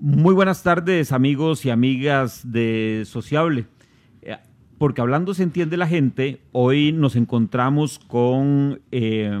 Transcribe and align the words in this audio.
Muy 0.00 0.32
buenas 0.32 0.62
tardes, 0.62 1.10
amigos 1.10 1.64
y 1.64 1.70
amigas 1.70 2.52
de 2.52 3.02
Sociable. 3.04 3.66
Eh, 4.22 4.36
porque 4.78 5.00
hablando 5.00 5.34
se 5.34 5.42
entiende 5.42 5.76
la 5.76 5.88
gente, 5.88 6.40
hoy 6.52 6.92
nos 6.92 7.16
encontramos 7.16 7.98
con 7.98 8.80
eh, 8.92 9.36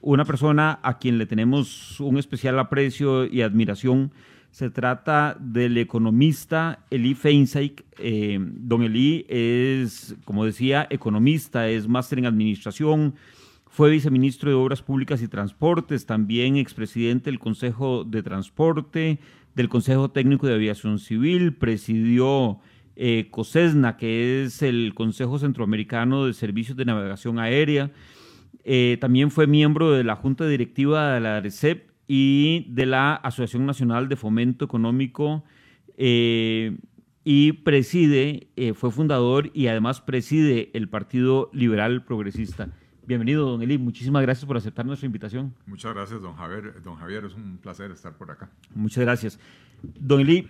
una 0.00 0.24
persona 0.24 0.80
a 0.82 0.96
quien 0.96 1.18
le 1.18 1.26
tenemos 1.26 2.00
un 2.00 2.16
especial 2.16 2.58
aprecio 2.58 3.26
y 3.26 3.42
admiración. 3.42 4.12
Se 4.50 4.70
trata 4.70 5.36
del 5.38 5.76
economista 5.76 6.86
Eli 6.88 7.14
Feinsack. 7.14 7.84
Eh, 7.98 8.38
don 8.40 8.84
Eli 8.84 9.26
es, 9.28 10.16
como 10.24 10.46
decía, 10.46 10.86
economista, 10.88 11.68
es 11.68 11.86
máster 11.86 12.18
en 12.18 12.24
administración, 12.24 13.14
fue 13.72 13.90
viceministro 13.90 14.50
de 14.50 14.54
Obras 14.54 14.82
Públicas 14.82 15.22
y 15.22 15.28
Transportes, 15.28 16.04
también 16.04 16.56
expresidente 16.56 17.30
del 17.30 17.38
Consejo 17.38 18.04
de 18.04 18.22
Transporte, 18.22 19.18
del 19.54 19.68
Consejo 19.68 20.10
Técnico 20.10 20.46
de 20.46 20.54
Aviación 20.54 20.98
Civil, 20.98 21.54
presidió 21.54 22.60
eh, 22.96 23.28
COSESNA, 23.30 23.96
que 23.96 24.44
es 24.44 24.62
el 24.62 24.92
Consejo 24.94 25.38
Centroamericano 25.38 26.26
de 26.26 26.34
Servicios 26.34 26.76
de 26.76 26.84
Navegación 26.84 27.38
Aérea. 27.38 27.90
Eh, 28.64 28.98
también 29.00 29.30
fue 29.30 29.46
miembro 29.46 29.92
de 29.92 30.04
la 30.04 30.16
Junta 30.16 30.46
Directiva 30.46 31.14
de 31.14 31.20
la 31.20 31.36
ARECEP 31.38 31.90
y 32.06 32.66
de 32.70 32.86
la 32.86 33.14
Asociación 33.14 33.66
Nacional 33.66 34.08
de 34.08 34.16
Fomento 34.16 34.64
Económico 34.64 35.44
eh, 35.96 36.76
y 37.24 37.52
preside, 37.52 38.48
fue 38.74 38.90
fundador 38.90 39.50
y 39.54 39.68
además 39.68 40.00
preside 40.00 40.70
el 40.74 40.88
Partido 40.88 41.50
Liberal 41.52 42.04
Progresista. 42.04 42.68
Bienvenido, 43.04 43.50
don 43.50 43.62
Eli. 43.62 43.78
Muchísimas 43.78 44.22
gracias 44.22 44.46
por 44.46 44.56
aceptar 44.56 44.86
nuestra 44.86 45.06
invitación. 45.06 45.52
Muchas 45.66 45.92
gracias, 45.92 46.22
don 46.22 46.34
Javier. 46.34 46.80
Don 46.84 46.96
Javier, 46.96 47.24
es 47.24 47.34
un 47.34 47.58
placer 47.58 47.90
estar 47.90 48.12
por 48.12 48.30
acá. 48.30 48.48
Muchas 48.74 49.02
gracias. 49.02 49.40
Don 49.98 50.20
Eli, 50.20 50.46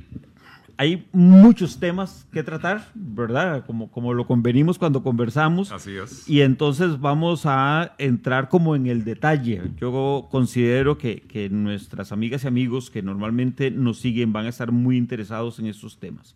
hay 0.77 1.09
muchos 1.13 1.81
temas 1.81 2.27
que 2.31 2.43
tratar, 2.43 2.91
¿verdad? 2.95 3.65
Como, 3.65 3.91
como 3.91 4.13
lo 4.13 4.27
convenimos 4.27 4.79
cuando 4.79 5.03
conversamos. 5.03 5.73
Así 5.73 5.97
es. 5.97 6.29
Y 6.29 6.43
entonces 6.43 7.01
vamos 7.01 7.47
a 7.47 7.95
entrar 7.97 8.51
como 8.51 8.77
en 8.77 8.87
el 8.87 9.05
detalle. 9.05 9.63
Yo 9.81 10.29
considero 10.31 10.99
que, 10.99 11.21
que 11.23 11.49
nuestras 11.49 12.13
amigas 12.13 12.45
y 12.45 12.49
amigos 12.49 12.91
que 12.91 13.01
normalmente 13.01 13.71
nos 13.71 13.99
siguen 13.99 14.33
van 14.35 14.45
a 14.45 14.51
estar 14.51 14.73
muy 14.73 14.99
interesados 14.99 15.59
en 15.59 15.67
estos 15.67 15.99
temas. 15.99 16.35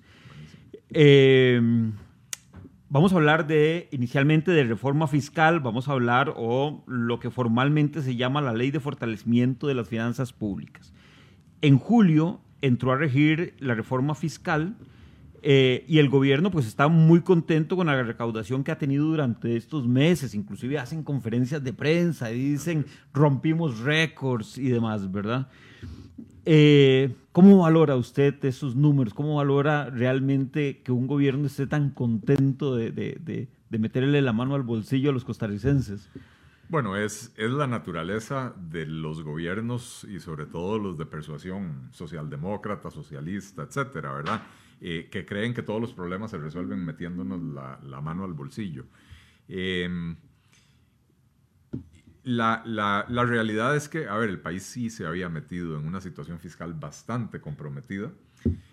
Eh, 0.90 1.60
Vamos 2.88 3.12
a 3.12 3.16
hablar 3.16 3.48
de, 3.48 3.88
inicialmente, 3.90 4.52
de 4.52 4.62
reforma 4.62 5.08
fiscal, 5.08 5.58
vamos 5.58 5.88
a 5.88 5.92
hablar 5.92 6.34
o 6.36 6.84
lo 6.86 7.18
que 7.18 7.30
formalmente 7.30 8.00
se 8.00 8.14
llama 8.14 8.40
la 8.40 8.52
Ley 8.52 8.70
de 8.70 8.78
Fortalecimiento 8.78 9.66
de 9.66 9.74
las 9.74 9.88
Finanzas 9.88 10.32
Públicas. 10.32 10.92
En 11.62 11.78
julio 11.78 12.40
entró 12.62 12.92
a 12.92 12.96
regir 12.96 13.54
la 13.58 13.74
reforma 13.74 14.14
fiscal 14.14 14.76
eh, 15.42 15.84
y 15.88 15.98
el 15.98 16.08
gobierno 16.08 16.52
pues 16.52 16.68
está 16.68 16.86
muy 16.86 17.22
contento 17.22 17.74
con 17.74 17.88
la 17.88 18.00
recaudación 18.04 18.62
que 18.62 18.70
ha 18.70 18.78
tenido 18.78 19.06
durante 19.06 19.56
estos 19.56 19.88
meses, 19.88 20.32
inclusive 20.36 20.78
hacen 20.78 21.02
conferencias 21.02 21.64
de 21.64 21.72
prensa 21.72 22.30
y 22.30 22.52
dicen 22.52 22.86
rompimos 23.12 23.80
récords 23.80 24.58
y 24.58 24.68
demás, 24.68 25.10
¿verdad? 25.10 25.48
Eh, 26.48 27.12
¿Cómo 27.32 27.58
valora 27.58 27.96
usted 27.96 28.42
esos 28.44 28.76
números? 28.76 29.12
¿Cómo 29.12 29.36
valora 29.36 29.90
realmente 29.90 30.80
que 30.82 30.92
un 30.92 31.08
gobierno 31.08 31.48
esté 31.48 31.66
tan 31.66 31.90
contento 31.90 32.76
de, 32.76 33.48
meterle 33.70 34.22
la 34.22 34.32
mano 34.32 34.54
al 34.54 34.62
bolsillo 34.62 35.10
a 35.10 35.12
los 35.12 35.24
costarricenses? 35.24 36.08
Bueno, 36.68 36.96
es, 36.96 37.34
es 37.36 37.50
la 37.50 37.66
naturaleza 37.66 38.54
de 38.70 38.86
los 38.86 39.24
gobiernos 39.24 40.06
y 40.08 40.20
sobre 40.20 40.46
todo 40.46 40.78
los 40.78 40.96
de 40.96 41.06
persuasión 41.06 41.88
socialdemócrata, 41.90 42.90
socialista, 42.92 43.64
etcétera, 43.64 44.12
¿verdad? 44.12 44.42
Eh, 44.80 45.08
que 45.10 45.26
creen 45.26 45.52
que 45.52 45.62
todos 45.62 45.80
los 45.80 45.92
problemas 45.92 46.30
se 46.30 46.38
resuelven 46.38 46.84
metiéndonos 46.84 47.42
la, 47.42 48.00
mano 48.00 48.24
al 48.24 48.34
bolsillo. 48.34 48.84
Eh, 49.48 49.88
la, 52.26 52.60
la, 52.66 53.24
realidad 53.24 53.76
es 53.76 53.88
que, 53.88 54.08
a 54.08 54.16
ver, 54.16 54.30
el 54.30 54.40
país 54.40 54.64
sí 54.64 54.90
se 54.90 55.06
había 55.06 55.28
metido 55.28 55.78
en 55.78 55.86
una 55.86 56.00
situación 56.00 56.40
fiscal 56.40 56.74
bastante 56.74 57.40
comprometida. 57.40 58.10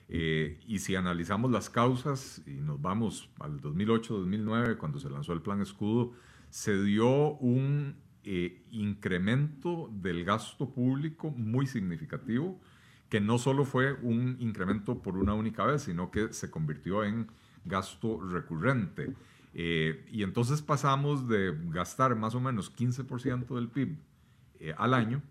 Eh, 0.09 0.59
y 0.67 0.79
si 0.79 0.95
analizamos 0.95 1.51
las 1.51 1.69
causas 1.69 2.41
y 2.47 2.53
nos 2.53 2.81
vamos 2.81 3.29
al 3.39 3.61
2008-2009, 3.61 4.77
cuando 4.77 4.99
se 4.99 5.07
lanzó 5.07 5.33
el 5.33 5.43
plan 5.43 5.61
escudo, 5.61 6.13
se 6.49 6.81
dio 6.81 7.35
un 7.35 7.95
eh, 8.23 8.63
incremento 8.71 9.87
del 10.01 10.25
gasto 10.25 10.71
público 10.71 11.29
muy 11.29 11.67
significativo, 11.67 12.59
que 13.07 13.21
no 13.21 13.37
solo 13.37 13.65
fue 13.65 13.93
un 13.93 14.35
incremento 14.39 14.99
por 14.99 15.15
una 15.15 15.35
única 15.35 15.63
vez, 15.63 15.83
sino 15.83 16.09
que 16.09 16.33
se 16.33 16.49
convirtió 16.49 17.03
en 17.03 17.27
gasto 17.65 18.19
recurrente. 18.19 19.13
Eh, 19.53 20.05
y 20.11 20.23
entonces 20.23 20.61
pasamos 20.61 21.27
de 21.27 21.55
gastar 21.69 22.15
más 22.15 22.33
o 22.35 22.39
menos 22.39 22.75
15% 22.75 23.55
del 23.55 23.67
PIB 23.67 23.97
eh, 24.59 24.73
al 24.77 24.93
año, 24.93 25.21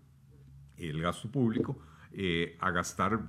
el 0.77 1.01
gasto 1.01 1.29
público, 1.29 1.77
eh, 2.13 2.57
a 2.59 2.71
gastar 2.71 3.19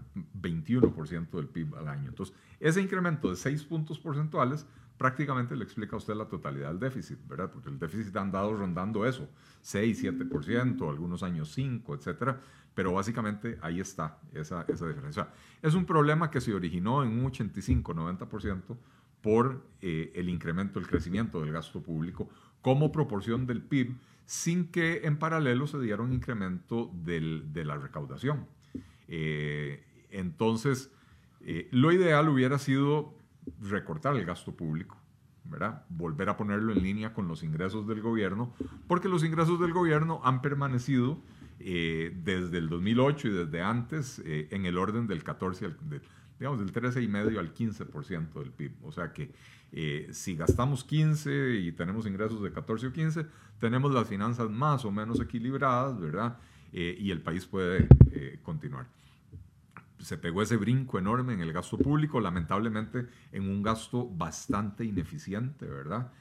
21% 0.41 1.31
del 1.31 1.49
PIB 1.49 1.75
al 1.77 1.88
año. 1.88 2.09
Entonces, 2.09 2.34
ese 2.60 2.81
incremento 2.81 3.31
de 3.31 3.37
6 3.37 3.65
puntos 3.65 3.99
porcentuales 3.99 4.66
prácticamente 4.99 5.56
le 5.56 5.65
explica 5.65 5.97
a 5.97 5.99
usted 5.99 6.15
la 6.15 6.27
totalidad 6.27 6.69
del 6.69 6.78
déficit, 6.78 7.19
¿verdad? 7.26 7.50
Porque 7.50 7.69
el 7.69 7.78
déficit 7.78 8.15
ha 8.16 8.21
andado 8.21 8.55
rondando 8.55 9.05
eso, 9.06 9.28
6, 9.62 10.05
7%, 10.05 10.88
algunos 10.88 11.22
años 11.22 11.53
5, 11.53 11.94
etcétera, 11.94 12.41
pero 12.75 12.93
básicamente 12.93 13.59
ahí 13.62 13.81
está 13.81 14.19
esa, 14.32 14.65
esa 14.69 14.87
diferencia. 14.87 15.28
Es 15.62 15.75
un 15.75 15.84
problema 15.84 16.31
que 16.31 16.41
se 16.41 16.55
originó 16.55 17.03
en 17.03 17.09
un 17.11 17.26
85, 17.26 17.94
90% 17.94 18.76
por 19.25 19.65
eh, 19.81 20.12
el 20.15 20.29
incremento, 20.29 20.79
el 20.79 20.87
crecimiento 20.87 21.41
del 21.41 21.51
gasto 21.51 21.83
público 21.83 22.29
como 22.61 22.93
proporción 22.93 23.47
del 23.47 23.62
PIB, 23.62 23.97
sin 24.27 24.67
que 24.71 25.01
en 25.05 25.19
paralelo 25.19 25.67
se 25.67 25.81
diera 25.81 26.03
un 26.03 26.12
incremento 26.12 26.91
de 26.93 27.65
la 27.65 27.79
recaudación. 27.79 28.47
Eh, 29.09 29.83
entonces, 30.11 30.93
eh, 31.41 31.69
lo 31.71 31.91
ideal 31.91 32.29
hubiera 32.29 32.59
sido 32.59 33.15
recortar 33.62 34.15
el 34.15 34.27
gasto 34.27 34.55
público, 34.55 35.01
¿verdad? 35.45 35.87
Volver 35.89 36.29
a 36.29 36.37
ponerlo 36.37 36.75
en 36.75 36.83
línea 36.83 37.15
con 37.15 37.27
los 37.27 37.43
ingresos 37.43 37.89
del 37.89 38.03
gobierno, 38.03 38.53
porque 38.87 39.09
los 39.09 39.25
ingresos 39.25 39.59
del 39.59 39.73
gobierno 39.73 40.21
han 40.23 40.43
permanecido 40.43 41.19
desde 41.59 42.59
el 42.59 42.69
2008 42.69 43.29
y 43.29 43.31
desde 43.31 43.62
antes 43.62 44.21
en 44.27 44.67
el 44.67 44.77
orden 44.77 45.06
del 45.06 45.25
14 45.25 45.65
al, 45.65 45.77
digamos, 46.39 46.61
del 46.61 46.72
13,5 46.72 47.39
al 47.39 47.55
15% 47.55 48.33
del 48.34 48.50
PIB. 48.50 48.72
O 48.83 48.93
sea 48.93 49.12
que 49.12 49.33
eh, 49.77 50.09
si 50.12 50.37
gastamos 50.37 50.84
15 50.84 51.56
y 51.56 51.72
tenemos 51.72 52.06
ingresos 52.06 52.41
de 52.43 52.53
14 52.53 52.87
o 52.87 52.93
15, 52.93 53.27
tenemos 53.59 53.93
las 53.93 54.06
finanzas 54.06 54.49
más 54.49 54.84
o 54.84 54.93
menos 54.93 55.21
equilibradas, 55.21 55.99
¿verdad? 55.99 56.39
Eh, 56.73 56.97
y 56.99 57.11
el 57.11 57.21
país 57.21 57.44
puede 57.47 57.89
eh, 58.12 58.39
continuar. 58.43 58.87
Se 59.99 60.17
pegó 60.17 60.43
ese 60.43 60.56
brinco 60.56 60.99
enorme 60.99 61.34
en 61.34 61.41
el 61.41 61.53
gasto 61.53 61.77
público, 61.77 62.21
lamentablemente 62.21 63.06
en 63.33 63.49
un 63.49 63.62
gasto 63.62 64.09
bastante 64.09 64.84
ineficiente, 64.84 65.67
¿verdad? 65.67 66.12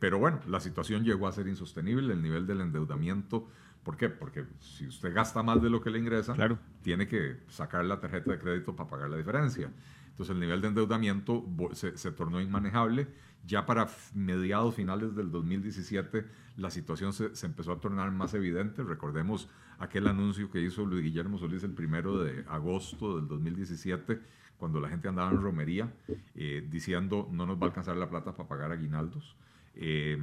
pero 0.00 0.18
bueno, 0.18 0.40
la 0.46 0.60
situación 0.60 1.04
llegó 1.04 1.26
a 1.26 1.32
ser 1.32 1.48
insostenible, 1.48 2.12
el 2.12 2.22
nivel 2.22 2.46
del 2.46 2.60
endeudamiento 2.60 3.48
¿Por 3.88 3.96
qué? 3.96 4.10
Porque 4.10 4.44
si 4.60 4.86
usted 4.86 5.14
gasta 5.14 5.42
más 5.42 5.62
de 5.62 5.70
lo 5.70 5.80
que 5.80 5.88
le 5.88 5.98
ingresa, 5.98 6.34
tiene 6.82 7.08
que 7.08 7.38
sacar 7.48 7.86
la 7.86 7.98
tarjeta 7.98 8.32
de 8.32 8.38
crédito 8.38 8.76
para 8.76 8.86
pagar 8.86 9.08
la 9.08 9.16
diferencia. 9.16 9.72
Entonces 10.10 10.34
el 10.34 10.40
nivel 10.40 10.60
de 10.60 10.68
endeudamiento 10.68 11.46
se, 11.72 12.12
tornó 12.12 12.38
inmanejable. 12.38 13.08
Ya 13.46 13.64
para 13.64 13.88
mediados 14.12 14.74
finales 14.74 15.16
del 15.16 15.30
2017 15.30 16.26
la 16.58 16.70
situación 16.70 17.14
se, 17.14 17.30
empezó 17.46 17.72
a 17.72 17.80
tornar 17.80 18.10
más 18.10 18.34
evidente. 18.34 18.82
Recordemos 18.82 19.48
aquel 19.78 20.06
anuncio 20.06 20.50
que 20.50 20.60
hizo 20.60 20.84
Luis 20.84 21.02
Guillermo 21.02 21.38
Solís 21.38 21.64
el 21.64 21.72
primero 21.72 22.22
de 22.22 22.44
agosto 22.46 23.16
del 23.16 23.26
2017 23.26 24.20
cuando 24.58 24.80
la 24.80 24.90
gente 24.90 25.08
andaba 25.08 25.30
en 25.30 25.40
romería 25.40 25.90
eh, 26.34 26.62
diciendo 26.70 27.26
no 27.32 27.46
nos 27.46 27.56
va 27.56 27.62
a 27.62 27.68
alcanzar 27.68 27.96
la 27.96 28.10
plata 28.10 28.36
para 28.36 28.50
pagar 28.50 28.70
aguinaldos. 28.70 29.34
Eh, 29.76 30.18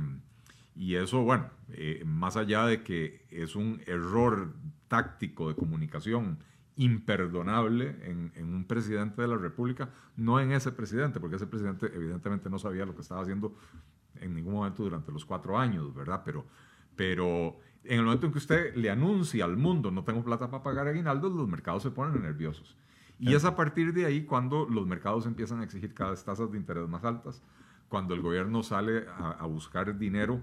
y 0.76 0.96
eso, 0.96 1.24
bueno, 1.24 1.50
eh, 1.70 2.04
más 2.06 2.36
allá 2.36 2.66
de 2.66 2.84
que 2.84 3.26
es 3.32 3.56
un 3.56 3.82
error 3.86 4.54
táctico 4.90 5.48
de 5.48 5.56
comunicación 5.56 6.38
imperdonable 6.76 7.96
en, 8.04 8.34
en, 8.36 8.54
un 8.54 8.66
presidente 8.66 9.22
de 9.22 9.30
la 9.30 9.38
República, 9.38 9.90
no 10.18 10.42
en 10.42 10.52
ese 10.52 10.74
presidente, 10.74 11.22
porque 11.22 11.38
ese 11.38 11.48
presidente 11.48 11.90
evidentemente 11.94 12.50
no 12.50 12.60
sabía 12.60 12.86
lo 12.86 12.94
que 12.94 13.02
estaba 13.02 13.22
haciendo 13.22 13.56
en 14.20 14.36
ningún 14.36 14.56
momento 14.56 14.84
durante 14.84 15.12
los 15.14 15.24
cuatro 15.24 15.58
años, 15.58 15.94
¿verdad? 15.96 16.22
Pero, 16.26 16.46
pero 16.98 17.58
en 17.86 18.00
el 18.00 18.06
momento 18.06 18.26
en 18.26 18.34
que 18.34 18.40
usted 18.40 18.76
le 18.76 18.90
anuncia 18.90 19.46
al 19.46 19.56
mundo 19.56 19.92
no 19.92 20.04
tengo 20.04 20.24
plata 20.24 20.50
para 20.50 20.64
pagar 20.64 20.88
aguinaldos, 20.88 21.34
los 21.34 21.48
mercados 21.48 21.84
se 21.84 21.92
ponen 21.92 22.22
nerviosos. 22.22 22.76
Y 23.18 23.34
es 23.34 23.46
a 23.46 23.56
partir 23.56 23.94
de 23.94 24.06
ahí 24.06 24.26
cuando 24.26 24.68
los 24.70 24.86
mercados 24.86 25.26
empiezan 25.26 25.62
a 25.62 25.64
exigir 25.64 25.94
cada 25.94 26.12
vez 26.12 26.24
tasas 26.26 26.52
de 26.52 26.58
interés 26.58 26.90
más 26.90 27.06
altas, 27.06 27.42
cuando 27.88 28.14
el 28.14 28.22
gobierno 28.22 28.62
sale 28.62 29.06
a, 29.08 29.32
a 29.32 29.46
buscar 29.46 29.98
dinero 29.98 30.42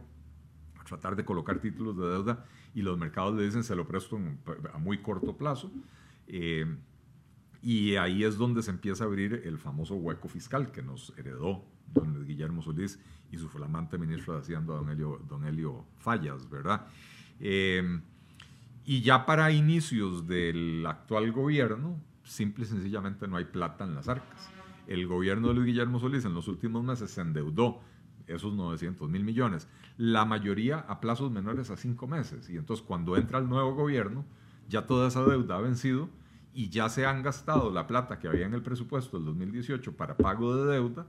tratar 0.84 1.16
de 1.16 1.24
colocar 1.24 1.58
títulos 1.60 1.96
de 1.96 2.06
deuda 2.06 2.44
y 2.74 2.82
los 2.82 2.98
mercados 2.98 3.34
le 3.34 3.44
dicen 3.44 3.64
se 3.64 3.74
lo 3.76 3.86
presto 3.86 4.18
a 4.72 4.78
muy 4.78 4.98
corto 4.98 5.36
plazo. 5.36 5.70
Eh, 6.26 6.66
Y 7.64 7.94
ahí 7.94 8.24
es 8.24 8.36
donde 8.38 8.60
se 8.60 8.72
empieza 8.72 9.04
a 9.04 9.06
abrir 9.06 9.42
el 9.44 9.56
famoso 9.56 9.94
hueco 9.94 10.26
fiscal 10.28 10.72
que 10.72 10.82
nos 10.82 11.12
heredó 11.16 11.64
don 11.94 12.26
Guillermo 12.26 12.60
Solís 12.60 12.98
y 13.30 13.38
su 13.38 13.48
flamante 13.48 13.98
ministro 13.98 14.34
de 14.34 14.40
Hacienda, 14.40 14.74
don 14.74 14.88
Helio, 14.90 15.20
don 15.28 15.44
Helio 15.46 15.84
Fallas, 15.98 16.50
¿verdad? 16.50 16.88
Eh, 17.38 18.00
y 18.84 19.02
ya 19.02 19.26
para 19.26 19.52
inicios 19.52 20.26
del 20.26 20.84
actual 20.84 21.30
gobierno, 21.30 22.00
simple 22.24 22.64
y 22.64 22.66
sencillamente 22.66 23.28
no 23.28 23.36
hay 23.36 23.44
plata 23.44 23.84
en 23.84 23.94
las 23.94 24.08
arcas. 24.08 24.50
El 24.88 25.06
gobierno 25.06 25.46
de 25.48 25.54
Luis 25.54 25.66
Guillermo 25.66 26.00
Solís 26.00 26.24
en 26.24 26.34
los 26.34 26.48
últimos 26.48 26.82
meses 26.82 27.12
se 27.12 27.20
endeudó 27.20 27.80
esos 28.26 28.54
900 28.54 29.08
mil 29.08 29.24
millones, 29.24 29.68
la 29.96 30.24
mayoría 30.24 30.78
a 30.78 31.00
plazos 31.00 31.30
menores 31.30 31.70
a 31.70 31.76
cinco 31.76 32.06
meses. 32.06 32.48
Y 32.50 32.56
entonces 32.56 32.84
cuando 32.86 33.16
entra 33.16 33.38
el 33.38 33.48
nuevo 33.48 33.74
gobierno, 33.74 34.24
ya 34.68 34.86
toda 34.86 35.08
esa 35.08 35.24
deuda 35.24 35.56
ha 35.56 35.60
vencido 35.60 36.08
y 36.54 36.68
ya 36.68 36.88
se 36.88 37.06
han 37.06 37.22
gastado 37.22 37.70
la 37.70 37.86
plata 37.86 38.18
que 38.18 38.28
había 38.28 38.46
en 38.46 38.54
el 38.54 38.62
presupuesto 38.62 39.16
del 39.16 39.26
2018 39.26 39.96
para 39.96 40.16
pago 40.16 40.56
de 40.56 40.72
deuda 40.72 41.06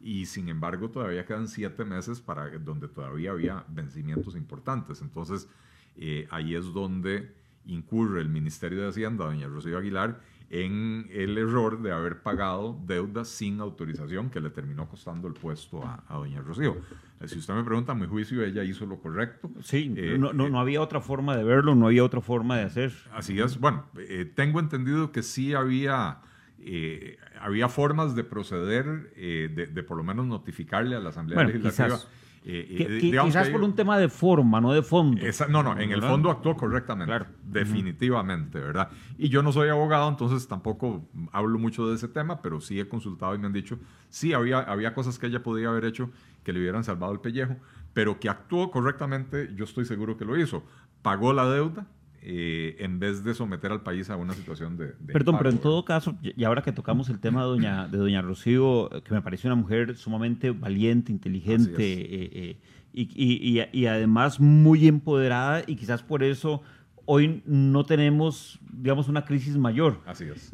y 0.00 0.26
sin 0.26 0.48
embargo 0.48 0.90
todavía 0.90 1.24
quedan 1.24 1.48
siete 1.48 1.84
meses 1.84 2.20
para 2.20 2.50
donde 2.58 2.88
todavía 2.88 3.30
había 3.30 3.64
vencimientos 3.68 4.36
importantes. 4.36 5.00
Entonces 5.00 5.48
eh, 5.96 6.26
ahí 6.30 6.54
es 6.54 6.72
donde 6.72 7.34
incurre 7.64 8.20
el 8.20 8.28
Ministerio 8.28 8.82
de 8.82 8.88
Hacienda, 8.88 9.24
doña 9.24 9.46
Rocío 9.46 9.78
Aguilar, 9.78 10.20
en 10.52 11.08
el 11.10 11.36
error 11.38 11.82
de 11.82 11.90
haber 11.90 12.22
pagado 12.22 12.78
deudas 12.86 13.28
sin 13.28 13.60
autorización 13.60 14.30
que 14.30 14.40
le 14.40 14.50
terminó 14.50 14.88
costando 14.88 15.26
el 15.26 15.34
puesto 15.34 15.82
a, 15.84 16.04
doña 16.10 16.40
Rocío. 16.42 16.76
Eh, 17.20 17.26
si 17.26 17.38
usted 17.38 17.54
me 17.54 17.64
pregunta, 17.64 17.92
a 17.92 17.94
mi 17.94 18.06
juicio, 18.06 18.44
ella 18.44 18.62
hizo 18.62 18.86
lo 18.86 19.00
correcto. 19.00 19.50
Sí, 19.62 19.92
eh, 19.96 20.16
no, 20.18 20.32
no, 20.32 20.60
había 20.60 20.80
otra 20.80 21.00
forma 21.00 21.36
de 21.36 21.42
verlo, 21.42 21.74
no 21.74 21.86
había 21.86 22.04
otra 22.04 22.20
forma 22.20 22.58
de 22.58 22.64
hacer. 22.64 22.92
Así 23.12 23.40
es. 23.40 23.58
Bueno, 23.58 23.86
tengo 24.34 24.60
entendido 24.60 25.10
que 25.10 25.22
sí 25.22 25.54
había 25.54 26.20
eh, 26.64 27.18
había 27.40 27.68
formas 27.68 28.14
de 28.14 28.22
proceder, 28.22 29.12
eh, 29.16 29.68
de, 29.72 29.82
por 29.82 29.96
lo 29.96 30.04
menos 30.04 30.26
notificarle 30.26 30.94
a 30.94 31.00
la 31.00 31.08
Asamblea 31.08 31.42
Legislativa. 31.42 31.86
Quizás, 31.86 32.08
eh, 32.44 32.98
quizás 33.22 33.48
por 33.50 33.62
un 33.62 33.74
tema 33.74 33.98
de 33.98 34.08
forma, 34.08 34.60
no 34.60 34.72
de 34.72 34.82
fondo. 34.82 35.20
no, 35.48 35.62
no, 35.62 35.78
en 35.78 35.92
el 35.92 36.02
fondo 36.02 36.30
actuó 36.30 36.56
correctamente, 36.56 37.26
definitivamente, 37.44 38.58
¿verdad? 38.58 38.88
Y 39.18 39.28
yo 39.28 39.42
no 39.42 39.52
soy 39.52 39.68
abogado, 39.68 40.08
entonces 40.08 40.48
tampoco 40.48 41.08
hablo 41.32 41.58
mucho 41.58 41.88
de 41.88 41.94
ese 41.94 42.08
tema, 42.08 42.42
pero 42.42 42.60
sí 42.60 42.80
he 42.80 42.88
consultado 42.88 43.34
y 43.34 43.38
me 43.38 43.46
han 43.46 43.52
dicho, 43.52 43.78
sí, 44.08 44.32
había, 44.32 44.60
había 44.60 44.94
cosas 44.94 45.18
que 45.18 45.26
ella 45.26 45.42
podía 45.42 45.68
haber 45.68 45.84
hecho 45.84 46.10
que 46.42 46.52
le 46.52 46.60
hubieran 46.60 46.84
salvado 46.84 47.12
el 47.12 47.20
pellejo, 47.20 47.56
pero 47.94 48.18
que 48.18 48.28
actuó 48.28 48.70
correctamente, 48.70 49.50
yo 49.54 49.64
estoy 49.64 49.84
seguro 49.84 50.16
que 50.16 50.24
lo 50.24 50.36
hizo. 50.36 50.64
Pagó 51.02 51.32
la 51.32 51.48
deuda, 51.48 51.86
eh, 52.24 52.76
en 52.78 53.00
vez 53.00 53.24
de 53.24 53.34
someter 53.34 53.72
al 53.72 53.82
país 53.82 54.08
a 54.08 54.16
una 54.16 54.32
situación 54.32 54.76
de... 54.76 54.94
Perdón, 55.12 55.36
pero 55.38 55.50
en 55.50 55.58
todo 55.58 55.84
caso, 55.84 56.16
y 56.22 56.44
ahora 56.44 56.62
que 56.62 56.70
tocamos 56.70 57.08
el 57.08 57.18
tema 57.18 57.42
de 57.42 57.48
doña, 57.48 57.88
de 57.88 57.98
doña 57.98 58.22
Rocío, 58.22 58.88
que 59.04 59.12
me 59.12 59.22
parece 59.22 59.48
una 59.48 59.56
mujer 59.56 59.96
sumamente 59.96 60.52
valiente, 60.52 61.10
inteligente 61.10 61.82
eh, 61.82 62.30
eh, 62.32 62.56
y, 62.92 63.60
y, 63.72 63.86
además 63.86 64.38
muy 64.38 64.86
empoderada 64.86 65.64
y 65.66 65.74
quizás 65.74 66.04
por 66.04 66.22
eso 66.22 66.62
hoy 67.06 67.42
no 67.44 67.84
tenemos, 67.84 68.60
digamos, 68.72 69.08
una 69.08 69.24
crisis 69.24 69.56
mayor. 69.56 70.00
Así 70.06 70.24
es. 70.24 70.52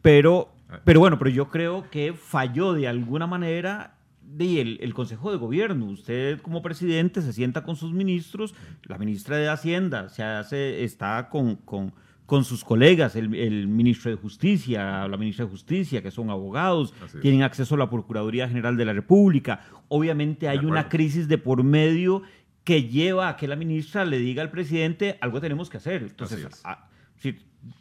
pero, 0.00 0.54
ah. 0.70 0.80
pero 0.84 1.00
bueno, 1.00 1.18
pero 1.18 1.30
yo 1.30 1.50
creo 1.50 1.90
que 1.90 2.14
falló 2.14 2.72
de 2.72 2.88
alguna 2.88 3.26
manera 3.26 3.94
de 4.36 4.60
el, 4.80 4.94
Consejo 4.94 5.30
de 5.30 5.38
Gobierno. 5.38 5.86
Usted 5.86 6.40
como 6.40 6.62
presidente 6.62 7.22
se 7.22 7.32
sienta 7.32 7.62
con 7.62 7.76
sus 7.76 7.92
ministros, 7.92 8.54
la 8.84 8.98
ministra 8.98 9.36
de 9.36 9.48
Hacienda 9.48 10.08
se 10.08 10.22
hace, 10.22 10.84
está 10.84 11.28
con, 11.28 11.56
con, 11.56 11.92
con 12.26 12.44
sus 12.44 12.64
colegas, 12.64 13.16
el, 13.16 13.28
ministro 13.68 14.10
de 14.10 14.16
Justicia, 14.16 15.06
la 15.06 15.16
ministra 15.16 15.44
de 15.44 15.50
Justicia, 15.50 16.02
que 16.02 16.10
son 16.10 16.30
abogados, 16.30 16.94
tienen 17.20 17.42
acceso 17.42 17.74
a 17.74 17.78
la 17.78 17.90
Procuraduría 17.90 18.48
General 18.48 18.76
de 18.76 18.84
la 18.84 18.92
República. 18.92 19.60
Obviamente 19.88 20.48
hay 20.48 20.58
una 20.58 20.88
crisis 20.88 21.28
de 21.28 21.38
por 21.38 21.62
medio 21.62 22.22
que 22.64 22.84
lleva 22.84 23.28
a 23.28 23.36
que 23.36 23.46
la 23.46 23.56
ministra 23.56 24.04
le 24.06 24.18
diga 24.18 24.42
al 24.42 24.50
presidente 24.50 25.18
algo 25.20 25.40
tenemos 25.40 25.68
que 25.68 25.76
hacer. 25.76 26.02
Entonces, 26.02 26.62
ah, 26.64 26.88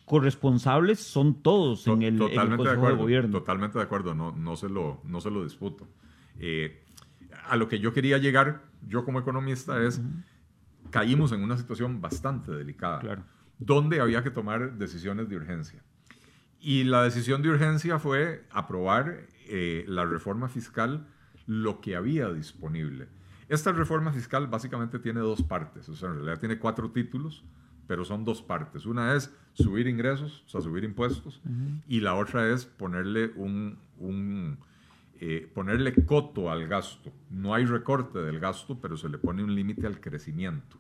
corresponsables 0.06 1.00
son 1.00 1.42
todos 1.42 1.88
en 1.88 2.04
el, 2.04 2.18
Consejo 2.18 2.88
de, 2.88 2.96
Gobierno. 2.96 3.40
Totalmente 3.40 3.78
de 3.78 3.84
acuerdo, 3.84 4.14
no, 4.14 4.34
no, 4.34 4.56
se, 4.56 4.70
lo, 4.70 5.00
no 5.06 5.22
se 5.22 5.32
lo 5.32 5.44
disputo. 5.44 5.88
Eh, 6.40 6.84
a 7.48 7.56
lo 7.56 7.68
que 7.68 7.80
yo 7.80 7.94
quería 7.94 8.18
llegar, 8.18 8.64
yo 8.88 9.06
como 9.06 9.20
economista, 9.20 9.82
es, 9.84 10.02
caímos 10.90 11.32
en 11.32 11.42
una 11.42 11.58
situación 11.58 12.02
bastante 12.02 12.52
delicada, 12.52 13.26
donde 13.60 14.00
había 14.00 14.24
que 14.24 14.32
tomar 14.32 14.78
decisiones 14.78 15.30
de 15.30 15.38
urgencia. 15.38 15.84
Y 16.60 16.86
la 16.86 17.04
decisión 17.04 17.42
de 17.42 17.50
urgencia 17.50 18.00
fue 18.00 18.46
aprobar 18.52 19.28
eh, 19.48 19.86
la 19.88 20.06
reforma 20.06 20.48
fiscal, 20.48 21.08
lo 21.46 21.82
que 21.82 21.96
había 21.96 22.32
disponible. 22.32 23.08
Esta 23.50 23.72
reforma 23.74 24.14
fiscal 24.14 24.48
básicamente 24.48 25.00
tiene 25.00 25.20
dos 25.20 25.44
partes, 25.44 25.90
o 25.90 25.96
sea, 25.96 26.10
en 26.10 26.16
realidad 26.16 26.40
tiene 26.40 26.58
cuatro 26.58 26.92
títulos, 26.92 27.44
pero 27.88 28.06
son 28.06 28.24
dos 28.24 28.42
partes. 28.42 28.86
Una 28.86 29.14
es 29.14 29.34
subir 29.54 29.88
ingresos, 29.88 30.44
o 30.46 30.50
sea, 30.50 30.62
subir 30.62 30.86
impuestos, 30.86 31.42
y 31.88 32.00
la 32.00 32.16
otra 32.16 32.48
es 32.50 32.66
ponerle 32.66 33.32
un, 33.36 33.78
un 34.00 34.58
eh, 35.26 35.50
ponerle 35.54 35.94
coto 36.06 36.52
al 36.52 36.68
gasto. 36.68 37.10
No 37.30 37.54
hay 37.54 37.66
recorte 37.66 38.20
del 38.20 38.42
gasto, 38.42 38.82
pero 38.82 38.98
se 38.98 39.08
le 39.08 39.18
pone 39.18 39.42
un 39.42 39.56
límite 39.56 39.88
al 39.88 40.02
crecimiento. 40.02 40.78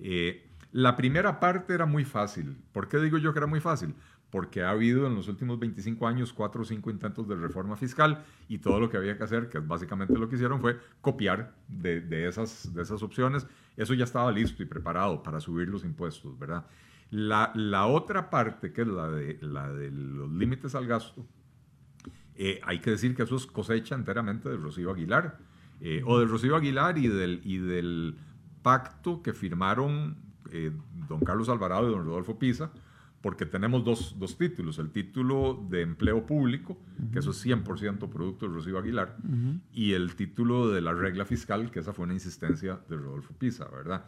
Eh, 0.00 0.44
la 0.72 0.96
primera 0.96 1.38
parte 1.38 1.72
era 1.72 1.86
muy 1.86 2.04
fácil. 2.04 2.56
¿Por 2.72 2.88
qué 2.88 2.98
digo 2.98 3.16
yo 3.18 3.32
que 3.32 3.38
era 3.38 3.46
muy 3.46 3.60
fácil? 3.60 3.94
Porque 4.28 4.64
ha 4.64 4.70
habido 4.70 5.06
en 5.06 5.14
los 5.14 5.28
últimos 5.28 5.60
25 5.60 6.04
años 6.08 6.32
cuatro 6.32 6.62
o 6.62 6.64
cinco 6.64 6.90
intentos 6.90 7.28
de 7.28 7.36
reforma 7.36 7.76
fiscal 7.76 8.24
y 8.48 8.58
todo 8.58 8.80
lo 8.80 8.90
que 8.90 8.96
había 8.96 9.16
que 9.16 9.22
hacer, 9.22 9.48
que 9.48 9.60
básicamente 9.60 10.18
lo 10.18 10.28
que 10.28 10.34
hicieron 10.34 10.60
fue 10.60 10.80
copiar 11.00 11.54
de, 11.68 12.26
esas, 12.26 12.74
de 12.74 12.82
esas 12.82 13.04
opciones. 13.04 13.46
Eso 13.76 13.94
ya 13.94 14.02
estaba 14.02 14.32
listo 14.32 14.64
y 14.64 14.66
preparado 14.66 15.22
para 15.22 15.38
subir 15.38 15.68
los 15.68 15.84
impuestos, 15.84 16.36
¿verdad? 16.36 16.66
La, 17.10 17.52
la 17.54 17.86
otra 17.86 18.30
parte, 18.30 18.72
que 18.72 18.82
es 18.82 18.88
la 18.88 19.08
de, 19.08 19.38
la 19.42 19.72
de 19.72 19.92
los 19.92 20.28
límites 20.32 20.74
al 20.74 20.88
gasto, 20.88 21.24
eh, 22.38 22.60
hay 22.62 22.80
que 22.80 22.90
decir 22.90 23.14
que 23.14 23.22
eso 23.22 23.36
es 23.36 23.46
cosecha 23.46 23.94
enteramente 23.94 24.48
de 24.48 24.56
Rocío 24.56 24.90
Aguilar, 24.90 25.38
eh, 25.80 26.02
o 26.04 26.18
de 26.18 26.26
Rocío 26.26 26.56
Aguilar 26.56 26.98
y 26.98 27.08
del, 27.08 27.40
y 27.44 27.58
del 27.58 28.16
pacto 28.62 29.22
que 29.22 29.32
firmaron 29.32 30.16
eh, 30.50 30.72
don 31.08 31.20
Carlos 31.20 31.48
Alvarado 31.48 31.88
y 31.88 31.92
don 31.92 32.04
Rodolfo 32.04 32.38
Pisa, 32.38 32.70
porque 33.22 33.46
tenemos 33.46 33.84
dos, 33.84 34.16
dos 34.18 34.36
títulos, 34.36 34.78
el 34.78 34.90
título 34.90 35.66
de 35.68 35.82
empleo 35.82 36.26
público, 36.26 36.78
que 37.12 37.18
eso 37.18 37.30
es 37.30 37.44
100% 37.44 38.08
producto 38.10 38.46
de 38.46 38.54
Rocío 38.54 38.78
Aguilar, 38.78 39.16
y 39.72 39.94
el 39.94 40.14
título 40.14 40.68
de 40.70 40.80
la 40.80 40.92
regla 40.92 41.24
fiscal, 41.24 41.70
que 41.70 41.80
esa 41.80 41.92
fue 41.92 42.04
una 42.04 42.14
insistencia 42.14 42.78
de 42.88 42.96
Rodolfo 42.96 43.34
Pisa, 43.34 43.66
¿verdad? 43.68 44.04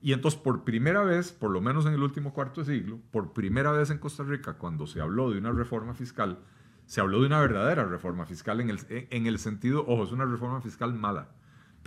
y 0.00 0.12
entonces, 0.12 0.40
por 0.40 0.64
primera 0.64 1.02
vez, 1.02 1.32
por 1.32 1.50
lo 1.50 1.60
menos 1.60 1.84
en 1.84 1.92
el 1.92 2.02
último 2.02 2.32
cuarto 2.32 2.62
de 2.62 2.78
siglo, 2.78 3.00
por 3.10 3.32
primera 3.32 3.72
vez 3.72 3.90
en 3.90 3.98
Costa 3.98 4.22
Rica, 4.22 4.54
cuando 4.54 4.86
se 4.86 5.00
habló 5.00 5.30
de 5.30 5.38
una 5.38 5.52
reforma 5.52 5.92
fiscal, 5.92 6.38
se 6.88 7.02
habló 7.02 7.20
de 7.20 7.26
una 7.26 7.38
verdadera 7.38 7.84
reforma 7.84 8.24
fiscal 8.24 8.62
en 8.62 8.70
el, 8.70 8.78
en 8.88 9.26
el 9.26 9.38
sentido, 9.38 9.84
ojo, 9.86 10.04
es 10.04 10.10
una 10.10 10.24
reforma 10.24 10.62
fiscal 10.62 10.94
mala, 10.94 11.28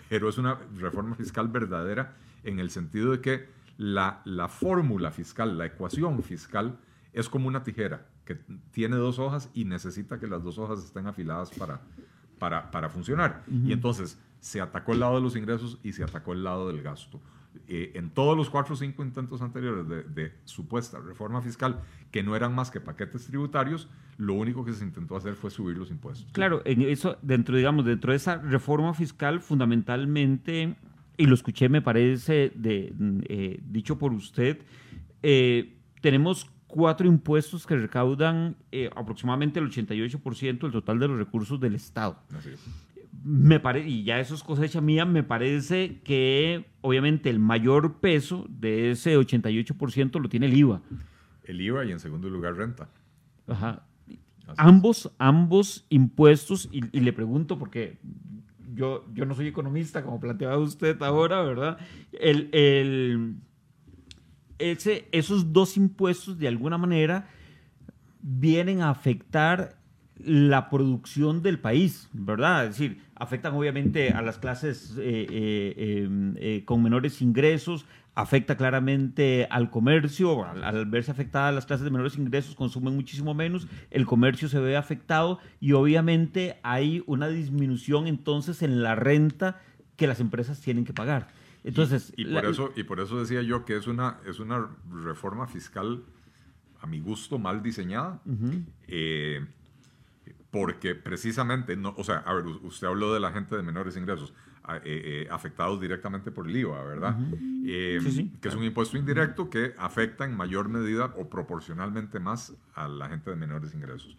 pero 0.10 0.30
es 0.30 0.38
una 0.38 0.60
reforma 0.78 1.16
fiscal 1.16 1.48
verdadera 1.48 2.14
en 2.44 2.60
el 2.60 2.70
sentido 2.70 3.12
de 3.12 3.20
que 3.20 3.50
la, 3.78 4.22
la 4.26 4.48
fórmula 4.48 5.10
fiscal, 5.10 5.58
la 5.58 5.66
ecuación 5.66 6.22
fiscal, 6.22 6.78
es 7.14 7.30
como 7.30 7.48
una 7.48 7.64
tijera 7.64 8.06
que 8.26 8.36
tiene 8.70 8.96
dos 8.96 9.18
hojas 9.18 9.50
y 9.56 9.66
necesita 9.66 10.20
que 10.20 10.28
las 10.28 10.44
dos 10.44 10.60
hojas 10.60 10.84
estén 10.84 11.08
afiladas 11.08 11.50
para, 11.50 11.82
para, 12.38 12.70
para 12.70 12.88
funcionar. 12.88 13.44
Y 13.66 13.74
entonces 13.74 14.20
se 14.40 14.62
atacó 14.62 14.94
el 14.94 15.00
lado 15.00 15.16
de 15.16 15.22
los 15.22 15.36
ingresos 15.36 15.80
y 15.82 15.94
se 15.94 16.04
atacó 16.04 16.34
el 16.34 16.44
lado 16.44 16.68
del 16.68 16.84
gasto. 16.84 17.20
Eh, 17.68 17.92
en 17.96 18.10
todos 18.10 18.36
los 18.36 18.50
cuatro 18.50 18.74
o 18.74 18.78
cinco 18.78 19.04
intentos 19.04 19.42
anteriores 19.42 19.88
de, 19.88 20.34
supuesta 20.46 21.00
reforma 21.00 21.42
fiscal, 21.42 21.82
que 22.12 22.24
no 22.24 22.36
eran 22.36 22.54
más 22.54 22.72
que 22.72 22.80
paquetes 22.80 23.28
tributarios, 23.28 23.90
lo 24.18 24.34
único 24.34 24.66
que 24.66 24.74
se 24.74 24.84
intentó 24.84 25.16
hacer 25.16 25.36
fue 25.36 25.52
subir 25.52 25.78
los 25.78 25.90
impuestos. 25.90 26.32
Claro, 26.34 26.62
en 26.66 26.82
eso, 26.82 27.18
dentro, 27.22 27.56
digamos, 27.56 27.86
dentro 27.86 28.12
de 28.12 28.18
esa 28.18 28.38
reforma 28.38 28.94
fiscal, 28.94 29.42
fundamentalmente, 29.42 30.76
y 31.18 31.26
lo 31.26 31.34
escuché, 31.34 31.70
me 31.70 31.82
parece, 31.82 32.52
de, 32.56 32.94
eh, 33.30 33.60
dicho 33.66 33.98
por 33.98 34.14
usted, 34.14 34.60
eh, 35.24 35.78
tenemos 36.02 36.50
cuatro 36.68 37.08
impuestos 37.08 37.66
que 37.66 37.76
recaudan 37.76 38.56
aproximadamente 38.96 39.60
el 39.60 39.70
88% 39.70 40.68
del 40.68 40.72
total 40.72 41.00
de 41.00 41.08
los 41.08 41.18
recursos 41.18 41.60
del 41.60 41.76
Estado. 41.76 42.18
Así 42.34 42.50
es 42.50 42.60
me 43.24 43.60
parece, 43.60 43.88
y 43.88 44.04
ya 44.04 44.20
eso 44.20 44.34
es 44.34 44.44
cosecha 44.44 44.82
mía, 44.82 45.06
me 45.06 45.24
parece 45.24 46.00
que 46.04 46.66
obviamente 46.82 47.30
el 47.30 47.40
mayor 47.40 48.00
peso 48.00 48.46
de 48.50 48.92
ese 48.92 49.18
88% 49.18 50.20
lo 50.20 50.30
tiene 50.30 50.48
el 50.48 50.58
IVA. 50.58 50.82
El 51.44 51.62
IVA 51.62 51.86
y 51.86 51.92
en 51.92 52.00
segundo 52.00 52.30
lugar 52.30 52.56
renta. 52.56 52.90
Ajá. 53.48 53.84
ambos, 54.58 55.12
ambos 55.18 55.86
impuestos, 55.90 56.70
y, 56.72 56.82
le 56.82 57.14
pregunto 57.14 57.58
porque 57.60 58.00
yo, 58.74 59.06
yo 59.14 59.26
no 59.26 59.36
soy 59.36 59.48
economista, 59.48 60.04
como 60.04 60.20
planteaba 60.20 60.58
usted 60.58 61.02
ahora, 61.02 61.42
¿verdad? 61.44 61.78
El, 62.14 63.36
ese, 64.58 65.08
esos 65.12 65.54
dos 65.54 65.78
impuestos 65.78 66.38
de 66.38 66.48
alguna 66.48 66.78
manera 66.78 67.28
vienen 68.22 68.82
a 68.82 68.90
afectar 68.90 69.81
la 70.26 70.70
producción 70.70 71.42
del 71.42 71.60
país, 71.60 72.10
¿verdad? 72.14 72.66
Es 72.66 72.78
decir, 72.78 73.02
afectan 73.16 73.54
obviamente 73.54 74.10
a 74.12 74.22
las 74.22 74.38
clases 74.38 74.96
eh, 74.98 75.28
eh, 75.30 76.04
em, 76.06 76.36
eh, 76.38 76.64
con 76.66 76.84
menores 76.84 77.22
ingresos, 77.22 77.86
afecta 78.14 78.58
claramente 78.58 79.48
al 79.50 79.70
comercio, 79.70 80.46
al, 80.46 80.86
verse 80.88 81.12
afectadas 81.12 81.54
las 81.56 81.66
clases 81.66 81.86
de 81.86 81.92
menores 81.92 82.18
ingresos 82.18 82.56
consumen 82.56 82.96
muchísimo 82.96 83.34
menos, 83.34 83.68
el 83.90 84.06
comercio 84.06 84.50
se 84.50 84.60
ve 84.60 84.76
afectado 84.76 85.40
y 85.60 85.72
obviamente 85.74 86.60
hay 86.64 87.04
una 87.08 87.28
disminución 87.30 88.08
entonces 88.08 88.62
en 88.62 88.84
la 88.84 88.96
renta 88.96 89.62
que 89.96 90.08
las 90.08 90.20
empresas 90.20 90.60
tienen 90.60 90.84
que 90.84 90.94
pagar. 90.94 91.30
Entonces, 91.64 92.12
y, 92.18 92.26
por, 92.26 92.46
eso, 92.46 92.74
y 92.76 92.84
por 92.84 93.00
eso 93.00 93.20
decía 93.20 93.44
yo 93.44 93.66
que 93.66 93.78
es 93.78 93.86
una, 93.88 94.18
es 94.28 94.40
una 94.40 94.68
reforma 95.04 95.48
fiscal 95.48 96.04
a 96.82 96.88
mi 96.88 97.00
gusto 97.00 97.38
mal 97.38 97.62
diseñada 97.62 98.20
porque 100.52 100.96
precisamente, 100.96 101.78
no, 101.78 101.94
o 101.98 102.04
sea, 102.04 102.18
a 102.18 102.34
ver, 102.34 102.46
usted 102.46 102.86
habló 102.86 103.14
de 103.14 103.22
la 103.22 103.32
gente 103.32 103.56
de 103.56 103.64
menores 103.64 103.96
ingresos 103.96 104.34
eh, 104.70 104.82
eh, 104.86 105.28
afectados 105.32 105.80
directamente 105.80 106.30
por 106.30 106.48
el 106.48 106.56
IVA, 106.56 106.84
¿verdad? 106.84 107.18
Eh, 107.66 108.00
que 108.42 108.50
es 108.50 108.56
un 108.56 108.64
impuesto 108.64 108.98
indirecto 108.98 109.50
que 109.50 109.74
afecta 109.78 110.26
en 110.26 110.36
mayor 110.36 110.68
medida 110.68 111.14
o 111.18 111.30
proporcionalmente 111.30 112.20
más 112.20 112.54
a 112.76 112.88
la 112.90 113.08
gente 113.08 113.30
de 113.30 113.38
menores 113.38 113.74
ingresos. 113.74 114.18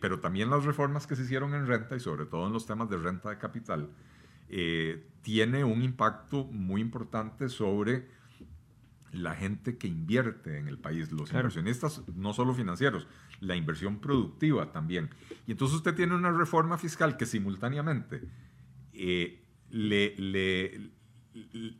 pero 0.00 0.20
también 0.20 0.50
las 0.50 0.64
reformas 0.64 1.06
que 1.06 1.16
se 1.16 1.22
hicieron 1.22 1.54
en 1.54 1.66
renta 1.66 1.96
y 1.96 2.00
sobre 2.00 2.26
todo 2.26 2.46
en 2.46 2.52
los 2.52 2.66
temas 2.66 2.88
de 2.90 2.96
renta 2.96 3.30
de 3.30 3.38
capital, 3.38 3.90
tiene 5.22 5.64
un 5.64 5.82
impacto 5.82 6.44
muy 6.44 6.80
importante 6.80 7.48
sobre 7.48 8.08
la 9.12 9.34
gente 9.34 9.76
que 9.76 9.86
invierte 9.86 10.58
en 10.58 10.68
el 10.68 10.78
país, 10.78 11.12
los 11.12 11.30
inversionistas 11.30 12.02
no 12.14 12.32
solo 12.32 12.54
financieros, 12.54 13.06
la 13.42 13.56
inversión 13.56 13.98
productiva 13.98 14.72
también. 14.72 15.10
Y 15.46 15.52
entonces 15.52 15.76
usted 15.76 15.94
tiene 15.94 16.14
una 16.14 16.30
reforma 16.30 16.78
fiscal 16.78 17.16
que 17.16 17.26
simultáneamente 17.26 18.22
eh, 18.92 19.42
le, 19.70 20.90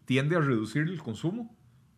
tiende 0.05 0.37
a 0.37 0.41
reducir 0.41 0.83
el 0.83 1.01
consumo, 1.01 1.57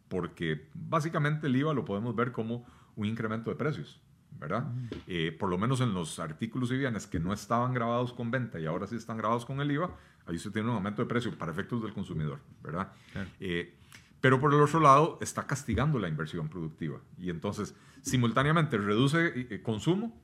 porque 0.08 0.68
básicamente 0.74 1.46
el 1.46 1.56
IVA 1.56 1.74
lo 1.74 1.84
podemos 1.84 2.14
ver 2.14 2.30
como 2.30 2.66
un 2.94 3.06
incremento 3.06 3.50
de 3.50 3.56
precios. 3.56 4.00
¿verdad? 4.36 4.66
Eh, 5.06 5.30
por 5.38 5.48
lo 5.48 5.56
menos 5.56 5.80
en 5.80 5.94
los 5.94 6.18
artículos 6.18 6.70
y 6.72 6.76
bienes 6.76 7.06
que 7.06 7.20
no 7.20 7.32
estaban 7.32 7.72
grabados 7.72 8.12
con 8.12 8.32
venta 8.32 8.58
y 8.58 8.66
ahora 8.66 8.86
sí 8.88 8.96
están 8.96 9.16
grabados 9.16 9.46
con 9.46 9.60
el 9.60 9.70
IVA, 9.70 9.96
ahí 10.26 10.34
usted 10.34 10.50
tiene 10.50 10.68
un 10.68 10.74
aumento 10.74 11.00
de 11.02 11.08
precio 11.08 11.38
para 11.38 11.52
efectos 11.52 11.80
del 11.80 11.94
consumidor, 11.94 12.40
¿verdad? 12.60 12.92
Eh, 13.38 13.78
pero 14.24 14.40
por 14.40 14.54
el 14.54 14.60
otro 14.62 14.80
lado 14.80 15.18
está 15.20 15.46
castigando 15.46 15.98
la 15.98 16.08
inversión 16.08 16.48
productiva. 16.48 16.98
Y 17.18 17.28
entonces, 17.28 17.74
simultáneamente 18.00 18.78
reduce 18.78 19.26
eh, 19.26 19.48
eh, 19.50 19.60
consumo 19.60 20.18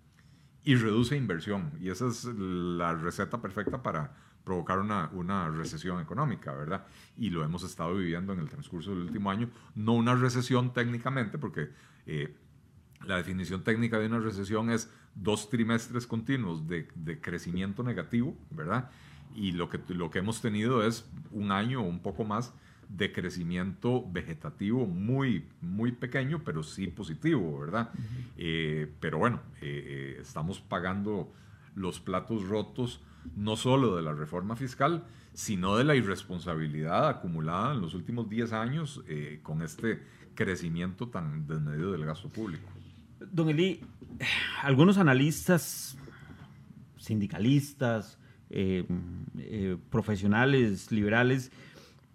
y 0.64 0.74
reduce 0.76 1.18
inversión. 1.18 1.70
Y 1.78 1.90
esa 1.90 2.08
es 2.08 2.24
la 2.24 2.94
receta 2.94 3.42
perfecta 3.42 3.82
para 3.82 4.16
provocar 4.42 4.78
una, 4.78 5.10
una, 5.12 5.50
recesión 5.50 6.00
económica, 6.00 6.54
¿verdad? 6.54 6.86
Y 7.18 7.28
lo 7.28 7.44
hemos 7.44 7.62
estado 7.62 7.94
viviendo 7.94 8.32
en 8.32 8.38
el 8.38 8.48
transcurso 8.48 8.88
del 8.88 9.00
último 9.00 9.30
año. 9.30 9.50
No 9.74 9.92
una 9.92 10.14
recesión 10.14 10.72
técnicamente, 10.72 11.36
porque 11.36 11.68
eh, 12.06 12.34
la 13.04 13.18
definición 13.18 13.64
técnica 13.64 13.98
de 13.98 14.06
una 14.06 14.20
recesión 14.20 14.70
es 14.70 14.90
dos 15.14 15.50
trimestres 15.50 16.06
continuos 16.06 16.66
de, 16.66 16.88
de, 16.94 17.20
crecimiento 17.20 17.82
negativo, 17.82 18.34
¿verdad? 18.48 18.90
Y 19.34 19.52
lo 19.52 19.68
que, 19.68 19.78
lo 19.88 20.10
que 20.10 20.20
hemos 20.20 20.40
tenido 20.40 20.86
es 20.86 21.06
un 21.32 21.52
año 21.52 21.82
o 21.82 21.84
un 21.84 22.00
poco 22.00 22.24
más 22.24 22.54
de 22.96 23.12
crecimiento 23.12 24.04
vegetativo 24.10 24.86
muy, 24.86 25.46
muy 25.60 25.92
pequeño, 25.92 26.42
pero 26.44 26.62
sí 26.62 26.88
positivo, 26.88 27.60
¿verdad? 27.60 27.90
Eh, 28.36 28.92
pero 29.00 29.18
bueno, 29.18 29.40
eh, 29.60 30.16
eh, 30.16 30.18
estamos 30.20 30.60
pagando 30.60 31.32
los 31.76 32.00
platos 32.00 32.46
rotos 32.48 33.00
no 33.36 33.56
solo 33.56 33.94
de 33.96 34.02
la 34.02 34.12
reforma 34.12 34.56
fiscal, 34.56 35.04
sino 35.34 35.76
de 35.76 35.84
la 35.84 35.94
irresponsabilidad 35.94 37.08
acumulada 37.08 37.74
en 37.74 37.80
los 37.80 37.94
últimos 37.94 38.28
10 38.28 38.52
años 38.52 39.04
con 39.42 39.62
este 39.62 40.02
crecimiento 40.34 41.08
tan 41.08 41.46
desmedido 41.46 41.92
del 41.92 42.04
gasto 42.04 42.28
público. 42.28 42.68
Don 43.20 43.48
Eli, 43.50 43.80
algunos 44.62 44.98
analistas, 44.98 45.96
sindicalistas, 46.96 48.18
profesionales, 49.90 50.90
liberales, 50.90 51.52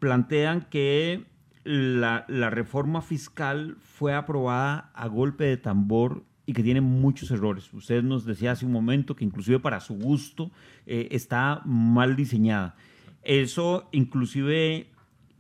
plantean 0.06 0.68
que 0.70 1.26
la, 1.64 2.28
reforma 2.52 3.02
fiscal 3.02 3.76
fue 3.80 4.14
aprobada 4.14 4.92
a 4.94 5.08
golpe 5.08 5.46
de 5.46 5.58
tambor 5.58 6.24
y 6.46 6.54
que 6.54 6.62
tiene 6.62 6.80
muchos 6.80 7.32
errores. 7.32 7.74
Usted 7.74 8.04
nos 8.04 8.24
decía 8.24 8.52
hace 8.52 8.68
un 8.68 8.72
momento 8.72 9.16
que 9.16 9.26
inclusive 9.26 9.60
para 9.60 9.80
su 9.80 9.96
gusto 9.96 10.52
eh, 10.86 11.08
está 11.10 11.64
mal 11.66 12.16
diseñada. 12.16 12.76
Eso 13.24 13.90
inclusive 13.94 14.92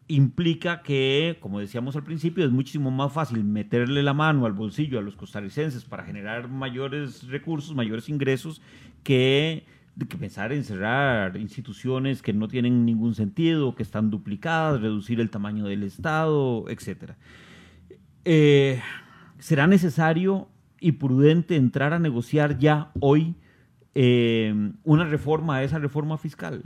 implica 0.08 0.82
que, 0.82 1.38
como 1.42 1.60
decíamos 1.60 1.96
al 1.96 2.04
principio, 2.04 2.44
es 2.44 2.50
muchísimo 2.50 2.90
más 2.90 3.14
fácil 3.14 3.44
meterle 3.44 4.02
la 4.02 4.16
mano 4.16 4.48
al 4.48 4.54
bolsillo 4.54 4.98
a 4.98 5.04
los 5.04 5.16
costarricenses 5.16 5.86
para 5.86 6.06
generar 6.06 6.50
mayores 6.50 7.28
recursos, 7.28 7.76
mayores 7.76 8.10
ingresos, 8.10 8.64
que 9.04 9.64
que 10.10 10.18
pensar 10.18 10.52
en 10.52 10.64
cerrar 10.64 11.38
instituciones 11.38 12.22
que 12.22 12.34
no 12.34 12.48
tienen 12.48 12.86
ningún 12.86 13.16
sentido, 13.16 13.76
que 13.76 13.84
están 13.84 14.10
duplicadas, 14.10 14.82
reducir 14.82 15.22
el 15.22 15.30
tamaño 15.30 15.66
del 15.66 15.84
Estado, 15.84 16.66
etc. 16.68 17.14
Eh, 18.26 18.82
¿Será 19.40 19.68
necesario 19.68 20.50
y 20.82 20.94
prudente 20.94 21.56
entrar 21.56 21.94
a 21.94 22.00
negociar 22.00 22.58
ya 22.58 22.92
hoy 23.00 23.36
eh, 23.94 24.54
una 24.84 25.06
reforma 25.06 25.58
a 25.58 25.64
esa 25.64 25.80
reforma 25.80 26.18
fiscal? 26.18 26.64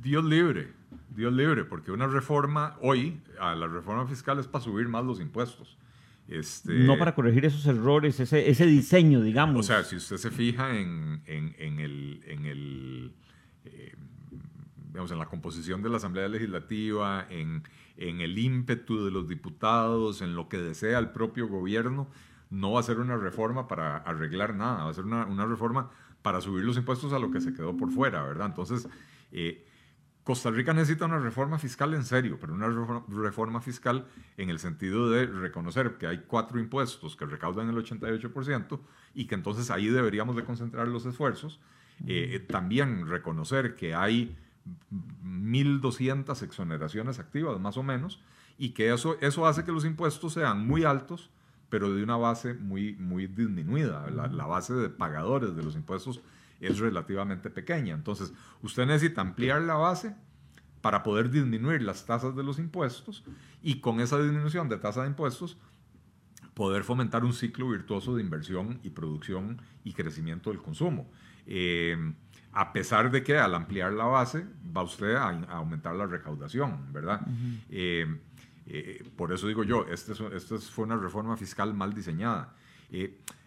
Dios 0.00 0.24
libre, 0.24 0.68
Dios 1.10 1.32
libre, 1.32 1.64
porque 1.64 1.90
una 1.90 2.06
reforma 2.06 2.76
hoy, 2.80 3.20
a 3.40 3.56
la 3.56 3.66
reforma 3.66 4.06
fiscal 4.06 4.38
es 4.38 4.46
para 4.46 4.64
subir 4.64 4.88
más 4.88 5.04
los 5.04 5.20
impuestos. 5.20 5.76
Este, 6.32 6.72
no 6.72 6.98
para 6.98 7.14
corregir 7.14 7.44
esos 7.44 7.66
errores, 7.66 8.18
ese, 8.18 8.48
ese 8.48 8.64
diseño, 8.66 9.20
digamos. 9.20 9.60
O 9.60 9.62
sea, 9.62 9.84
si 9.84 9.96
usted 9.96 10.16
se 10.16 10.30
fija 10.30 10.78
en, 10.78 11.22
en, 11.26 11.54
en 11.58 11.78
el, 11.78 12.24
en, 12.26 12.46
el 12.46 13.12
eh, 13.66 13.94
digamos, 14.88 15.10
en 15.10 15.18
la 15.18 15.26
composición 15.26 15.82
de 15.82 15.90
la 15.90 15.98
Asamblea 15.98 16.28
Legislativa, 16.28 17.26
en, 17.28 17.64
en 17.98 18.20
el 18.22 18.38
ímpetu 18.38 19.04
de 19.04 19.10
los 19.10 19.28
diputados, 19.28 20.22
en 20.22 20.34
lo 20.34 20.48
que 20.48 20.56
desea 20.56 20.98
el 20.98 21.10
propio 21.10 21.48
gobierno, 21.48 22.08
no 22.48 22.72
va 22.72 22.80
a 22.80 22.82
ser 22.82 22.98
una 22.98 23.16
reforma 23.16 23.68
para 23.68 23.98
arreglar 23.98 24.54
nada, 24.54 24.84
va 24.84 24.90
a 24.90 24.94
ser 24.94 25.04
una, 25.04 25.26
una 25.26 25.44
reforma 25.44 25.90
para 26.22 26.40
subir 26.40 26.64
los 26.64 26.76
impuestos 26.76 27.12
a 27.12 27.18
lo 27.18 27.30
que 27.30 27.40
se 27.40 27.52
quedó 27.52 27.76
por 27.76 27.90
fuera, 27.90 28.22
¿verdad? 28.22 28.46
Entonces, 28.46 28.88
eh, 29.32 29.66
Costa 30.24 30.50
Rica 30.50 30.72
necesita 30.72 31.06
una 31.06 31.18
reforma 31.18 31.58
fiscal 31.58 31.94
en 31.94 32.04
serio, 32.04 32.38
pero 32.40 32.54
una 32.54 32.68
reforma 33.08 33.60
fiscal 33.60 34.06
en 34.36 34.50
el 34.50 34.60
sentido 34.60 35.10
de 35.10 35.26
reconocer 35.26 35.98
que 35.98 36.06
hay 36.06 36.18
cuatro 36.28 36.60
impuestos 36.60 37.16
que 37.16 37.26
recaudan 37.26 37.68
el 37.68 37.76
88% 37.76 38.78
y 39.14 39.26
que 39.26 39.34
entonces 39.34 39.70
ahí 39.70 39.88
deberíamos 39.88 40.36
de 40.36 40.44
concentrar 40.44 40.86
los 40.86 41.06
esfuerzos. 41.06 41.58
Eh, 42.06 42.44
también 42.48 43.08
reconocer 43.08 43.74
que 43.74 43.94
hay 43.94 44.36
1.200 45.24 46.42
exoneraciones 46.42 47.18
activas, 47.18 47.58
más 47.60 47.76
o 47.76 47.82
menos, 47.82 48.20
y 48.58 48.70
que 48.70 48.92
eso, 48.92 49.16
eso 49.20 49.46
hace 49.46 49.64
que 49.64 49.72
los 49.72 49.84
impuestos 49.84 50.34
sean 50.34 50.64
muy 50.64 50.84
altos, 50.84 51.30
pero 51.68 51.92
de 51.92 52.02
una 52.02 52.16
base 52.16 52.54
muy, 52.54 52.94
muy 52.94 53.26
disminuida. 53.26 54.08
la 54.10 54.46
base 54.46 54.74
de 54.74 54.88
pagadores 54.88 55.56
de 55.56 55.64
los 55.64 55.74
impuestos 55.74 56.20
es 56.62 56.78
relativamente 56.78 57.50
pequeña. 57.50 57.94
Entonces, 57.94 58.32
usted 58.62 58.86
necesita 58.86 59.20
ampliar 59.20 59.60
la 59.62 59.74
base 59.74 60.14
para 60.80 61.02
poder 61.02 61.30
disminuir 61.30 61.82
las 61.82 62.06
tasas 62.06 62.34
de 62.34 62.42
los 62.42 62.58
impuestos 62.58 63.24
y 63.62 63.80
con 63.80 64.00
esa 64.00 64.20
disminución 64.20 64.68
de 64.68 64.78
tasa 64.78 65.02
de 65.02 65.08
impuestos 65.08 65.58
poder 66.54 66.84
fomentar 66.84 67.24
un 67.24 67.32
ciclo 67.32 67.68
virtuoso 67.68 68.14
de 68.14 68.22
inversión 68.22 68.80
y 68.82 68.90
producción 68.90 69.60
y 69.84 69.92
crecimiento 69.92 70.50
del 70.50 70.60
consumo. 70.60 71.10
Eh, 71.46 71.96
a 72.52 72.72
pesar 72.72 73.10
de 73.10 73.22
que 73.22 73.38
al 73.38 73.54
ampliar 73.54 73.92
la 73.92 74.04
base 74.04 74.44
va 74.76 74.82
usted 74.82 75.14
a, 75.14 75.30
aumentar 75.48 75.94
la 75.96 76.06
recaudación, 76.06 76.92
¿verdad? 76.92 77.26
Eh, 77.70 78.06
eh, 78.66 79.04
por 79.16 79.32
eso 79.32 79.48
digo 79.48 79.64
yo, 79.64 79.86
esta 79.90 80.12
este 80.34 80.58
fue 80.58 80.84
una 80.84 80.96
reforma 80.96 81.36
fiscal 81.36 81.72
mal 81.72 81.94
diseñada 81.94 82.54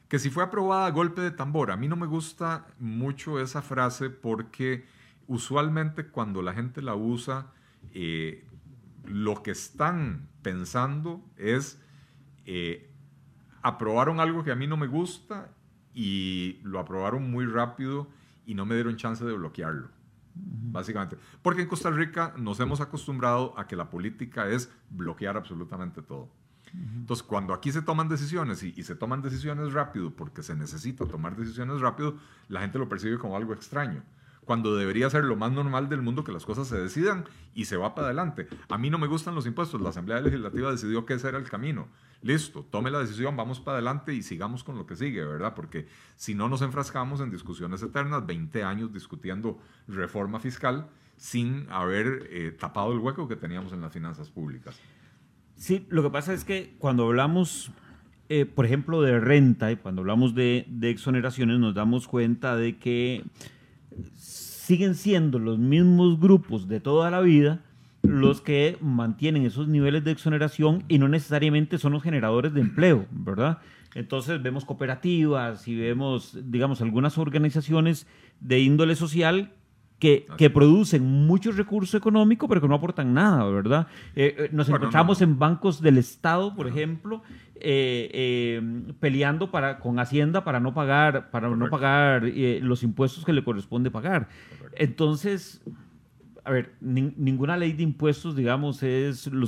que 0.07 0.19
si 0.19 0.29
fue 0.29 0.43
aprobada 0.43 0.85
a 0.85 0.91
golpe 0.91 1.21
de 1.21 1.31
tambor. 1.31 1.71
A 1.71 1.77
mí 1.77 1.87
no 1.87 1.95
me 1.95 2.05
gusta 2.05 2.67
mucho 2.79 3.39
esa 3.39 3.61
frase 3.61 4.09
porque 4.09 4.85
usualmente 5.27 6.07
cuando 6.07 6.41
la 6.41 6.53
gente 6.53 6.81
la 6.81 6.95
usa, 6.95 7.51
eh, 7.91 8.47
lo 9.05 9.41
que 9.41 9.51
están 9.51 10.29
pensando 10.41 11.23
es, 11.37 11.81
eh, 12.45 12.91
aprobaron 13.61 14.19
algo 14.19 14.43
que 14.43 14.51
a 14.51 14.55
mí 14.55 14.67
no 14.67 14.77
me 14.77 14.87
gusta 14.87 15.49
y 15.93 16.59
lo 16.63 16.79
aprobaron 16.79 17.29
muy 17.31 17.45
rápido 17.45 18.07
y 18.45 18.53
no 18.53 18.65
me 18.65 18.75
dieron 18.75 18.97
chance 18.97 19.25
de 19.25 19.33
bloquearlo. 19.33 19.89
Básicamente. 20.35 21.17
Porque 21.41 21.61
en 21.61 21.67
Costa 21.67 21.89
Rica 21.89 22.33
nos 22.37 22.59
hemos 22.59 22.81
acostumbrado 22.81 23.57
a 23.57 23.67
que 23.67 23.75
la 23.75 23.89
política 23.89 24.49
es 24.49 24.69
bloquear 24.89 25.37
absolutamente 25.37 26.01
todo. 26.01 26.29
Entonces, 26.97 27.23
cuando 27.23 27.53
aquí 27.53 27.71
se 27.71 27.81
toman 27.81 28.09
decisiones 28.09 28.63
y, 28.63 28.83
se 28.83 28.95
toman 28.95 29.21
decisiones 29.21 29.73
rápido 29.73 30.11
porque 30.11 30.43
se 30.43 30.55
necesita 30.55 31.05
tomar 31.05 31.35
decisiones 31.35 31.79
rápido, 31.81 32.15
la 32.49 32.61
gente 32.61 32.79
lo 32.79 32.89
percibe 32.89 33.17
como 33.17 33.37
algo 33.37 33.53
extraño 33.53 34.03
cuando 34.45 34.75
debería 34.75 35.09
ser 35.09 35.23
lo 35.23 35.35
más 35.35 35.51
normal 35.51 35.89
del 35.89 36.03
mundo 36.03 36.23
que 36.23 36.31
las 36.31 36.45
cosas 36.45 36.67
se 36.67 36.77
decidan 36.77 37.25
y 37.55 37.65
se 37.65 37.77
va 37.77 37.95
para 37.95 38.07
adelante. 38.07 38.47
A 38.69 38.77
mí 38.77 38.89
no 38.89 38.99
me 38.99 39.07
gustan 39.07 39.33
los 39.33 39.47
impuestos, 39.47 39.81
la 39.81 39.89
Asamblea 39.89 40.21
Legislativa 40.21 40.71
decidió 40.71 41.05
que 41.05 41.15
ese 41.15 41.29
era 41.29 41.39
el 41.39 41.49
camino. 41.49 41.87
Listo, 42.21 42.65
tome 42.69 42.91
la 42.91 42.99
decisión, 42.99 43.35
vamos 43.35 43.59
para 43.59 43.77
adelante 43.77 44.13
y 44.13 44.21
sigamos 44.21 44.63
con 44.63 44.77
lo 44.77 44.85
que 44.85 44.95
sigue, 44.95 45.23
¿verdad? 45.23 45.53
Porque 45.55 45.87
si 46.15 46.35
no 46.35 46.47
nos 46.47 46.61
enfrascamos 46.61 47.21
en 47.21 47.31
discusiones 47.31 47.81
eternas, 47.81 48.25
20 48.25 48.63
años 48.63 48.93
discutiendo 48.93 49.59
reforma 49.87 50.39
fiscal 50.39 50.87
sin 51.17 51.67
haber 51.69 52.27
eh, 52.29 52.51
tapado 52.51 52.93
el 52.93 52.99
hueco 52.99 53.27
que 53.27 53.35
teníamos 53.35 53.73
en 53.73 53.81
las 53.81 53.93
finanzas 53.93 54.29
públicas. 54.29 54.79
Sí, 55.55 55.85
lo 55.89 56.03
que 56.03 56.09
pasa 56.09 56.33
es 56.33 56.43
que 56.43 56.75
cuando 56.79 57.05
hablamos, 57.05 57.71
eh, 58.29 58.45
por 58.45 58.65
ejemplo, 58.65 59.01
de 59.01 59.19
renta 59.19 59.71
y 59.71 59.77
cuando 59.77 60.01
hablamos 60.01 60.35
de, 60.35 60.65
de 60.67 60.89
exoneraciones, 60.89 61.59
nos 61.59 61.73
damos 61.73 62.07
cuenta 62.07 62.55
de 62.55 62.77
que 62.77 63.23
siguen 64.17 64.95
siendo 64.95 65.39
los 65.39 65.57
mismos 65.57 66.19
grupos 66.19 66.67
de 66.67 66.79
toda 66.79 67.09
la 67.11 67.21
vida 67.21 67.61
los 68.07 68.41
que 68.41 68.77
mantienen 68.81 69.45
esos 69.45 69.67
niveles 69.67 70.03
de 70.03 70.11
exoneración 70.11 70.83
y 70.87 70.97
no 70.97 71.07
necesariamente 71.07 71.77
son 71.77 71.93
los 71.93 72.03
generadores 72.03 72.53
de 72.53 72.61
empleo, 72.61 73.05
¿verdad? 73.11 73.59
Entonces 73.93 74.41
vemos 74.41 74.65
cooperativas 74.65 75.67
y 75.67 75.75
vemos, 75.75 76.37
digamos, 76.51 76.81
algunas 76.81 77.17
organizaciones 77.17 78.07
de 78.39 78.59
índole 78.59 78.95
social 78.95 79.53
que, 79.99 80.25
que, 80.37 80.49
producen 80.49 81.03
mucho 81.03 81.51
recurso 81.51 81.97
económico, 81.97 82.47
pero 82.47 82.61
que 82.61 82.67
no 82.67 82.75
aportan 82.75 83.13
nada, 83.13 83.45
¿verdad? 83.45 83.87
Eh, 84.15 84.35
eh, 84.37 84.49
nos 84.51 84.67
encontramos 84.67 85.21
en 85.21 85.39
bancos 85.39 85.81
del 85.81 85.97
Estado, 85.97 86.53
por 86.53 86.67
ejemplo, 86.67 87.21
eh, 87.55 88.61
peleando 88.99 89.51
para, 89.51 89.79
con 89.79 89.99
Hacienda 89.99 90.43
para 90.43 90.59
no 90.59 90.73
pagar, 90.73 91.31
para 91.31 91.49
no 91.49 91.69
pagar 91.69 92.23
los 92.61 92.83
impuestos 92.83 93.23
que 93.23 93.33
le 93.33 93.43
corresponde 93.43 93.89
pagar. 93.89 94.27
Entonces, 94.73 95.61
a 96.43 96.51
ver, 96.51 96.73
ninguna 96.81 97.55
ley 97.55 97.71
de 97.71 97.83
impuestos, 97.83 98.35
digamos, 98.35 98.83
es 98.83 99.27
lo 99.27 99.47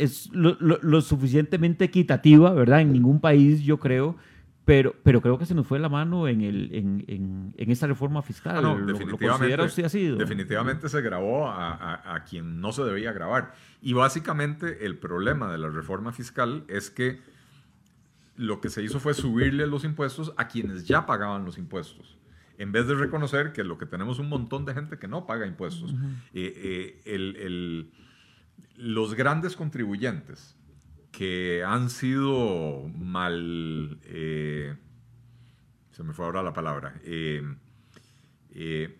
es 0.00 0.30
lo, 0.32 1.00
suficientemente 1.02 1.84
equitativa, 1.84 2.52
¿verdad? 2.54 2.80
En 2.80 2.92
ningún 2.92 3.20
país, 3.20 3.60
yo 3.62 3.78
creo, 3.78 4.16
pero, 4.70 4.94
pero 5.02 5.20
creo 5.20 5.36
que 5.36 5.46
se 5.46 5.54
nos 5.56 5.66
fue 5.66 5.80
la 5.80 5.88
mano 5.88 6.28
en, 6.28 6.42
el, 6.42 6.72
en, 6.72 7.52
en, 7.56 7.70
esta 7.72 7.88
reforma 7.88 8.22
fiscal. 8.22 8.58
Ah, 8.58 8.60
no, 8.60 8.86
definitivamente, 8.86 9.60
usted 9.64 9.84
así? 9.84 10.10
Definitivamente 10.10 10.88
se 10.88 11.00
grabó 11.02 11.48
a, 11.48 12.14
a, 12.14 12.22
quien 12.22 12.60
no 12.60 12.70
se 12.70 12.84
debía 12.84 13.12
grabar. 13.12 13.52
Y 13.82 13.94
básicamente 13.94 14.86
el 14.86 14.96
problema 14.96 15.50
de 15.50 15.58
la 15.58 15.70
reforma 15.70 16.12
fiscal 16.12 16.62
es 16.68 16.88
que 16.88 17.18
lo 18.36 18.60
que 18.60 18.68
se 18.68 18.80
hizo 18.84 19.00
fue 19.00 19.12
subirle 19.12 19.66
los 19.66 19.82
impuestos 19.82 20.32
a 20.36 20.46
quienes 20.46 20.86
ya 20.86 21.04
pagaban 21.04 21.44
los 21.44 21.58
impuestos. 21.58 22.16
En 22.56 22.70
vez 22.70 22.86
de 22.86 22.94
reconocer 22.94 23.52
que 23.52 23.64
lo 23.64 23.76
que 23.76 23.86
tenemos 23.86 24.20
un 24.20 24.28
montón 24.28 24.66
de 24.66 24.74
gente 24.74 25.00
que 25.00 25.08
no 25.08 25.26
paga 25.26 25.48
impuestos. 25.48 25.96
Eh, 26.32 26.54
eh, 26.56 27.00
el, 27.06 27.36
el, 27.38 27.90
los 28.76 29.14
grandes 29.14 29.56
contribuyentes, 29.56 30.56
que 31.10 31.64
han 31.64 31.90
sido 31.90 32.88
mal, 32.96 33.98
eh, 34.04 34.76
se 35.92 36.02
me 36.02 36.12
fue 36.12 36.24
ahora 36.24 36.42
la 36.42 36.52
palabra, 36.52 36.94
eh, 37.04 37.42
eh, 38.50 38.98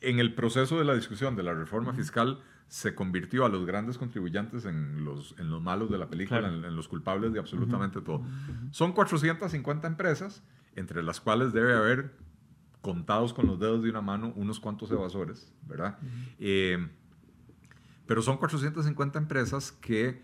en 0.00 0.18
el 0.18 0.34
proceso 0.34 0.78
de 0.78 0.84
la 0.84 0.94
discusión 0.94 1.36
de 1.36 1.42
la 1.42 1.54
reforma 1.54 1.92
fiscal 1.92 2.42
se 2.68 2.94
convirtió 2.94 3.44
a 3.44 3.48
los 3.48 3.64
grandes 3.64 3.96
contribuyentes 3.96 4.64
en 4.64 5.04
los, 5.04 5.34
en 5.38 5.50
los 5.50 5.62
malos 5.62 5.90
de 5.90 5.98
la 5.98 6.08
película, 6.08 6.48
en, 6.48 6.76
los 6.76 6.88
culpables 6.88 7.32
de 7.32 7.38
absolutamente 7.38 8.00
todo. 8.00 8.24
Son 8.72 8.92
450 8.92 9.86
empresas, 9.86 10.42
entre 10.74 11.02
las 11.02 11.20
cuales 11.20 11.52
debe 11.52 11.74
haber, 11.74 12.12
contados 12.82 13.32
con 13.32 13.46
los 13.46 13.58
dedos 13.58 13.82
de 13.82 13.90
una 13.90 14.00
mano, 14.00 14.32
unos 14.36 14.60
cuantos 14.60 14.90
evasores, 14.90 15.52
¿verdad? 15.66 15.98
pero 18.06 18.22
son 18.22 18.36
450 18.36 19.18
empresas 19.18 19.72
que 19.72 20.22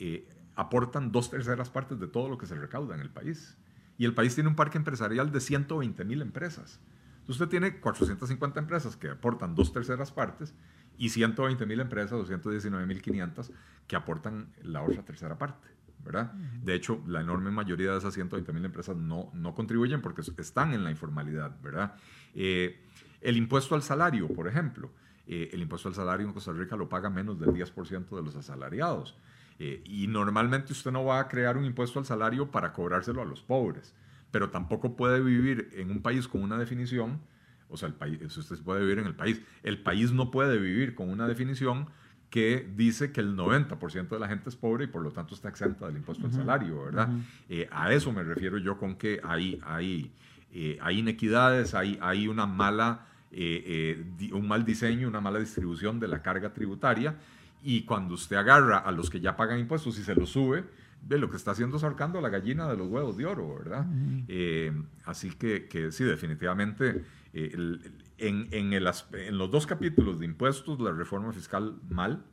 eh, 0.00 0.26
aportan 0.56 1.12
dos 1.12 1.30
terceras 1.30 1.70
partes 1.70 2.00
de 2.00 2.08
todo 2.08 2.28
lo 2.28 2.38
que 2.38 2.46
se 2.46 2.54
recauda 2.56 2.94
en 2.94 3.00
el 3.00 3.10
país. 3.10 3.56
Y 3.98 4.06
el 4.06 4.14
país 4.14 4.34
tiene 4.34 4.48
un 4.48 4.56
parque 4.56 4.78
empresarial 4.78 5.30
de 5.30 5.40
120 5.40 6.04
mil 6.04 6.22
empresas. 6.22 6.80
Entonces 7.20 7.42
usted 7.42 7.48
tiene 7.48 7.80
450 7.80 8.58
empresas 8.58 8.96
que 8.96 9.10
aportan 9.10 9.54
dos 9.54 9.72
terceras 9.72 10.10
partes 10.10 10.54
y 10.96 11.10
120 11.10 11.64
mil 11.66 11.80
empresas 11.80 12.12
o 12.12 12.26
119 12.26 12.86
mil 12.86 13.00
500 13.00 13.52
que 13.86 13.96
aportan 13.96 14.52
la 14.62 14.82
otra 14.82 15.04
tercera 15.04 15.38
parte. 15.38 15.68
¿verdad? 16.02 16.32
De 16.32 16.74
hecho, 16.74 17.02
la 17.06 17.20
enorme 17.20 17.50
mayoría 17.50 17.92
de 17.92 17.98
esas 17.98 18.14
120 18.14 18.52
mil 18.54 18.64
empresas 18.64 18.96
no, 18.96 19.30
no 19.34 19.54
contribuyen 19.54 20.00
porque 20.00 20.22
están 20.22 20.72
en 20.72 20.82
la 20.82 20.90
informalidad. 20.90 21.60
¿verdad? 21.62 21.94
Eh, 22.34 22.86
el 23.20 23.36
impuesto 23.36 23.74
al 23.74 23.82
salario, 23.82 24.28
por 24.28 24.48
ejemplo. 24.48 24.90
Eh, 25.26 25.50
el 25.52 25.62
impuesto 25.62 25.88
al 25.88 25.94
salario 25.94 26.26
en 26.26 26.32
Costa 26.32 26.52
Rica 26.52 26.74
lo 26.74 26.88
paga 26.88 27.10
menos 27.10 27.38
del 27.38 27.50
10% 27.50 28.16
de 28.16 28.22
los 28.22 28.34
asalariados. 28.34 29.16
Eh, 29.62 29.82
y 29.84 30.06
normalmente 30.06 30.72
usted 30.72 30.90
no 30.90 31.04
va 31.04 31.20
a 31.20 31.28
crear 31.28 31.58
un 31.58 31.66
impuesto 31.66 31.98
al 31.98 32.06
salario 32.06 32.50
para 32.50 32.72
cobrárselo 32.72 33.20
a 33.20 33.26
los 33.26 33.42
pobres, 33.42 33.94
pero 34.30 34.48
tampoco 34.48 34.96
puede 34.96 35.20
vivir 35.20 35.68
en 35.74 35.90
un 35.90 36.00
país 36.00 36.26
con 36.28 36.42
una 36.42 36.56
definición, 36.56 37.20
o 37.68 37.76
sea, 37.76 37.88
el 37.88 37.94
país, 37.94 38.34
usted 38.34 38.58
puede 38.62 38.80
vivir 38.80 39.00
en 39.00 39.06
el 39.06 39.14
país, 39.14 39.42
el 39.62 39.82
país 39.82 40.12
no 40.12 40.30
puede 40.30 40.58
vivir 40.58 40.94
con 40.94 41.10
una 41.10 41.28
definición 41.28 41.90
que 42.30 42.66
dice 42.74 43.12
que 43.12 43.20
el 43.20 43.36
90% 43.36 44.08
de 44.08 44.18
la 44.18 44.28
gente 44.28 44.48
es 44.48 44.56
pobre 44.56 44.84
y 44.84 44.86
por 44.86 45.02
lo 45.02 45.10
tanto 45.10 45.34
está 45.34 45.50
exenta 45.50 45.86
del 45.88 45.98
impuesto 45.98 46.24
al 46.24 46.32
salario, 46.32 46.82
¿verdad? 46.82 47.10
Eh, 47.50 47.68
a 47.70 47.92
eso 47.92 48.12
me 48.12 48.22
refiero 48.22 48.56
yo 48.56 48.78
con 48.78 48.96
que 48.96 49.20
hay, 49.22 49.60
hay, 49.62 50.10
eh, 50.54 50.78
hay 50.80 51.00
inequidades, 51.00 51.74
hay, 51.74 51.98
hay 52.00 52.28
una 52.28 52.46
mala, 52.46 53.08
un 53.30 54.48
mal 54.48 54.64
diseño, 54.64 55.06
una 55.06 55.20
mala 55.20 55.38
distribución 55.38 56.00
de 56.00 56.08
la 56.08 56.22
carga 56.22 56.54
tributaria 56.54 57.14
y 57.62 57.82
cuando 57.82 58.14
usted 58.14 58.36
agarra 58.36 58.78
a 58.78 58.90
los 58.92 59.10
que 59.10 59.20
ya 59.20 59.36
pagan 59.36 59.58
impuestos 59.58 59.98
y 59.98 60.02
se 60.02 60.14
los 60.14 60.30
sube, 60.30 60.64
ve 61.02 61.18
lo 61.18 61.30
que 61.30 61.36
está 61.36 61.52
haciendo 61.52 61.76
es 61.76 61.84
ahorcando 61.84 62.18
a 62.18 62.22
la 62.22 62.28
gallina 62.28 62.68
de 62.68 62.76
los 62.76 62.88
huevos 62.88 63.16
de 63.16 63.26
oro, 63.26 63.56
¿verdad? 63.56 63.86
Eh, 64.28 64.72
así 65.04 65.30
que, 65.30 65.66
que, 65.66 65.92
sí, 65.92 66.04
definitivamente, 66.04 67.04
eh, 67.32 67.78
en, 68.18 68.48
en, 68.50 68.72
el, 68.72 68.90
en, 69.12 69.38
los 69.38 69.50
dos 69.50 69.66
capítulos 69.66 70.18
de 70.18 70.26
impuestos, 70.26 70.80
la 70.80 70.92
reforma 70.92 71.32
fiscal 71.32 71.76
mal. 71.88 72.24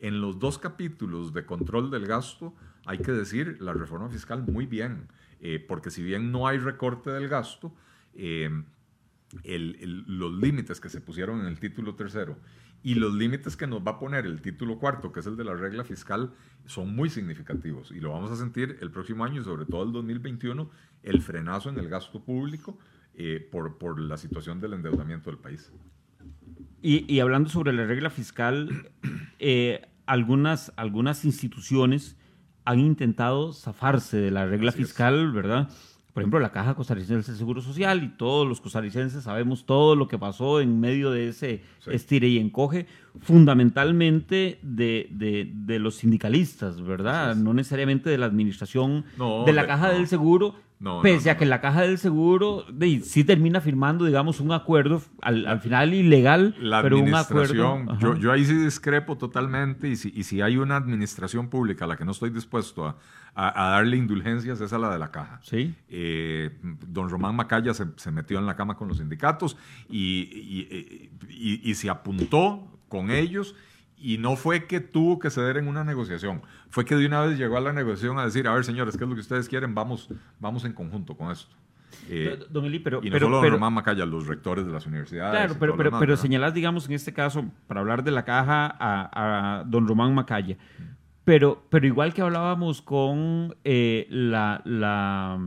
En 0.00 0.20
los 0.20 0.38
dos 0.38 0.58
capítulos 0.58 1.32
de 1.32 1.44
control 1.44 1.90
del 1.90 2.06
gasto, 2.06 2.54
hay 2.86 2.98
que 2.98 3.10
decir 3.12 3.58
la 3.60 3.72
reforma 3.72 4.08
fiscal 4.08 4.44
muy 4.46 4.66
bien, 4.66 5.08
eh, 5.40 5.64
porque 5.66 5.90
si 5.90 6.02
bien 6.02 6.30
no 6.30 6.46
hay 6.46 6.58
recorte 6.58 7.10
del 7.10 7.28
gasto, 7.28 7.74
los 9.44 10.32
límites 10.32 10.80
que 10.80 10.88
se 10.88 11.00
pusieron 11.00 11.40
en 11.40 11.46
el 11.46 11.58
título 11.58 11.94
tercero 11.94 12.36
y 12.82 12.94
los 12.94 13.14
límites 13.14 13.56
que 13.56 13.66
nos 13.66 13.86
va 13.86 13.92
a 13.92 13.98
poner 13.98 14.24
el 14.26 14.40
título 14.40 14.78
cuarto, 14.78 15.12
que 15.12 15.20
es 15.20 15.26
el 15.26 15.36
de 15.36 15.44
la 15.44 15.54
regla 15.54 15.84
fiscal, 15.84 16.32
son 16.66 16.94
muy 16.94 17.10
significativos 17.10 17.90
y 17.90 18.00
lo 18.00 18.12
vamos 18.12 18.30
a 18.30 18.36
sentir 18.36 18.78
el 18.80 18.90
próximo 18.90 19.24
año 19.24 19.40
y 19.40 19.44
sobre 19.44 19.66
todo 19.66 19.82
el 19.82 19.92
2021, 19.92 20.70
el 21.02 21.22
frenazo 21.22 21.70
en 21.70 21.78
el 21.78 21.88
gasto 21.88 22.22
público 22.22 22.78
eh, 23.14 23.46
por, 23.50 23.78
por, 23.78 24.00
la 24.00 24.16
situación 24.16 24.60
del 24.60 24.74
endeudamiento 24.74 25.30
del 25.30 25.38
país. 25.38 25.72
Y, 26.80 27.12
y 27.12 27.20
hablando 27.20 27.48
sobre 27.48 27.72
la 27.72 27.84
regla 27.84 28.10
fiscal, 28.10 28.90
eh, 29.38 29.82
algunas, 30.06 30.72
algunas 30.76 31.24
instituciones 31.24 32.16
han 32.64 32.80
intentado 32.80 33.52
zafarse 33.52 34.18
de 34.18 34.30
la 34.30 34.46
regla 34.46 34.72
fiscal, 34.72 35.32
¿verdad? 35.32 35.70
Por 36.18 36.22
ejemplo, 36.22 36.40
la 36.40 36.50
Caja 36.50 36.74
Costarricense 36.74 37.30
de 37.30 37.38
Seguro 37.38 37.60
Social 37.60 38.02
y 38.02 38.08
todos 38.08 38.44
los 38.44 38.60
costarricenses 38.60 39.22
sabemos 39.22 39.64
todo 39.64 39.94
lo 39.94 40.08
que 40.08 40.18
pasó 40.18 40.60
en 40.60 40.80
medio 40.80 41.12
de 41.12 41.28
ese 41.28 41.62
estire 41.86 42.26
y 42.26 42.38
encoge, 42.38 42.88
fundamentalmente 43.20 44.58
de, 44.62 45.08
de, 45.10 45.78
los 45.78 45.96
sindicalistas, 45.96 46.82
¿verdad? 46.82 47.36
No 47.36 47.54
necesariamente 47.54 48.10
de 48.10 48.18
la 48.18 48.26
administración 48.26 49.04
de 49.46 49.52
la 49.52 49.66
Caja 49.66 49.90
del 49.90 50.06
Seguro, 50.06 50.54
Pese 51.02 51.30
a 51.30 51.36
que 51.36 51.44
la 51.44 51.60
caja 51.60 51.82
del 51.82 51.98
seguro 51.98 52.64
sí 53.02 53.24
termina 53.24 53.60
firmando, 53.60 54.04
digamos, 54.04 54.38
un 54.38 54.52
acuerdo 54.52 55.02
al, 55.22 55.60
final 55.60 55.92
ilegal, 55.92 56.54
pero 56.82 56.98
un 57.00 57.14
acuerdo. 57.14 57.98
Yo, 57.98 58.16
yo, 58.16 58.30
ahí 58.30 58.44
sí 58.44 58.54
discrepo 58.54 59.18
totalmente 59.18 59.88
y 59.88 59.96
si, 59.96 60.12
y 60.14 60.22
si 60.22 60.40
hay 60.40 60.56
una 60.56 60.76
administración 60.76 61.48
pública 61.48 61.84
a 61.84 61.88
la 61.88 61.96
que 61.96 62.04
no 62.04 62.12
estoy 62.12 62.30
dispuesto 62.30 62.86
a, 62.86 62.96
a, 63.34 63.70
darle 63.70 63.96
indulgencias 63.96 64.60
es 64.60 64.72
a 64.72 64.78
la 64.78 64.90
de 64.92 65.00
la 65.00 65.10
caja. 65.10 65.40
Sí. 65.42 65.74
Eh, 65.88 66.56
don 66.62 67.10
Román 67.10 67.34
Macaya 67.34 67.74
se, 67.74 67.86
se, 67.96 68.12
metió 68.12 68.38
en 68.38 68.46
la 68.46 68.54
cama 68.54 68.76
con 68.76 68.86
los 68.86 68.98
sindicatos 68.98 69.56
y, 69.88 70.68
y, 71.28 71.60
y 71.64 71.74
se 71.74 71.90
apuntó 71.90 72.77
con 72.88 73.10
ellos 73.10 73.54
y 73.96 74.18
no 74.18 74.36
fue 74.36 74.66
que 74.66 74.80
tuvo 74.80 75.18
que 75.18 75.30
ceder 75.30 75.56
en 75.56 75.66
una 75.68 75.84
negociación, 75.84 76.42
fue 76.70 76.84
que 76.84 76.94
de 76.94 77.06
una 77.06 77.22
vez 77.22 77.38
llegó 77.38 77.56
a 77.56 77.60
la 77.60 77.72
negociación 77.72 78.18
a 78.18 78.24
decir, 78.24 78.46
a 78.46 78.54
ver 78.54 78.64
señores, 78.64 78.96
¿qué 78.96 79.04
es 79.04 79.08
lo 79.10 79.14
que 79.14 79.22
ustedes 79.22 79.48
quieren? 79.48 79.74
Vamos, 79.74 80.08
vamos 80.38 80.64
en 80.64 80.72
conjunto 80.72 81.16
con 81.16 81.30
esto. 81.30 81.54
Eh, 82.08 82.38
don 82.50 82.64
Eli, 82.64 82.78
pero, 82.78 83.00
y 83.02 83.06
no 83.06 83.12
pero, 83.12 83.26
solo 83.26 83.40
pero, 83.40 83.54
Román 83.54 83.72
Macaya, 83.72 84.06
los 84.06 84.26
rectores 84.26 84.66
de 84.66 84.72
las 84.72 84.86
universidades. 84.86 85.32
Claro, 85.32 85.56
pero, 85.58 85.76
pero, 85.76 85.98
pero 85.98 86.16
señalás, 86.16 86.54
digamos, 86.54 86.86
en 86.86 86.92
este 86.92 87.12
caso, 87.12 87.44
para 87.66 87.80
hablar 87.80 88.04
de 88.04 88.10
la 88.10 88.24
caja 88.24 88.66
a, 88.66 89.60
a 89.60 89.64
don 89.64 89.88
Román 89.88 90.14
Macaya. 90.14 90.56
Pero, 91.24 91.66
pero 91.68 91.86
igual 91.86 92.14
que 92.14 92.22
hablábamos 92.22 92.80
con 92.80 93.54
eh, 93.64 94.06
la, 94.08 94.62
la 94.64 95.38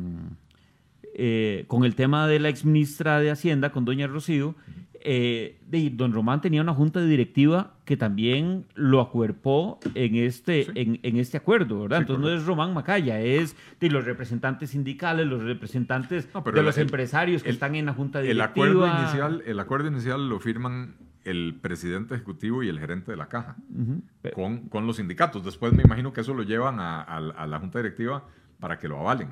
eh, 1.15 1.65
con 1.67 1.83
el 1.83 1.95
tema 1.95 2.27
de 2.27 2.39
la 2.39 2.49
exministra 2.49 3.19
de 3.19 3.31
Hacienda, 3.31 3.71
con 3.71 3.83
doña 3.83 4.07
Rocío, 4.07 4.55
eh, 5.03 5.59
de, 5.67 5.89
don 5.89 6.13
Román 6.13 6.41
tenía 6.41 6.61
una 6.61 6.73
junta 6.73 7.03
directiva 7.03 7.75
que 7.85 7.97
también 7.97 8.65
lo 8.75 9.01
acuerpó 9.01 9.79
en 9.95 10.15
este, 10.15 10.67
en, 10.79 10.99
en, 11.03 11.17
este 11.17 11.37
acuerdo, 11.37 11.81
¿verdad? 11.81 11.99
Entonces 12.01 12.23
no 12.23 12.29
es 12.29 12.45
Román 12.45 12.73
Macaya, 12.73 13.19
es 13.19 13.55
de 13.79 13.89
los 13.89 14.05
representantes 14.05 14.71
sindicales, 14.71 15.27
los 15.27 15.43
representantes 15.43 16.29
de 16.31 16.63
los 16.63 16.77
empresarios 16.77 17.43
que 17.43 17.49
están 17.49 17.75
en 17.75 17.85
la 17.85 17.93
junta 17.93 18.21
directiva. 18.21 18.45
El 18.45 18.51
acuerdo, 18.51 18.87
inicial, 18.87 19.43
el 19.45 19.59
acuerdo 19.59 19.87
inicial 19.87 20.29
lo 20.29 20.39
firman 20.39 20.95
el 21.23 21.59
presidente 21.61 22.15
ejecutivo 22.15 22.63
y 22.63 22.69
el 22.69 22.79
gerente 22.79 23.11
de 23.11 23.17
la 23.17 23.27
caja 23.27 23.55
con, 24.33 24.69
con, 24.69 24.87
los 24.87 24.97
sindicatos. 24.97 25.43
Después 25.43 25.73
me 25.73 25.83
imagino 25.83 26.13
que 26.13 26.21
eso 26.21 26.33
lo 26.33 26.43
llevan 26.43 26.79
a, 26.79 27.01
a, 27.01 27.17
a 27.17 27.47
la 27.47 27.59
junta 27.59 27.79
directiva 27.79 28.25
para 28.59 28.77
que 28.77 28.87
lo 28.87 28.99
avalen 28.99 29.29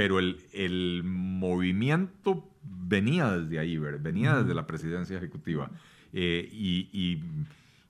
pero 0.00 0.18
el, 0.18 0.38
el, 0.52 1.02
movimiento 1.04 2.48
venía 2.62 3.30
desde 3.30 3.58
ahí, 3.58 3.78
venía 3.78 4.36
desde 4.36 4.54
la 4.54 4.66
presidencia 4.66 5.16
ejecutiva. 5.16 5.70
Eh, 6.12 6.48
y, 6.52 6.88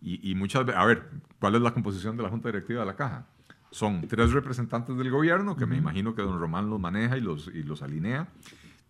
y, 0.02 0.30
y, 0.30 0.34
muchas 0.34 0.66
veces, 0.66 0.80
a 0.80 0.84
ver, 0.84 1.08
¿cuál 1.38 1.54
es 1.54 1.62
la 1.62 1.72
composición 1.72 2.16
de 2.16 2.22
la 2.22 2.28
Junta 2.28 2.48
Directiva 2.48 2.80
de 2.80 2.86
la 2.86 2.96
Caja? 2.96 3.26
Son 3.70 4.06
tres 4.08 4.32
representantes 4.32 4.96
del 4.96 5.10
gobierno, 5.10 5.56
que 5.56 5.66
me 5.66 5.76
imagino 5.76 6.14
que 6.14 6.22
don 6.22 6.40
Román 6.40 6.68
los 6.68 6.80
maneja 6.80 7.16
y 7.16 7.20
los, 7.20 7.48
y 7.48 7.62
los 7.62 7.82
alinea, 7.82 8.28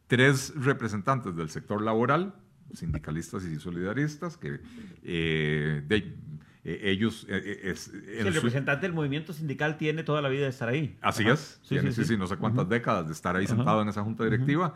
tres 0.06 0.54
representantes 0.56 1.36
del 1.36 1.50
sector 1.50 1.82
laboral, 1.82 2.34
sindicalistas 2.72 3.44
y 3.44 3.58
solidaristas, 3.58 4.36
que 4.36 4.60
eh, 5.02 5.82
de, 5.86 6.16
eh, 6.64 6.80
ellos... 6.84 7.26
Eh, 7.28 7.40
eh, 7.44 7.70
es, 7.70 7.88
el 7.88 8.34
representante 8.34 8.86
del 8.86 8.92
movimiento 8.92 9.32
sindical 9.32 9.78
tiene 9.78 10.02
toda 10.02 10.20
la 10.20 10.28
vida 10.28 10.44
de 10.44 10.50
estar 10.50 10.68
ahí. 10.68 10.96
Así 11.00 11.26
es, 11.26 11.58
sí, 11.62 11.78
sí, 11.92 12.04
sí, 12.04 12.16
no 12.16 12.26
sé 12.26 12.36
cuántas 12.36 12.68
décadas 12.68 13.06
de 13.06 13.12
estar 13.12 13.34
ahí 13.36 13.46
sentado 13.46 13.82
en 13.82 13.88
esa 13.88 14.02
junta 14.02 14.24
directiva, 14.24 14.74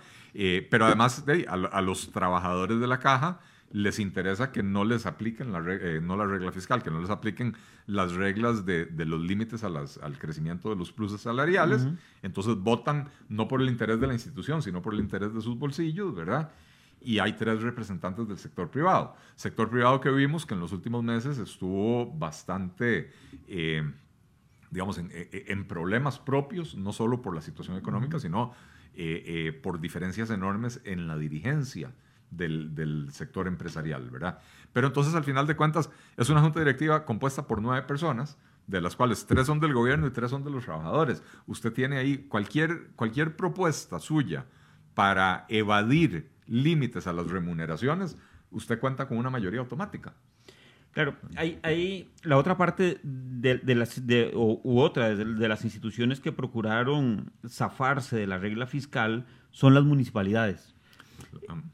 pero 0.71 0.87
además 0.87 1.27
de, 1.27 1.47
a, 1.49 1.81
los 1.83 2.11
trabajadores 2.11 2.81
de 2.81 2.87
la 2.87 2.99
caja 2.99 3.41
les 3.71 3.99
interesa 3.99 4.53
que 4.53 4.63
no 4.63 4.85
les 4.85 5.05
apliquen 5.05 5.53
la, 5.53 5.61
no 6.01 6.17
la 6.17 6.27
regla 6.27 6.53
fiscal, 6.53 6.83
que 6.83 6.91
no 6.91 7.01
les 7.01 7.11
apliquen 7.11 7.57
las 7.87 8.13
reglas 8.13 8.65
de, 8.65 8.87
de 8.87 9.05
los 9.05 9.21
límites 9.21 9.65
a 9.65 9.69
las, 9.69 9.99
al 9.99 10.17
crecimiento 10.17 10.71
de 10.71 10.77
los 10.77 10.93
pluses 10.93 11.21
salariales. 11.21 11.87
Entonces 12.23 12.57
votan 12.57 13.09
no 13.29 13.49
por 13.49 13.61
el 13.61 13.69
interés 13.69 14.01
de 14.01 14.07
la 14.07 14.13
institución, 14.13 14.63
sino 14.63 14.81
por 14.81 14.95
el 14.95 15.01
interés 15.01 15.35
de 15.35 15.41
sus 15.41 15.59
bolsillos, 15.59 16.15
¿verdad? 16.15 16.53
Y 17.05 17.19
hay 17.19 17.35
tres 17.35 17.63
representantes 17.63 18.27
del 18.27 18.39
sector 18.39 18.71
privado. 18.71 19.15
Sector 19.37 19.71
privado 19.71 20.01
que 20.01 20.11
vimos 20.11 20.47
que 20.47 20.55
en 20.55 20.61
los 20.61 20.73
últimos 20.73 21.05
meses 21.05 21.39
estuvo 21.39 22.11
bastante, 22.11 23.13
eh, 23.47 23.83
digamos, 24.71 24.99
en, 24.99 25.65
problemas 25.67 26.19
propios, 26.19 26.75
no 26.75 26.93
solo 26.93 27.21
por 27.21 27.35
la 27.35 27.41
situación 27.41 27.77
económica, 27.77 28.19
sino 28.19 28.53
eh, 28.95 29.23
eh, 29.27 29.53
por 29.53 29.81
diferencias 29.81 30.31
enormes 30.31 30.81
en 30.85 31.07
la 31.07 31.17
dirigencia 31.17 31.93
del, 32.31 32.75
del, 32.75 33.13
sector 33.13 33.47
empresarial, 33.47 34.11
¿verdad? 34.11 34.39
Pero 34.73 34.87
entonces, 34.89 35.15
al 35.15 35.25
final 35.25 35.47
de 35.47 35.57
cuentas, 35.57 35.91
es 36.17 36.31
una 36.31 36.41
junta 36.41 36.59
directiva 36.59 37.05
compuesta 37.05 37.47
por 37.47 37.63
nueve 37.63 37.87
personas, 37.87 38.39
de 38.67 38.81
las 38.81 38.97
cuales 38.97 39.27
tres 39.27 39.47
son 39.47 39.61
del 39.61 39.75
gobierno 39.75 40.07
y 40.07 40.11
tres 40.11 40.31
son 40.31 40.43
de 40.43 40.51
los 40.51 40.65
trabajadores. 40.65 41.23
Usted 41.47 41.73
tiene 41.73 41.99
ahí 41.99 42.27
cualquier, 42.29 42.89
cualquier 42.97 43.37
propuesta 43.37 43.99
suya 43.99 44.47
para 44.95 45.45
evadir 45.49 46.34
límites 46.47 47.07
a 47.07 47.13
las 47.13 47.31
remuneraciones, 47.31 48.17
usted 48.51 48.79
cuenta 48.79 49.07
con 49.09 49.19
una 49.19 49.31
mayoría 49.31 49.61
automática. 49.61 50.15
Claro, 50.95 51.17
hay, 51.35 51.59
hay 51.63 52.13
la 52.23 52.37
otra 52.37 52.57
parte 52.57 53.01
de, 53.03 53.75
las, 53.75 54.07
de, 54.07 54.31
u 54.33 54.79
otra 54.79 55.15
de, 55.17 55.49
las 55.49 55.65
instituciones 55.65 56.21
que 56.21 56.31
procuraron 56.31 57.33
zafarse 57.49 58.17
de 58.17 58.29
la 58.29 58.39
regla 58.39 58.69
fiscal 58.69 59.27
son 59.51 59.75
las 59.75 59.83
municipalidades. 59.83 60.73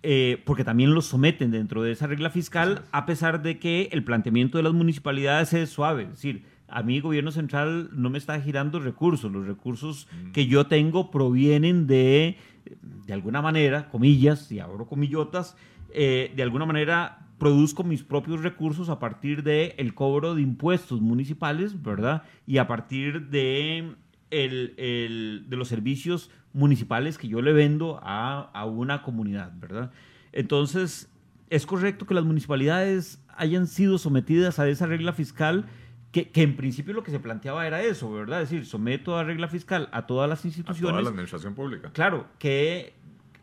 Eh, 0.03 0.43
porque 0.47 0.65
también 0.65 0.95
los 0.95 1.05
someten 1.05 1.51
dentro 1.51 1.83
de 1.83 1.93
esa 1.93 2.07
regla 2.07 2.31
fiscal, 2.31 2.87
a 2.93 3.05
pesar 3.05 3.43
de 3.43 3.59
que 3.59 3.91
el 3.93 4.05
planteamiento 4.05 4.57
de 4.57 4.65
las 4.65 4.73
municipalidades 4.73 5.53
es 5.53 5.69
suave. 5.69 6.05
Es 6.05 6.11
decir, 6.13 6.45
a 6.67 6.83
mí 6.83 6.97
el 6.97 7.03
gobierno 7.03 7.31
central 7.31 7.91
no 7.93 8.09
me 8.09 8.19
está 8.19 8.41
girando 8.41 8.81
recursos. 8.81 9.31
Los 9.31 9.47
recursos 9.47 10.09
mm. 10.11 10.33
que 10.33 10.47
yo 10.47 10.67
tengo 10.67 11.11
provienen 11.11 11.87
de 11.87 12.39
de 12.83 13.13
alguna 13.13 13.43
manera, 13.43 13.89
comillas, 13.89 14.51
y 14.53 14.61
abro 14.61 14.87
comillotas, 14.87 15.57
eh, 15.93 16.33
de 16.35 16.43
alguna 16.43 16.67
manera 16.67 17.27
produzco 17.39 17.83
mis 17.85 18.03
propios 18.03 18.43
recursos 18.43 18.89
a 18.91 18.99
partir 18.99 19.43
del 19.43 19.75
el 19.79 19.95
cobro 19.95 20.35
de 20.35 20.43
impuestos 20.43 21.01
municipales, 21.01 21.83
¿verdad? 21.83 22.23
Y 22.47 22.59
a 22.59 22.67
partir 22.67 23.29
de, 23.31 23.95
el, 24.31 25.45
de 25.49 25.57
los 25.57 25.69
servicios 25.69 26.31
municipales 26.53 27.17
que 27.17 27.29
yo 27.29 27.41
le 27.41 27.53
vendo 27.53 27.99
a, 28.03 28.51
a 28.53 28.65
una 28.67 29.03
comunidad, 29.03 29.53
¿verdad? 29.59 29.91
Entonces, 30.33 31.11
es 31.49 31.67
correcto 31.67 32.07
que 32.07 32.15
las 32.15 32.25
municipalidades 32.25 33.25
hayan 33.37 33.67
sido 33.67 33.99
sometidas 33.99 34.59
a 34.59 34.69
esa 34.69 34.87
regla 34.87 35.13
fiscal 35.13 35.65
que, 36.13 36.31
que, 36.31 36.43
en 36.43 36.57
principio 36.57 36.93
lo 36.93 37.03
que 37.03 37.11
se 37.11 37.21
planteaba 37.21 37.67
era 37.67 37.83
eso, 37.83 38.11
¿verdad? 38.13 38.43
Es 38.43 38.51
decir, 38.51 38.67
someto 38.67 39.17
a 39.17 39.25
regla 39.25 39.49
fiscal 39.49 39.89
a 39.93 40.07
todas 40.07 40.29
las 40.29 40.45
instituciones. 40.45 40.83
A 40.83 40.91
toda 40.91 41.03
la 41.03 41.11
administración 41.11 41.55
pública. 41.55 41.91
Claro, 41.93 42.27
que 42.39 42.95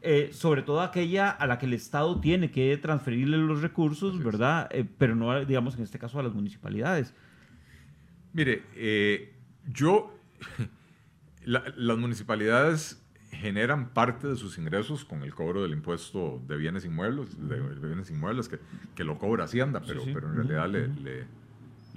eh, 0.01 0.30
sobre 0.32 0.62
todo 0.62 0.82
aquella 0.82 1.30
a 1.30 1.47
la 1.47 1.58
que 1.58 1.65
el 1.65 1.73
Estado 1.73 2.19
tiene 2.21 2.51
que 2.51 2.77
transferirle 2.77 3.38
los 3.38 3.62
recursos, 3.62 4.23
¿verdad? 4.23 4.69
Eh, 4.71 4.86
pero 4.97 5.15
no, 5.15 5.43
digamos, 5.43 5.75
en 5.75 5.84
este 5.84 5.97
caso 5.97 6.19
a 6.19 6.23
las 6.23 6.34
municipalidades. 6.34 7.13
Mire, 8.34 8.63
eh, 8.75 9.34
yo, 9.65 10.13
las 11.45 11.97
municipalidades 11.97 13.03
generan 13.32 13.89
parte 13.89 14.27
de 14.27 14.36
sus 14.36 14.58
ingresos 14.58 15.03
con 15.03 15.23
el 15.23 15.34
cobro 15.34 15.63
del 15.63 15.71
impuesto 15.71 16.41
de 16.47 16.58
bienes 16.58 16.86
inmuebles, 16.86 17.36
de, 17.49 17.60
bienes 17.88 18.10
inmuebles 18.10 18.47
que, 18.47 18.60
que, 18.95 19.03
lo 19.03 19.17
cobra 19.17 19.45
Hacienda, 19.45 19.82
pero, 19.86 20.03
pero 20.06 20.30
en 20.30 20.36
realidad 20.36 20.69
le 20.69 20.88
le 20.88 21.25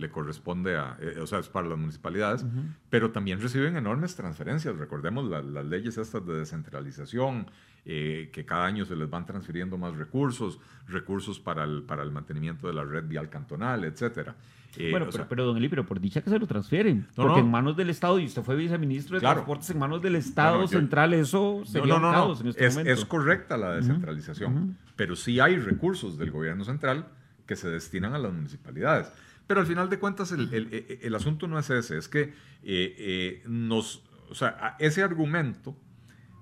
corresponde 0.08 0.76
a, 0.76 0.96
eh, 1.00 1.18
o 1.20 1.26
sea, 1.26 1.40
es 1.40 1.48
para 1.48 1.68
las 1.68 1.78
municipalidades, 1.78 2.46
pero 2.88 3.10
también 3.10 3.40
reciben 3.40 3.76
enormes 3.76 4.16
transferencias. 4.16 4.76
Recordemos 4.76 5.28
las 5.28 5.64
leyes 5.64 5.98
estas 5.98 6.24
de 6.24 6.34
descentralización, 6.34 7.50
eh, 7.84 8.30
que 8.32 8.44
cada 8.44 8.66
año 8.66 8.84
se 8.84 8.94
les 8.94 9.10
van 9.10 9.26
transfiriendo 9.26 9.76
más 9.76 9.96
recursos, 9.96 10.58
recursos 10.86 11.40
para 11.40 11.64
el, 11.64 11.82
para 11.82 12.02
el 12.02 12.10
mantenimiento 12.10 12.66
de 12.66 12.74
la 12.74 12.84
red 12.84 13.06
vial 13.06 13.28
cantonal, 13.28 13.84
etcétera. 13.84 14.36
Eh, 14.76 14.90
bueno, 14.90 15.08
pero, 15.28 15.44
don 15.44 15.56
Eli, 15.56 15.68
pero 15.68 15.84
por 15.84 16.00
dicha 16.00 16.20
que 16.20 16.30
se 16.30 16.38
lo 16.38 16.46
transfieren, 16.46 17.06
porque 17.16 17.40
en 17.40 17.50
manos 17.50 17.76
del 17.76 17.90
Estado, 17.90 18.18
y 18.20 18.26
usted 18.26 18.42
fue 18.42 18.54
viceministro 18.54 19.16
de 19.16 19.20
Transportes, 19.20 19.70
en 19.70 19.78
manos 19.78 20.00
del 20.00 20.16
Estado 20.16 20.66
central, 20.68 21.12
eso 21.14 21.62
sería 21.64 21.96
un 21.96 22.02
caos 22.02 22.40
en 22.40 22.48
este 22.48 22.66
es, 22.66 22.74
momento. 22.74 22.92
Es 22.92 23.04
correcta 23.04 23.56
la 23.56 23.72
descentralización, 23.72 24.76
pero 24.94 25.16
sí 25.16 25.40
hay 25.40 25.56
recursos 25.56 26.18
del 26.18 26.30
gobierno 26.30 26.64
central 26.64 27.06
que 27.46 27.56
se 27.56 27.68
destinan 27.68 28.14
a 28.14 28.18
las 28.18 28.32
municipalidades. 28.32 29.10
Pero 29.50 29.62
al 29.62 29.66
final 29.66 29.90
de 29.90 29.98
cuentas 29.98 30.30
el, 30.30 30.54
el, 30.54 30.72
e, 30.72 30.76
e, 30.88 30.98
el 31.08 31.12
asunto 31.12 31.48
no 31.48 31.58
es 31.58 31.68
ese, 31.70 31.98
es 31.98 32.06
que 32.06 32.20
eh, 32.22 32.32
eh, 32.62 33.42
nos, 33.48 34.04
o 34.28 34.34
sea, 34.36 34.76
ese 34.78 35.02
argumento 35.02 35.76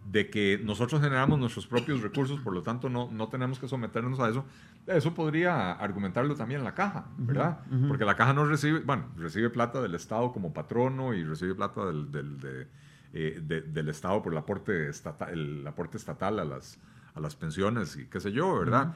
de 0.04 0.28
que 0.28 0.60
nosotros 0.62 1.00
generamos 1.00 1.38
nuestros 1.38 1.66
propios 1.66 2.02
recursos, 2.02 2.38
por 2.40 2.52
lo 2.52 2.62
tanto 2.62 2.90
no, 2.90 3.10
no 3.10 3.28
tenemos 3.28 3.58
que 3.58 3.66
someternos 3.66 4.20
a 4.20 4.28
eso, 4.28 4.44
eso 4.86 5.14
podría 5.14 5.72
argumentarlo 5.72 6.34
también 6.34 6.62
la 6.62 6.74
caja, 6.74 7.06
¿verdad? 7.16 7.60
Porque 7.88 8.04
la 8.04 8.14
caja 8.14 8.34
no 8.34 8.44
recibe, 8.44 8.80
bueno, 8.80 9.06
recibe 9.16 9.48
plata 9.48 9.80
del 9.80 9.94
Estado 9.94 10.30
como 10.30 10.52
patrono 10.52 11.14
y 11.14 11.24
recibe 11.24 11.54
plata 11.54 11.86
del, 11.86 12.12
del, 12.12 12.68
eh, 13.14 13.40
del 13.40 13.88
Estado 13.88 14.20
por 14.22 14.34
el 14.34 14.38
aporte, 14.38 14.90
estatal, 14.90 15.30
el 15.32 15.66
aporte 15.66 15.96
estatal 15.96 16.40
a 16.40 16.44
las, 16.44 16.78
a 17.14 17.20
las 17.20 17.34
pensiones 17.36 17.96
y 17.96 18.04
qué 18.04 18.20
sé 18.20 18.32
yo, 18.32 18.58
¿verdad? 18.58 18.94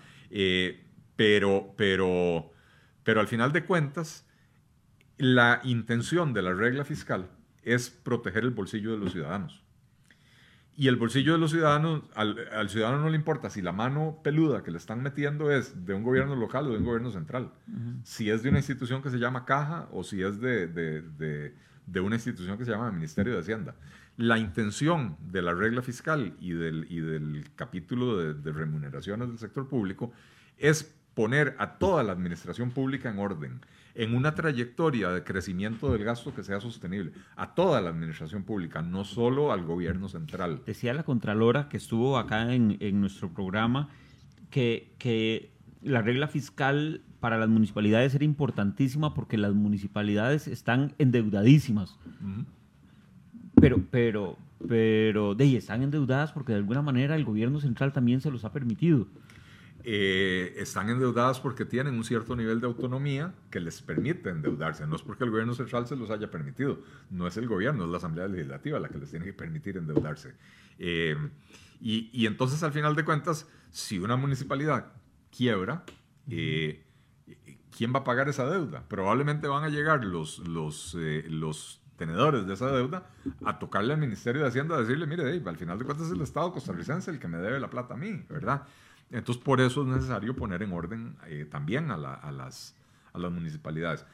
pero, 1.16 1.72
pero 1.78 2.52
pero 3.04 3.20
al 3.20 3.28
final 3.28 3.52
de 3.52 3.64
cuentas, 3.64 4.26
la 5.18 5.60
intención 5.64 6.32
de 6.32 6.42
la 6.42 6.52
regla 6.52 6.84
fiscal 6.84 7.30
es 7.62 7.90
proteger 7.90 8.44
el 8.44 8.50
bolsillo 8.50 8.92
de 8.92 8.98
los 8.98 9.12
ciudadanos. 9.12 9.62
Y 10.74 10.88
el 10.88 10.96
bolsillo 10.96 11.32
de 11.32 11.38
los 11.38 11.50
ciudadanos, 11.50 12.02
al, 12.14 12.68
ciudadano 12.70 13.02
no 13.02 13.10
le 13.10 13.16
importa 13.16 13.50
si 13.50 13.60
la 13.60 13.72
mano 13.72 14.20
peluda 14.24 14.62
que 14.62 14.70
le 14.70 14.78
están 14.78 15.02
metiendo 15.02 15.50
es 15.50 15.84
de 15.84 15.92
un 15.92 16.02
gobierno 16.02 16.34
local 16.34 16.66
o 16.66 16.72
de 16.72 16.78
un 16.78 16.84
gobierno 16.84 17.10
central. 17.10 17.52
Si 18.04 18.30
es 18.30 18.42
de 18.42 18.48
una 18.48 18.58
institución 18.58 19.02
que 19.02 19.10
se 19.10 19.18
llama 19.18 19.44
caja 19.44 19.88
o 19.92 20.02
si 20.02 20.22
es 20.22 20.40
de, 20.40 20.66
de, 20.66 22.00
una 22.00 22.16
institución 22.16 22.56
que 22.56 22.64
se 22.64 22.70
llama 22.70 22.90
Ministerio 22.90 23.34
de 23.34 23.40
Hacienda. 23.40 23.74
La 24.16 24.38
intención 24.38 25.16
de 25.20 25.42
la 25.42 25.52
regla 25.52 25.82
fiscal 25.82 26.36
y 26.40 26.52
del, 26.52 26.86
y 26.88 27.00
del 27.00 27.44
capítulo 27.54 28.32
de 28.32 28.52
remuneraciones 28.52 29.28
del 29.28 29.38
sector 29.38 29.68
público 29.68 30.12
es 30.56 30.94
poner 31.14 31.54
a 31.58 31.78
toda 31.78 32.02
la 32.02 32.12
administración 32.12 32.70
pública 32.70 33.10
en 33.10 33.18
orden, 33.18 33.60
en 33.94 34.14
una 34.14 34.34
trayectoria 34.34 35.10
de 35.10 35.22
crecimiento 35.22 35.92
del 35.92 36.04
gasto 36.04 36.34
que 36.34 36.42
sea 36.42 36.60
sostenible, 36.60 37.12
a 37.36 37.54
toda 37.54 37.80
la 37.80 37.90
administración 37.90 38.44
pública, 38.44 38.82
no 38.82 39.04
solo 39.04 39.52
al 39.52 39.64
gobierno 39.64 40.08
central. 40.08 40.62
Decía 40.66 40.94
la 40.94 41.02
Contralora 41.02 41.68
que 41.68 41.76
estuvo 41.76 42.16
acá 42.16 42.54
en, 42.54 43.00
nuestro 43.00 43.30
programa 43.30 43.90
que, 44.50 44.94
que 44.98 45.52
la 45.82 46.02
regla 46.02 46.28
fiscal 46.28 47.02
para 47.20 47.38
las 47.38 47.48
municipalidades 47.48 48.14
era 48.14 48.24
importantísima 48.24 49.14
porque 49.14 49.38
las 49.38 49.54
municipalidades 49.54 50.48
están 50.48 50.94
endeudadísimas. 50.98 51.98
Pero, 53.60 53.80
pero, 53.90 54.36
pero, 54.66 55.34
de 55.36 55.44
ahí 55.44 55.56
están 55.56 55.82
endeudadas 55.82 56.32
porque 56.32 56.52
de 56.52 56.58
alguna 56.58 56.82
manera 56.82 57.14
el 57.14 57.24
gobierno 57.24 57.60
central 57.60 57.92
también 57.92 58.20
se 58.20 58.30
los 58.30 58.44
ha 58.44 58.52
permitido. 58.52 59.06
Eh, 59.84 60.54
están 60.58 60.88
endeudadas 60.90 61.40
porque 61.40 61.64
tienen 61.64 61.94
un 61.94 62.04
cierto 62.04 62.36
nivel 62.36 62.60
de 62.60 62.66
autonomía 62.66 63.34
que 63.50 63.58
les 63.58 63.82
permite 63.82 64.30
endeudarse. 64.30 64.86
No 64.86 64.96
es 64.96 65.02
porque 65.02 65.24
el 65.24 65.30
gobierno 65.30 65.54
central 65.54 65.86
se 65.86 65.96
los 65.96 66.10
haya 66.10 66.30
permitido, 66.30 66.80
no 67.10 67.26
es 67.26 67.36
el 67.36 67.48
gobierno, 67.48 67.84
es 67.84 67.90
la 67.90 67.96
Asamblea 67.96 68.28
Legislativa 68.28 68.78
la 68.78 68.88
que 68.88 68.98
les 68.98 69.10
tiene 69.10 69.24
que 69.24 69.32
permitir 69.32 69.76
endeudarse. 69.76 70.34
Eh, 70.78 71.16
y, 71.80 72.10
y, 72.12 72.26
entonces, 72.26 72.62
al 72.62 72.72
final 72.72 72.94
de 72.94 73.04
cuentas, 73.04 73.48
si 73.70 73.98
una 73.98 74.16
municipalidad 74.16 74.92
quiebra, 75.36 75.84
eh, 76.30 76.84
¿quién 77.76 77.92
va 77.92 78.00
a 78.00 78.04
pagar 78.04 78.28
esa 78.28 78.48
deuda? 78.48 78.84
Probablemente 78.88 79.48
van 79.48 79.64
a 79.64 79.68
llegar 79.68 80.04
los, 80.04 80.38
los, 80.46 80.96
los 81.28 81.82
tenedores 81.96 82.46
de 82.46 82.54
esa 82.54 82.70
deuda 82.70 83.10
a 83.44 83.58
tocarle 83.58 83.94
al 83.94 84.00
Ministerio 84.00 84.42
de 84.42 84.48
Hacienda 84.48 84.76
a 84.76 84.80
decirle, 84.80 85.06
mire, 85.06 85.42
al 85.44 85.56
final 85.56 85.78
de 85.78 85.84
cuentas 85.84 86.06
es 86.06 86.12
el 86.12 86.20
Estado 86.20 86.52
costarricense 86.52 87.10
el 87.10 87.18
que 87.18 87.28
me 87.28 87.38
debe 87.38 87.58
la 87.58 87.70
plata 87.70 87.94
a 87.94 87.96
mí, 87.96 88.24
¿verdad? 88.28 88.62
Entonces, 89.12 89.42
por 89.42 89.60
eso 89.60 89.82
es 89.82 89.88
necesario 89.88 90.34
poner 90.34 90.62
en 90.62 90.72
orden 90.72 91.16
eh, 91.26 91.46
también 91.48 91.90
a, 91.90 91.96
las, 91.96 92.74
a 93.12 93.18
las 93.18 93.32
municipalidades. 93.32 94.04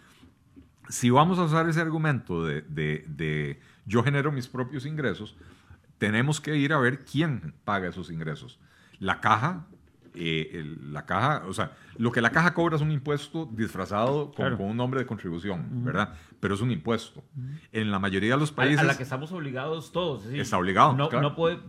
Si 0.88 1.10
vamos 1.10 1.38
a 1.38 1.44
usar 1.44 1.68
ese 1.68 1.80
argumento 1.80 2.44
de, 2.44 2.62
de, 2.62 3.60
yo 3.86 4.02
genero 4.02 4.32
mis 4.32 4.48
propios 4.48 4.86
ingresos, 4.86 5.36
tenemos 5.98 6.40
que 6.40 6.56
ir 6.56 6.72
a 6.72 6.78
ver 6.78 7.04
quién 7.04 7.54
paga 7.64 7.88
esos 7.88 8.10
ingresos. 8.10 8.58
La 8.98 9.20
caja 9.20 9.66
eh, 10.20 10.76
la 10.82 11.06
caja, 11.06 11.44
o 11.46 11.52
sea, 11.52 11.72
lo 11.96 12.10
que 12.10 12.20
la 12.20 12.30
caja 12.30 12.52
cobra 12.52 12.74
es 12.74 12.82
un 12.82 12.90
impuesto 12.90 13.48
disfrazado 13.52 14.32
con, 14.32 14.60
un 14.60 14.76
nombre 14.76 14.98
de 14.98 15.06
contribución, 15.06 15.84
¿verdad? 15.84 16.14
Pero 16.40 16.56
es 16.56 16.60
un 16.60 16.72
impuesto. 16.72 17.22
En 17.72 17.92
la 17.92 18.00
mayoría 18.00 18.32
de 18.32 18.40
los 18.40 18.50
países... 18.50 18.80
A, 18.80 18.84
la 18.84 18.96
que 18.96 19.04
estamos 19.04 19.30
obligados 19.30 19.92
todos. 19.92 20.26
Está 20.26 20.58
obligado. 20.58 20.94
No, 20.94 21.08
no 21.08 21.36
puede, 21.36 21.60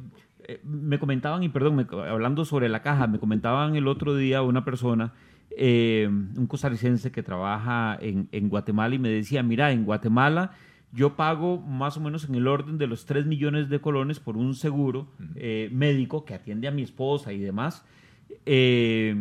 eh, 0.47 0.62
me 0.63 0.99
comentaban, 0.99 1.43
y 1.43 1.49
perdón, 1.49 1.86
hablando 2.08 2.45
sobre 2.45 2.69
la 2.69 2.82
caja, 2.82 3.08
me 3.08 3.19
comentaban 3.19 3.75
el 3.75 3.88
otro 3.88 4.15
día 4.15 4.41
una 4.41 4.63
persona, 4.63 5.13
eh, 5.52 6.08
un 6.10 6.47
costarricense 6.47 7.12
que 7.12 7.23
trabaja 7.23 7.97
en, 8.02 8.30
en, 8.32 8.49
Guatemala 8.49 8.95
y 8.95 8.99
me 8.99 9.10
decía, 9.10 9.43
mira, 9.43 9.71
en 9.71 9.84
Guatemala 9.86 10.52
yo 10.91 11.15
pago 11.15 11.60
más 11.60 11.97
o 11.97 11.99
menos 11.99 12.28
en 12.28 12.36
el 12.36 12.47
orden 12.47 12.78
de 12.78 12.88
los 12.88 13.06
3 13.06 13.25
millones 13.25 13.69
de 13.69 13.80
colones 13.80 14.19
por 14.19 14.38
un 14.38 14.56
seguro 14.56 15.08
eh, 15.36 15.69
médico 15.71 16.25
que 16.25 16.34
atiende 16.34 16.67
a 16.67 16.71
mi 16.71 16.82
esposa 16.82 17.32
y 17.32 17.39
demás. 17.39 17.86
y 18.45 19.13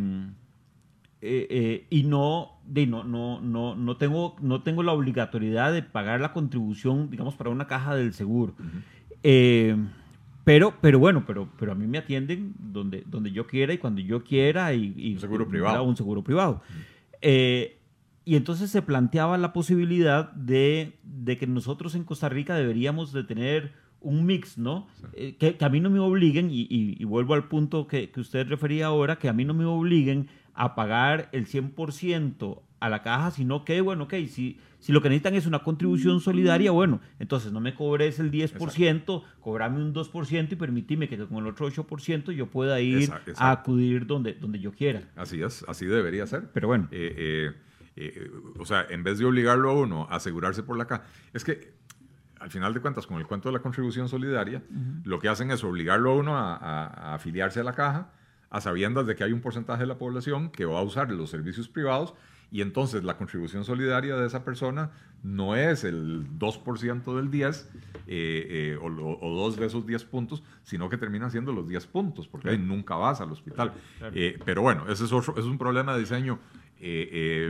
no, 2.05 2.59
de, 2.65 2.87
no, 2.87 3.03
no, 3.03 3.41
no, 3.41 3.75
no, 3.75 3.97
tengo, 3.97 4.35
no 4.41 4.63
tengo 4.63 4.81
la 4.81 4.93
obligatoriedad 4.93 5.73
de 5.73 5.83
pagar 5.83 6.21
la 6.21 6.33
contribución, 6.33 7.11
digamos, 7.11 7.35
para 7.35 7.51
una 7.51 7.67
caja 7.67 7.93
del 7.93 8.13
seguro. 8.13 8.55
Pero, 10.49 10.73
pero 10.81 10.97
bueno, 10.97 11.25
pero, 11.27 11.47
pero 11.59 11.73
a 11.73 11.75
mí 11.75 11.85
me 11.85 11.99
atienden 11.99 12.55
donde, 12.57 13.03
donde 13.05 13.31
yo 13.31 13.45
quiera 13.45 13.71
y 13.71 13.77
cuando 13.77 14.01
yo 14.01 14.23
quiera 14.23 14.73
y, 14.73 15.13
un 15.13 15.19
seguro 15.19 15.47
privado. 15.47 15.83
Un 15.83 15.95
seguro 15.95 16.23
privado. 16.23 16.63
Eh, 17.21 17.77
y 18.25 18.35
entonces 18.35 18.71
se 18.71 18.81
planteaba 18.81 19.37
la 19.37 19.53
posibilidad 19.53 20.31
de, 20.31 20.97
de, 21.03 21.37
que 21.37 21.45
nosotros 21.45 21.93
en 21.93 22.03
Costa 22.03 22.29
Rica 22.29 22.55
deberíamos 22.55 23.13
de 23.13 23.23
tener 23.25 23.73
un 24.01 24.25
mix, 24.25 24.57
¿no? 24.57 24.87
Eh, 25.13 25.35
que, 25.37 25.55
que, 25.55 25.65
a 25.65 25.69
mí 25.69 25.81
no 25.81 25.91
me 25.91 25.99
obliguen, 25.99 26.49
y, 26.49 26.65
y, 26.67 27.03
vuelvo 27.03 27.35
al 27.35 27.47
punto 27.47 27.85
que, 27.85 28.09
que, 28.09 28.19
usted 28.19 28.47
refería 28.47 28.87
ahora, 28.87 29.19
que 29.19 29.29
a 29.29 29.33
mí 29.33 29.45
no 29.45 29.53
me 29.53 29.65
obliguen 29.65 30.29
a 30.55 30.73
pagar 30.73 31.29
el 31.31 31.45
100% 31.45 32.59
a 32.79 32.89
la 32.89 33.01
caja, 33.01 33.31
sino 33.31 33.65
que, 33.65 33.81
bueno, 33.81 34.05
ok, 34.05 34.13
si, 34.27 34.59
si 34.79 34.91
lo 34.91 35.01
que 35.01 35.09
necesitan 35.09 35.35
es 35.35 35.45
una 35.45 35.59
contribución 35.59 36.21
solidaria, 36.21 36.71
bueno, 36.71 37.01
entonces 37.19 37.51
no 37.51 37.59
me 37.59 37.75
cobres 37.75 38.19
el 38.19 38.31
10%, 38.31 39.23
cobrame 39.41 39.77
un 39.77 39.93
2% 39.93 40.51
y 40.51 40.55
permíteme 40.55 41.09
que 41.09 41.17
con 41.25 41.37
el 41.37 41.47
otro 41.47 41.69
8% 41.69 42.31
yo 42.31 42.47
pueda 42.47 42.79
ir 42.79 43.11
a 43.37 43.51
acudir 43.51 44.05
donde, 44.05 44.33
donde 44.33 44.59
yo 44.59 44.71
quiera. 44.71 45.01
Así 45.15 45.41
es, 45.41 45.65
así 45.67 45.85
debería 45.85 46.25
ser. 46.27 46.49
Pero 46.53 46.67
bueno. 46.67 46.87
Eh, 46.91 47.13
eh, 47.17 47.53
eh, 48.01 48.31
o 48.57 48.65
sea, 48.65 48.85
en 48.89 49.03
vez 49.03 49.19
de 49.19 49.25
obligarlo 49.25 49.71
a 49.71 49.73
uno 49.73 50.07
a 50.09 50.15
asegurarse 50.15 50.63
por 50.63 50.77
la 50.77 50.85
caja, 50.85 51.03
es 51.33 51.43
que 51.43 51.73
al 52.39 52.49
final 52.49 52.73
de 52.73 52.79
cuentas, 52.79 53.05
con 53.05 53.17
el 53.17 53.27
cuento 53.27 53.49
de 53.49 53.53
la 53.53 53.59
contribución 53.59 54.07
solidaria, 54.07 54.63
lo 55.03 55.19
que 55.19 55.27
hacen 55.27 55.51
es 55.51 55.61
obligarlo 55.65 56.11
a 56.11 56.15
uno 56.15 56.37
a, 56.37 56.55
a 56.55 57.15
afiliarse 57.15 57.59
a 57.59 57.63
la 57.65 57.73
caja, 57.73 58.13
a 58.49 58.61
sabiendas 58.61 59.05
de 59.05 59.17
que 59.17 59.25
hay 59.25 59.33
un 59.33 59.41
porcentaje 59.41 59.81
de 59.81 59.87
la 59.87 59.97
población 59.97 60.49
que 60.49 60.63
va 60.63 60.79
a 60.79 60.81
usar 60.81 61.11
los 61.11 61.29
servicios 61.29 61.67
privados 61.67 62.13
y 62.51 62.61
entonces 62.61 63.03
la 63.03 63.17
contribución 63.17 63.63
solidaria 63.63 64.15
de 64.15 64.25
esa 64.25 64.43
persona 64.43 64.91
no 65.23 65.55
es 65.55 65.83
el 65.83 66.27
2% 66.39 67.15
del 67.15 67.29
10 67.29 67.69
eh, 67.75 67.77
eh, 68.07 68.77
o, 68.81 69.35
dos 69.35 69.57
de 69.57 69.67
esos 69.67 69.85
10 69.85 70.03
puntos, 70.05 70.43
sino 70.63 70.89
que 70.89 70.97
termina 70.97 71.29
siendo 71.29 71.53
los 71.53 71.67
10 71.67 71.87
puntos, 71.87 72.27
porque 72.27 72.49
ahí 72.49 72.57
nunca 72.57 72.95
vas 72.95 73.21
al 73.21 73.31
hospital. 73.31 73.73
Eh, 74.13 74.39
pero 74.45 74.61
bueno, 74.61 74.89
ese 74.89 75.05
es, 75.05 75.11
otro, 75.11 75.35
es 75.37 75.45
un 75.45 75.57
problema 75.57 75.93
de 75.93 75.99
diseño 75.99 76.39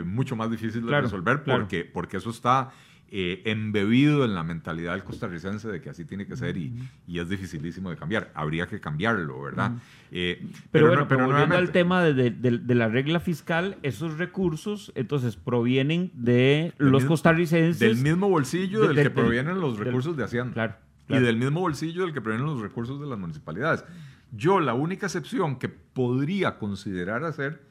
mucho 0.06 0.36
más 0.36 0.50
difícil 0.50 0.86
de 0.86 1.02
resolver 1.02 1.44
porque, 1.44 1.86
porque 1.86 2.18
eso 2.18 2.32
está 2.32 2.72
eh, 3.12 3.42
embebido 3.46 4.24
en 4.24 4.36
la 4.36 4.44
mentalidad 4.44 4.94
del 4.94 5.04
costarricense 5.04 5.68
de 5.68 5.82
que 5.82 5.90
así 5.90 6.06
tiene 6.06 6.28
que 6.28 6.36
ser 6.36 6.58
y, 6.58 6.74
y 7.08 7.20
es 7.20 7.28
dificilísimo 7.28 7.90
de 7.90 7.96
cambiar. 7.96 8.32
Habría 8.36 8.68
que 8.68 8.80
cambiarlo, 8.80 9.42
¿verdad? 9.42 9.72
Eh, 10.12 10.48
pero, 10.72 10.88
bueno, 10.88 11.08
pero, 11.08 11.26
volviendo 11.26 11.56
al 11.56 11.72
tema 11.72 12.04
de, 12.04 12.30
de, 12.32 12.76
la 12.76 12.88
regla 12.88 13.20
fiscal, 13.20 13.78
esos 13.82 14.18
recursos 14.18 14.92
entonces 14.96 15.36
provienen 15.38 16.12
de 16.14 16.74
los 16.78 17.06
costarricenses. 17.06 17.80
Del 17.80 17.98
mismo 17.98 18.30
bolsillo 18.30 18.88
del 18.88 18.96
que 18.96 19.10
provienen 19.10 19.60
los 19.60 19.80
recursos 19.80 20.16
de 20.16 20.24
Hacienda. 20.24 20.54
Claro, 20.54 20.76
Y 21.08 21.26
del 21.26 21.38
mismo 21.38 21.62
bolsillo 21.62 22.04
del 22.04 22.14
que 22.14 22.22
provienen 22.22 22.46
los 22.46 22.62
recursos 22.62 23.00
de 23.02 23.08
las 23.08 23.18
municipalidades. 23.18 23.84
Yo 24.32 24.60
la 24.60 24.76
única 24.76 25.08
excepción 25.08 25.58
que 25.58 25.70
podría 25.70 26.60
considerar 26.60 27.24
hacer 27.24 27.64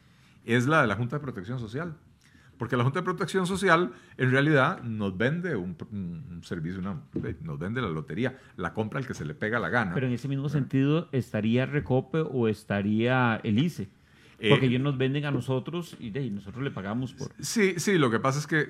es 0.44 0.66
la 0.66 0.81
de 0.81 0.88
la 0.88 0.96
Junta 0.96 1.16
de 1.16 1.22
Protección 1.22 1.61
Social. 1.61 1.94
Porque 2.59 2.77
la 2.77 2.83
Junta 2.83 3.01
de 3.01 3.05
Protección 3.05 3.47
Social 3.47 3.92
en 4.16 4.31
realidad 4.31 4.83
nos 4.83 5.16
vende 5.16 5.55
un, 5.57 5.77
servicio, 6.42 6.83
nos 6.83 7.59
vende 7.59 7.81
la 7.81 7.88
lotería, 7.88 8.38
la 8.57 8.75
compra 8.75 8.99
al 8.99 9.07
que 9.07 9.14
se 9.14 9.25
le 9.25 9.35
pega 9.35 9.59
la 9.59 9.68
gana. 9.68 9.94
Pero 9.94 10.07
en 10.07 10.12
ese 10.12 10.29
mismo 10.29 10.49
sentido, 10.49 11.09
¿estaría 11.12 11.66
Recope 11.66 12.18
o 12.21 12.49
estaría 12.49 13.40
Elice? 13.44 13.88
Porque 14.38 14.66
eh, 14.66 14.68
ellos 14.68 14.81
nos 14.81 14.99
venden 14.99 15.25
a 15.25 15.31
nosotros 15.31 15.97
y, 15.99 16.11
nosotros 16.31 16.62
le 16.62 16.71
pagamos 16.71 17.12
por... 17.12 17.33
Sí, 17.40 17.75
sí, 17.79 17.99
lo 17.99 18.11
que 18.11 18.21
pasa 18.21 18.38
es 18.38 18.47
que, 18.47 18.68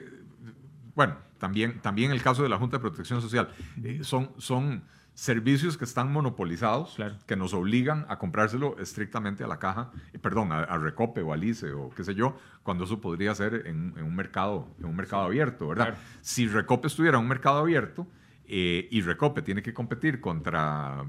bueno, 0.95 1.17
también, 1.39 1.81
también 1.81 2.11
el 2.11 2.23
caso 2.23 2.43
de 2.43 2.49
la 2.49 2.57
Junta 2.59 2.77
de 2.77 2.83
Protección 2.83 3.21
Social, 3.21 3.49
eh, 3.83 4.01
son... 4.03 4.31
son 4.39 4.83
servicios 5.19 5.77
que 5.77 5.85
están 5.85 6.13
monopolizados, 6.13 6.97
que 7.27 7.35
nos 7.35 7.53
obligan 7.53 8.07
a 8.09 8.21
comprárselo 8.21 8.79
estrictamente 8.79 9.43
a 9.43 9.49
la 9.49 9.59
caja, 9.59 9.91
eh, 10.13 10.19
perdón, 10.21 10.53
a, 10.53 10.79
Recope 10.79 11.23
o 11.23 11.33
a 11.33 11.37
Lice 11.37 11.73
o 11.73 11.91
qué 11.91 12.05
sé 12.05 12.15
yo, 12.15 12.39
cuando 12.63 12.85
eso 12.85 13.01
podría 13.01 13.35
ser 13.35 13.65
en, 13.67 13.95
un, 14.01 14.15
mercado, 14.15 14.69
en 14.79 14.85
un 14.87 14.95
mercado 14.95 15.25
abierto, 15.25 15.67
¿verdad? 15.67 15.97
Si 16.21 16.47
Recope 16.47 16.87
estuviera 16.87 17.17
en 17.19 17.25
un 17.25 17.29
mercado 17.29 17.59
abierto 17.59 18.07
eh, 18.47 18.87
y 18.93 19.01
Recope 19.01 19.43
tiene 19.43 19.61
que 19.61 19.75
competir 19.75 20.21
contra 20.21 21.05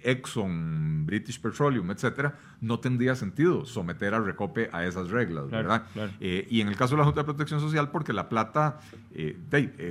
Exxon, 0.00 1.04
British 1.04 1.38
Petroleum, 1.38 1.90
etcétera, 1.90 2.38
no 2.62 2.80
tendría 2.80 3.14
sentido 3.14 3.66
someter 3.66 4.14
a 4.14 4.20
Recope 4.20 4.70
a 4.72 4.86
esas 4.86 5.10
reglas, 5.10 5.50
¿verdad? 5.50 5.84
Eh, 6.18 6.46
y 6.48 6.62
en 6.62 6.68
el 6.68 6.76
caso 6.76 6.94
de 6.94 7.00
la 7.00 7.04
Junta 7.04 7.20
de 7.20 7.24
Protección 7.26 7.60
Social, 7.60 7.90
porque 7.90 8.14
la 8.14 8.30
plata, 8.30 8.80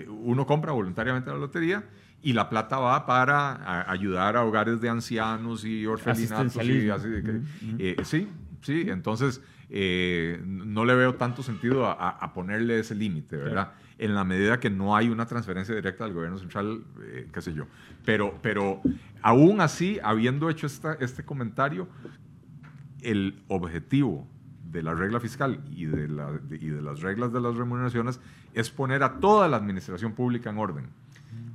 uno 0.08 0.48
compra 0.48 0.72
voluntariamente 0.72 1.30
la 1.30 1.38
lotería 1.38 1.84
y 2.24 2.32
la 2.32 2.50
plata 2.50 2.80
va 2.80 3.06
para 3.06 3.92
ayudar 3.92 4.38
a 4.38 4.46
hogares 4.46 4.80
de 4.80 4.88
ancianos 4.88 5.66
y 5.66 5.86
orfelinatos. 5.86 6.56
Y 6.66 6.90
así 6.90 7.08
eh, 7.78 7.96
sí, 8.04 8.30
sí, 8.62 8.86
entonces 8.88 9.42
eh, 9.70 10.42
no 10.46 10.86
le 10.86 10.96
veo 10.96 11.16
tanto 11.16 11.44
sentido 11.44 11.86
a, 11.86 12.34
ponerle 12.34 12.80
ese 12.80 12.96
límite, 12.96 13.36
¿verdad? 13.36 13.74
En 13.98 14.16
la 14.16 14.24
medida 14.24 14.60
que 14.62 14.70
no 14.70 14.96
hay 14.96 15.10
una 15.10 15.26
transferencia 15.26 15.76
directa 15.76 16.06
del 16.06 16.14
gobierno 16.14 16.38
central, 16.38 16.86
eh, 17.02 17.28
qué 17.32 17.42
sé 17.42 17.54
yo. 17.54 17.66
Pero, 18.06 18.40
pero 18.42 18.82
aún 19.22 19.60
así, 19.60 20.00
habiendo 20.02 20.50
hecho 20.50 20.66
esta, 20.66 20.94
este 20.94 21.24
comentario, 21.26 21.90
el 23.02 23.44
objetivo 23.50 24.26
de 24.72 24.82
la 24.82 24.94
regla 24.94 25.20
fiscal 25.20 25.60
y 25.72 25.86
de, 25.86 26.08
la, 26.08 26.40
y 26.50 26.70
de 26.70 26.82
las 26.82 27.02
reglas 27.02 27.34
de 27.34 27.42
las 27.42 27.56
remuneraciones 27.56 28.22
es 28.54 28.72
poner 28.72 29.04
a 29.04 29.20
toda 29.20 29.50
la 29.50 29.58
administración 29.58 30.14
pública 30.14 30.50
en 30.50 30.58
orden. 30.58 30.88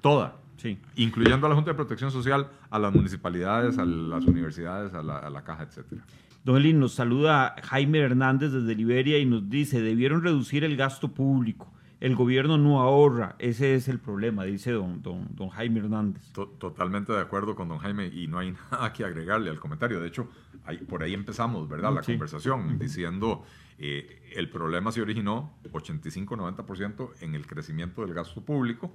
Toda 0.03 0.37
Sí. 0.59 0.79
Incluyendo 0.97 1.47
a 1.47 1.51
la 1.51 1.55
Junta 1.55 1.71
de 1.71 1.77
Protección 1.77 2.11
Social, 2.11 2.49
a 2.69 2.79
las 2.79 2.93
municipalidades, 2.93 3.79
a 3.79 3.85
las 3.85 4.25
universidades, 4.25 4.93
a 4.93 5.03
la, 5.03 5.45
caja, 5.45 5.63
etc. 5.63 6.03
Don 6.45 6.57
Elín, 6.57 6.81
nos 6.81 6.95
saluda 6.95 7.55
Jaime 7.63 8.01
Hernández 8.01 8.53
desde 8.53 8.75
Liberia 8.75 9.19
y 9.19 9.25
nos 9.25 9.49
dice, 9.49 9.81
debieron 9.81 10.23
reducir 10.23 10.65
el 10.65 10.77
gasto 10.77 11.15
público. 11.15 11.73
el 12.01 12.15
gobierno 12.15 12.59
no 12.59 12.81
ahorra. 12.81 13.37
Ese 13.39 13.75
es 13.75 13.89
el 13.89 13.99
problema, 13.99 14.45
dice 14.45 14.73
don, 14.73 15.03
don, 15.03 15.29
don 15.31 15.49
Jaime 15.49 15.81
Hernández. 15.81 16.33
Totalmente 16.33 17.13
de 17.13 17.21
acuerdo 17.21 17.55
con 17.55 17.69
don 17.69 17.79
Jaime 17.79 18.07
y 18.07 18.27
no 18.27 18.39
hay 18.39 18.53
nada 18.73 18.93
que 18.93 19.05
agregarle 19.05 19.51
al 19.51 19.61
comentario. 19.61 20.01
De 20.01 20.09
hecho, 20.09 20.29
por 20.89 21.03
ahí 21.03 21.15
empezamos, 21.15 21.69
¿verdad? 21.69 21.95
La 21.95 22.03
conversación 22.03 22.79
diciendo 22.79 23.45
eh, 23.79 24.33
el 24.35 24.51
problema 24.51 24.91
se 24.91 25.01
originó 25.01 25.53
85-90% 25.73 27.11
en 27.21 27.37
el 27.37 27.47
crecimiento 27.47 28.03
del 28.03 28.13
gasto 28.13 28.45
público 28.45 28.93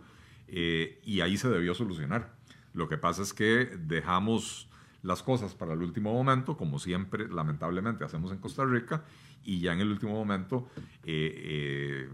eh, 0.47 0.99
y 1.03 1.21
ahí 1.21 1.37
se 1.37 1.49
debió 1.49 1.73
solucionar. 1.73 2.33
Lo 2.73 2.87
que 2.87 2.97
pasa 2.97 3.21
es 3.21 3.33
que 3.33 3.77
dejamos 3.79 4.69
las 5.03 5.21
cosas 5.21 5.53
para 5.53 5.73
el 5.73 5.81
último 5.81 6.13
momento, 6.13 6.55
como 6.57 6.79
siempre, 6.79 7.27
lamentablemente, 7.27 8.03
hacemos 8.03 8.31
en 8.31 8.37
Costa 8.37 8.63
Rica, 8.65 9.03
y 9.43 9.59
ya 9.59 9.73
en 9.73 9.81
el 9.81 9.91
último 9.91 10.13
momento 10.13 10.69
eh, 11.03 12.07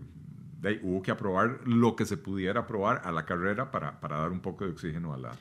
eh, 0.64 0.80
hubo 0.82 1.02
que 1.02 1.12
aprobar 1.12 1.62
lo 1.66 1.96
que 1.96 2.06
se 2.06 2.18
pudiera 2.18 2.62
aprobar 2.62 3.02
a 3.06 3.12
la 3.12 3.26
carrera 3.26 3.70
para, 3.72 4.00
para 4.00 4.18
dar 4.18 4.32
un 4.32 4.40
poco 4.40 4.66
de 4.66 4.72
oxígeno 4.72 5.14
a, 5.14 5.18
la, 5.18 5.32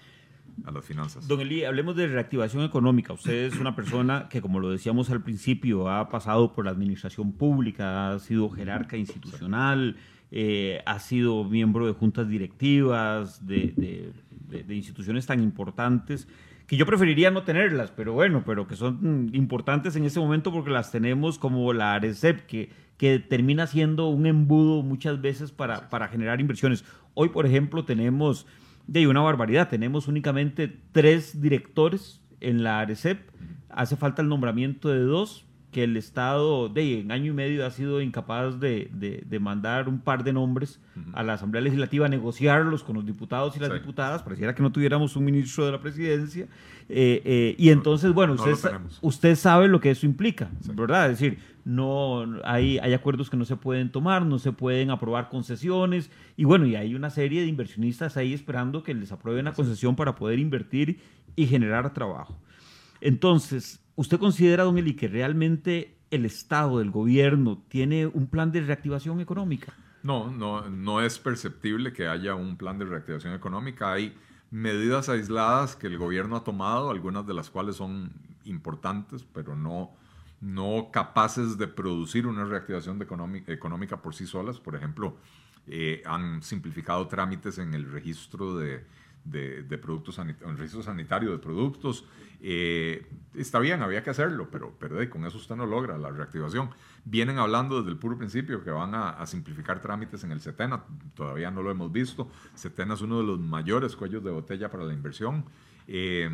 a 0.66 0.70
las 0.70 0.84
finanzas. 0.84 1.26
Don 1.26 1.40
Eli, 1.40 1.64
hablemos 1.64 1.96
de 1.96 2.06
reactivación 2.06 2.62
económica. 2.62 3.14
Usted 3.14 3.46
es 3.46 3.58
una 3.58 3.74
persona 3.74 4.28
que, 4.28 4.42
como 4.42 4.60
lo 4.60 4.68
decíamos 4.70 5.08
al 5.10 5.22
principio, 5.22 5.88
ha 5.88 6.10
pasado 6.10 6.52
por 6.52 6.66
la 6.66 6.70
administración 6.70 7.32
pública, 7.32 8.12
ha 8.12 8.18
sido 8.18 8.50
jerarca 8.50 8.98
institucional, 8.98 9.96
eh, 10.30 10.82
ha 10.86 10.98
sido 10.98 11.44
miembro 11.44 11.86
de 11.86 11.92
juntas 11.92 12.28
directivas, 12.28 13.46
de, 13.46 13.72
de, 13.76 14.62
de 14.62 14.74
instituciones 14.74 15.26
tan 15.26 15.42
importantes 15.42 16.28
que 16.68 16.76
yo 16.76 16.84
preferiría 16.84 17.30
no 17.30 17.44
tenerlas, 17.44 17.90
pero 17.90 18.12
bueno, 18.12 18.42
pero 18.44 18.68
que 18.68 18.76
son 18.76 19.30
importantes 19.32 19.96
en 19.96 20.04
ese 20.04 20.20
momento 20.20 20.52
porque 20.52 20.68
las 20.68 20.92
tenemos 20.92 21.38
como 21.38 21.72
la 21.72 21.94
ARECEP, 21.94 22.44
que, 22.44 22.68
que 22.98 23.18
termina 23.18 23.66
siendo 23.66 24.08
un 24.08 24.26
embudo 24.26 24.82
muchas 24.82 25.22
veces 25.22 25.50
para, 25.50 25.88
para 25.88 26.08
generar 26.08 26.42
inversiones. 26.42 26.84
Hoy, 27.14 27.30
por 27.30 27.46
ejemplo, 27.46 27.86
tenemos 27.86 28.46
de 28.86 29.06
una 29.06 29.20
barbaridad, 29.20 29.70
tenemos 29.70 30.08
únicamente 30.08 30.68
tres 30.92 31.40
directores 31.40 32.20
en 32.40 32.62
la 32.62 32.80
ARECEP, 32.80 33.18
hace 33.70 33.96
falta 33.96 34.20
el 34.20 34.28
nombramiento 34.28 34.90
de 34.90 35.00
dos, 35.00 35.46
que 35.70 35.84
el 35.84 35.96
Estado 35.96 36.68
de 36.68 37.00
en 37.00 37.12
año 37.12 37.32
y 37.32 37.34
medio 37.34 37.66
ha 37.66 37.70
sido 37.70 38.00
incapaz 38.00 38.58
de, 38.58 38.90
de, 38.90 39.38
mandar 39.38 39.88
un 39.88 40.00
par 40.00 40.24
de 40.24 40.32
nombres 40.32 40.80
a 41.12 41.22
la 41.22 41.34
Asamblea 41.34 41.62
Legislativa, 41.62 42.08
negociarlos 42.08 42.82
con 42.82 42.96
los 42.96 43.04
diputados 43.04 43.54
y 43.56 43.60
las 43.60 43.72
diputadas, 43.72 44.22
pareciera 44.22 44.54
que 44.54 44.62
no 44.62 44.72
tuviéramos 44.72 45.14
un 45.16 45.24
ministro 45.24 45.66
de 45.66 45.72
la 45.72 45.80
presidencia. 45.80 46.46
Eh, 46.88 47.20
eh, 47.24 47.54
y 47.58 47.68
entonces, 47.68 48.12
bueno, 48.14 48.32
usted, 48.32 48.54
usted 49.02 49.36
sabe 49.36 49.68
lo 49.68 49.78
que 49.78 49.90
eso 49.90 50.06
implica, 50.06 50.50
¿verdad? 50.72 51.10
Es 51.10 51.20
decir, 51.20 51.38
no 51.66 52.24
hay, 52.44 52.78
hay 52.78 52.94
acuerdos 52.94 53.28
que 53.28 53.36
no 53.36 53.44
se 53.44 53.56
pueden 53.56 53.92
tomar, 53.92 54.24
no 54.24 54.38
se 54.38 54.52
pueden 54.52 54.90
aprobar 54.90 55.28
concesiones, 55.28 56.10
y 56.36 56.44
bueno, 56.44 56.64
y 56.64 56.76
hay 56.76 56.94
una 56.94 57.10
serie 57.10 57.42
de 57.42 57.46
inversionistas 57.46 58.16
ahí 58.16 58.32
esperando 58.32 58.82
que 58.82 58.94
les 58.94 59.12
aprueben 59.12 59.44
la 59.44 59.52
concesión 59.52 59.94
para 59.96 60.14
poder 60.14 60.38
invertir 60.38 60.98
y 61.36 61.46
generar 61.46 61.92
trabajo. 61.92 62.38
Entonces, 63.02 63.80
¿Usted 63.98 64.20
considera, 64.20 64.62
don 64.62 64.78
Eli, 64.78 64.94
que 64.94 65.08
realmente 65.08 65.98
el 66.12 66.24
Estado, 66.24 66.80
el 66.80 66.92
gobierno, 66.92 67.64
tiene 67.66 68.06
un 68.06 68.28
plan 68.28 68.52
de 68.52 68.60
reactivación 68.60 69.20
económica? 69.20 69.74
No, 70.04 70.30
no, 70.30 70.70
no 70.70 71.00
es 71.00 71.18
perceptible 71.18 71.92
que 71.92 72.06
haya 72.06 72.36
un 72.36 72.56
plan 72.56 72.78
de 72.78 72.84
reactivación 72.84 73.34
económica. 73.34 73.92
Hay 73.92 74.16
medidas 74.52 75.08
aisladas 75.08 75.74
que 75.74 75.88
el 75.88 75.98
gobierno 75.98 76.36
ha 76.36 76.44
tomado, 76.44 76.90
algunas 76.90 77.26
de 77.26 77.34
las 77.34 77.50
cuales 77.50 77.74
son 77.74 78.12
importantes, 78.44 79.24
pero 79.34 79.56
no, 79.56 79.90
no 80.40 80.90
capaces 80.92 81.58
de 81.58 81.66
producir 81.66 82.28
una 82.28 82.44
reactivación 82.44 83.02
económica 83.48 84.00
por 84.00 84.14
sí 84.14 84.28
solas. 84.28 84.60
Por 84.60 84.76
ejemplo, 84.76 85.16
eh, 85.66 86.04
han 86.06 86.44
simplificado 86.44 87.08
trámites 87.08 87.58
en 87.58 87.74
el 87.74 87.90
registro 87.90 88.56
de, 88.58 88.84
de, 89.30 89.78
productos 89.78 90.18
en 90.18 90.30
el 90.30 90.58
registro 90.58 90.94
de 90.94 91.38
productos, 91.38 92.04
eh, 92.40 93.06
está 93.34 93.58
bien, 93.58 93.82
había 93.82 94.02
que 94.02 94.10
hacerlo, 94.10 94.48
pero, 94.50 94.74
pero 94.78 94.98
con 95.10 95.24
eso 95.24 95.38
usted 95.38 95.56
no 95.56 95.66
logra 95.66 95.98
la 95.98 96.10
reactivación. 96.10 96.70
Vienen 97.04 97.38
hablando 97.38 97.78
desde 97.78 97.90
el 97.90 97.98
puro 97.98 98.16
principio 98.16 98.62
que 98.62 98.70
van 98.70 98.94
a, 98.94 99.24
simplificar 99.26 99.80
trámites 99.80 100.24
en 100.24 100.32
el 100.32 100.40
CETENA, 100.40 100.84
todavía 101.14 101.50
no 101.50 101.62
lo 101.62 101.70
hemos 101.70 101.90
visto. 101.90 102.30
CETENA 102.56 102.94
es 102.94 103.00
uno 103.00 103.18
de 103.18 103.24
los 103.24 103.40
mayores 103.40 103.96
cuellos 103.96 104.22
de 104.22 104.30
botella 104.30 104.70
para 104.70 104.84
la 104.84 104.92
inversión. 104.92 105.44
Eh, 105.86 106.30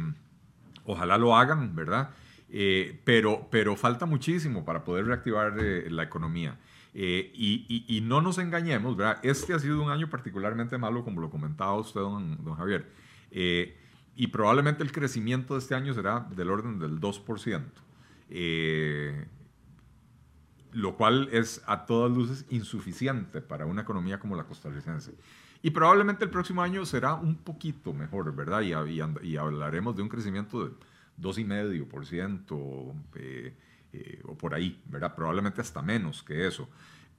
ojalá 0.85 1.17
lo 1.19 1.37
hagan, 1.37 1.75
¿verdad? 1.75 2.11
Eh, 2.51 3.01
pero, 3.05 3.49
pero 3.51 3.75
falta 3.75 4.07
muchísimo 4.07 4.65
para 4.65 4.85
poder 4.85 5.07
reactivar 5.07 5.55
la 5.57 6.03
economía. 6.03 6.59
Y, 6.95 7.85
y, 7.89 8.01
no 8.03 8.21
nos 8.21 8.39
engañemos, 8.39 8.97
¿verdad? 8.97 9.19
Este 9.25 9.53
ha 9.53 9.59
sido 9.59 9.83
un 9.83 9.91
año 9.91 10.09
particularmente 10.09 10.79
malo, 10.79 11.03
como 11.03 11.21
lo 11.21 11.29
comentaba 11.29 11.77
usted, 11.77 12.01
don, 12.01 12.43
don 12.45 12.55
Javier 12.55 12.87
y 14.17 14.29
probablemente 14.29 14.83
el 14.83 14.93
crecimiento 14.93 15.55
de 15.55 15.61
este 15.61 15.75
año 15.75 15.93
será 15.95 16.27
del 16.31 16.51
orden 16.51 16.79
del 16.79 17.01
2%, 17.01 17.63
eh, 18.31 19.27
lo 20.73 20.97
cual 20.97 21.29
es 21.33 21.63
a 21.67 21.85
todas 21.87 22.17
luces 22.17 22.47
insuficiente 22.51 23.41
para 23.41 23.67
una 23.67 23.83
economía 23.83 24.19
como 24.19 24.37
la 24.37 24.45
costarricense. 24.45 25.15
Y 25.63 25.71
probablemente 25.71 26.25
el 26.25 26.31
próximo 26.31 26.63
año 26.63 26.85
será 26.85 27.15
un 27.15 27.37
poquito 27.37 27.93
mejor, 27.93 28.35
¿verdad? 28.35 28.61
Y, 28.61 28.73
y, 29.27 29.37
hablaremos 29.37 29.97
de 29.97 30.03
un 30.03 30.09
crecimiento 30.09 30.65
de 30.65 30.75
2,5% 31.21 32.93
eh, 33.15 33.57
eh, 33.95 34.21
o 34.25 34.37
por 34.37 34.55
ahí, 34.55 34.83
¿verdad? 34.87 35.15
Probablemente 35.15 35.61
hasta 35.61 35.83
menos 35.83 36.23
que 36.23 36.47
eso. 36.47 36.69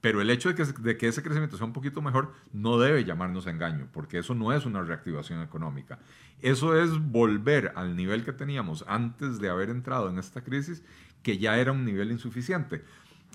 Pero 0.02 0.22
el 0.22 0.30
hecho 0.30 0.50
de 0.50 0.56
que, 0.56 0.66
de 0.66 0.98
que, 0.98 1.08
ese 1.08 1.24
crecimiento 1.24 1.58
sea 1.58 1.66
un 1.66 1.74
poquito 1.74 2.02
mejor 2.02 2.34
no 2.54 2.78
debe 2.78 3.06
llamarnos 3.06 3.48
engaño, 3.48 3.88
porque 3.92 4.20
eso 4.20 4.36
no 4.36 4.54
es 4.54 4.66
una 4.66 4.84
reactivación 4.84 5.42
económica. 5.42 6.00
Eso 6.42 6.80
es 6.80 6.92
volver 7.00 7.72
al 7.76 7.96
nivel 7.96 8.24
que 8.24 8.34
teníamos 8.34 8.84
antes 8.88 9.40
de 9.40 9.50
haber 9.50 9.70
entrado 9.70 10.10
en 10.10 10.20
esta 10.20 10.42
crisis, 10.44 10.84
que 11.24 11.38
ya 11.38 11.58
era 11.58 11.72
un 11.72 11.86
nivel 11.86 12.12
insuficiente. 12.12 12.84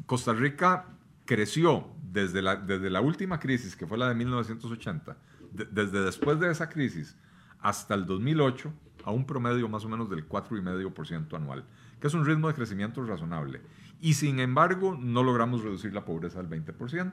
Costa 0.07 0.33
Rica 0.33 0.87
creció 1.24 1.88
desde 2.03 2.42
la, 2.42 2.57
desde 2.57 2.90
la 2.90 3.00
última 3.00 3.40
crisis, 3.40 3.74
que 3.74 3.87
fue 3.87 3.98
la 3.98 4.09
de 4.09 4.14
1980, 4.14 5.16
desde 5.53 6.03
después 6.03 6.38
de 6.38 6.50
esa 6.50 6.68
crisis 6.68 7.16
hasta 7.61 7.94
el 7.94 8.07
2008, 8.07 8.72
a 9.05 9.11
un 9.11 9.26
promedio 9.26 9.68
más 9.68 9.85
o 9.85 9.88
menos 9.88 10.11
del 10.11 10.29
4,5% 10.29 11.35
anual, 11.35 11.64
que 12.01 12.07
es 12.07 12.15
un 12.15 12.25
ritmo 12.25 12.49
de 12.49 12.55
crecimiento 12.55 13.05
razonable. 13.05 13.61
Y 14.01 14.15
sin 14.15 14.41
embargo, 14.41 14.97
no 14.99 15.23
logramos 15.23 15.63
reducir 15.63 15.93
la 15.93 16.05
pobreza 16.05 16.41
al 16.41 16.49
20%, 16.49 17.13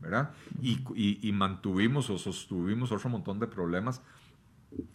¿verdad? 0.00 0.32
Y, 0.60 0.84
y, 0.94 1.26
y 1.26 1.32
mantuvimos 1.32 2.10
o 2.10 2.18
sostuvimos 2.18 2.92
otro 2.92 3.08
montón 3.08 3.38
de 3.38 3.46
problemas 3.46 4.02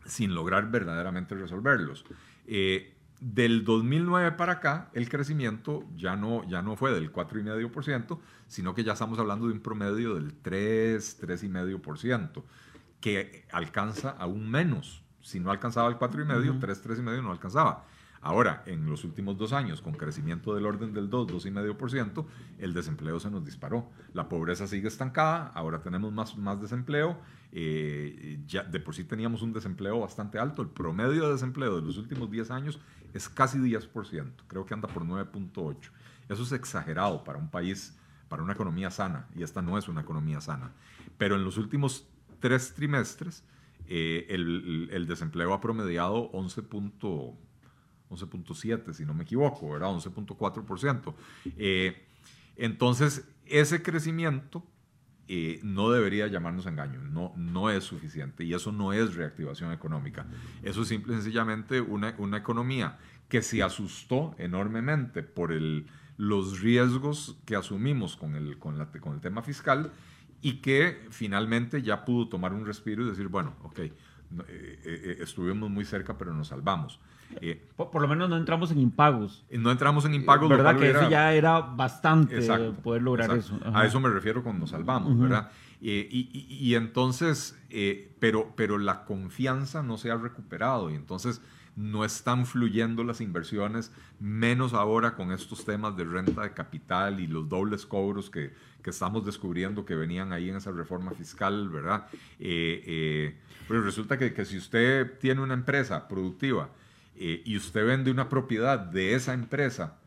sin 0.05 0.33
lograr 0.33 0.69
verdaderamente 0.69 1.35
resolverlos. 1.35 2.05
Eh, 2.47 2.95
del 3.19 3.65
2009 3.65 4.31
para 4.33 4.53
acá, 4.53 4.89
el 4.93 5.09
crecimiento 5.09 5.83
ya 5.95 6.15
no, 6.15 6.47
ya 6.47 6.61
no 6.61 6.75
fue 6.75 6.93
del 6.93 7.11
4,5%, 7.11 8.19
sino 8.47 8.73
que 8.73 8.83
ya 8.83 8.93
estamos 8.93 9.19
hablando 9.19 9.47
de 9.47 9.53
un 9.53 9.59
promedio 9.59 10.15
del 10.15 10.33
3, 10.33 11.21
3,5%, 11.21 12.43
que 13.01 13.45
alcanza 13.51 14.11
aún 14.11 14.49
menos. 14.49 15.03
Si 15.21 15.39
no 15.39 15.51
alcanzaba 15.51 15.89
el 15.89 15.97
4,5%, 15.97 16.59
3, 16.59 16.85
3,5% 16.85 17.23
no 17.23 17.31
alcanzaba. 17.31 17.85
Ahora, 18.21 18.63
en 18.65 18.85
los 18.85 19.05
últimos 19.05 19.37
dos 19.37 19.53
años, 19.53 19.81
con 19.81 19.93
crecimiento 19.93 20.53
del 20.53 20.65
orden 20.65 20.93
del 20.93 21.09
2, 21.09 21.27
2,5%, 21.27 22.25
el 22.57 22.73
desempleo 22.73 23.19
se 23.19 23.31
nos 23.31 23.45
disparó. 23.45 23.89
La 24.13 24.27
pobreza 24.27 24.67
sigue 24.67 24.89
estancada, 24.89 25.47
ahora 25.55 25.81
tenemos 25.81 26.11
más, 26.11 26.37
más 26.37 26.61
desempleo. 26.61 27.17
Eh, 27.51 28.39
de 28.45 28.79
por 28.79 28.93
sí 28.93 29.05
teníamos 29.05 29.41
un 29.41 29.53
desempleo 29.53 30.01
bastante 30.01 30.37
alto. 30.37 30.61
El 30.61 30.69
promedio 30.69 31.27
de 31.27 31.33
desempleo 31.33 31.77
de 31.77 31.81
los 31.81 31.97
últimos 31.97 32.29
10 32.29 32.51
años 32.51 32.79
es 33.13 33.29
casi 33.29 33.57
10%, 33.57 34.31
creo 34.47 34.65
que 34.65 34.73
anda 34.73 34.87
por 34.87 35.03
9.8%. 35.03 35.91
Eso 36.27 36.43
es 36.43 36.51
exagerado 36.51 37.23
para 37.23 37.39
un 37.39 37.49
país, 37.49 37.97
para 38.27 38.43
una 38.43 38.53
economía 38.53 38.91
sana, 38.91 39.27
y 39.35 39.43
esta 39.43 39.61
no 39.61 39.77
es 39.77 39.87
una 39.87 40.01
economía 40.01 40.41
sana. 40.41 40.73
Pero 41.17 41.35
en 41.35 41.43
los 41.43 41.57
últimos 41.57 42.07
tres 42.39 42.73
trimestres, 42.75 43.43
eh, 43.87 44.27
el, 44.29 44.89
el, 44.91 45.07
desempleo 45.07 45.53
ha 45.53 45.61
promediado 45.61 46.29
11. 46.33 46.61
11.7, 48.09 48.93
si 48.93 49.05
no 49.05 49.13
me 49.13 49.23
equivoco, 49.23 49.71
¿verdad? 49.71 49.89
11.4%. 49.89 51.13
Eh, 51.57 52.05
entonces, 52.57 53.27
ese 53.45 53.81
crecimiento 53.81 54.63
eh, 55.31 55.59
no 55.61 55.91
debería 55.91 56.25
llamarnos 56.25 56.65
engaño, 56.65 56.99
no, 57.01 57.33
no 57.37 57.69
es 57.69 57.83
suficiente 57.83 58.43
y 58.43 58.55
eso 58.55 58.71
no 58.71 58.93
es 58.93 59.13
reactivación 59.13 59.71
económica. 59.71 60.25
Eso 60.63 60.81
es 60.81 60.87
simple 60.87 61.13
y 61.13 61.17
sencillamente 61.17 61.81
una, 61.81 62.15
una 62.17 62.37
economía 62.37 62.97
que 63.27 63.43
se 63.43 63.61
asustó 63.61 64.33
enormemente 64.39 65.21
por 65.21 65.51
el, 65.51 65.85
los 66.17 66.61
riesgos 66.61 67.37
que 67.45 67.55
asumimos 67.55 68.17
con 68.17 68.35
el, 68.35 68.57
con, 68.57 68.79
la, 68.79 68.87
con 68.87 69.13
el 69.13 69.21
tema 69.21 69.43
fiscal 69.43 69.91
y 70.41 70.61
que 70.61 71.05
finalmente 71.11 71.83
ya 71.83 72.05
pudo 72.05 72.27
tomar 72.27 72.53
un 72.53 72.65
respiro 72.65 73.03
y 73.03 73.09
decir, 73.09 73.27
bueno, 73.27 73.55
ok, 73.61 73.79
eh, 74.47 75.17
estuvimos 75.19 75.69
muy 75.69 75.85
cerca 75.85 76.17
pero 76.17 76.33
nos 76.33 76.47
salvamos. 76.47 76.99
Eh, 77.41 77.63
por, 77.75 78.01
lo 78.01 78.07
menos 78.07 78.27
no 78.27 78.37
entramos 78.37 78.71
en 78.71 78.79
impagos. 78.79 79.45
No 79.51 79.71
entramos 79.71 80.03
en 80.03 80.15
impagos. 80.15 80.49
¿Verdad 80.49 80.77
que 80.77 80.89
eso 80.89 81.09
ya 81.09 81.31
era 81.33 81.59
bastante 81.61 82.41
poder 82.83 83.03
lograr 83.03 83.31
eso? 83.37 83.57
A 83.71 83.85
eso 83.85 83.99
me 83.99 84.09
refiero 84.09 84.41
cuando 84.41 84.61
nos 84.61 84.71
salvamos, 84.71 85.17
¿verdad? 85.17 85.51
y, 85.79 86.73
entonces, 86.73 87.57
pero, 88.19 88.51
pero 88.55 88.79
la 88.79 89.05
confianza 89.05 89.83
no 89.83 89.97
se 89.97 90.09
ha 90.09 90.17
recuperado 90.17 90.89
y 90.89 90.95
entonces 90.95 91.41
no 91.79 92.03
están 92.03 92.45
fluyendo 92.45 93.05
las 93.05 93.21
inversiones, 93.21 93.93
menos 94.19 94.73
ahora 94.73 95.15
con 95.15 95.31
estos 95.31 95.63
temas 95.63 95.95
de 95.95 96.03
renta 96.03 96.41
de 96.41 96.53
capital 96.53 97.21
y 97.21 97.27
los 97.27 97.47
dobles 97.47 97.85
cobros 97.85 98.29
que, 98.29 98.53
que 98.83 98.89
estamos 98.89 99.25
descubriendo 99.25 99.85
que 99.85 99.95
venían 99.95 100.33
ahí 100.33 100.49
en 100.49 100.57
esa 100.57 100.71
reforma 100.71 101.11
fiscal, 101.11 101.69
¿verdad? 101.69 102.07
Eh, 102.37 102.83
eh, 102.85 103.37
pero 103.67 103.81
resulta 103.81 104.17
que, 104.17 104.33
que, 104.33 104.43
si 104.43 104.57
usted 104.57 105.19
tiene 105.19 105.41
una 105.41 105.53
empresa 105.53 106.05
productiva 106.07 106.69
eh, 107.19 107.41
y 107.45 107.57
usted 107.57 107.85
vende 107.85 108.09
una 108.09 108.29
propiedad 108.29 108.79
de 108.79 109.13
esa 109.13 109.33
empresa, 109.33 109.97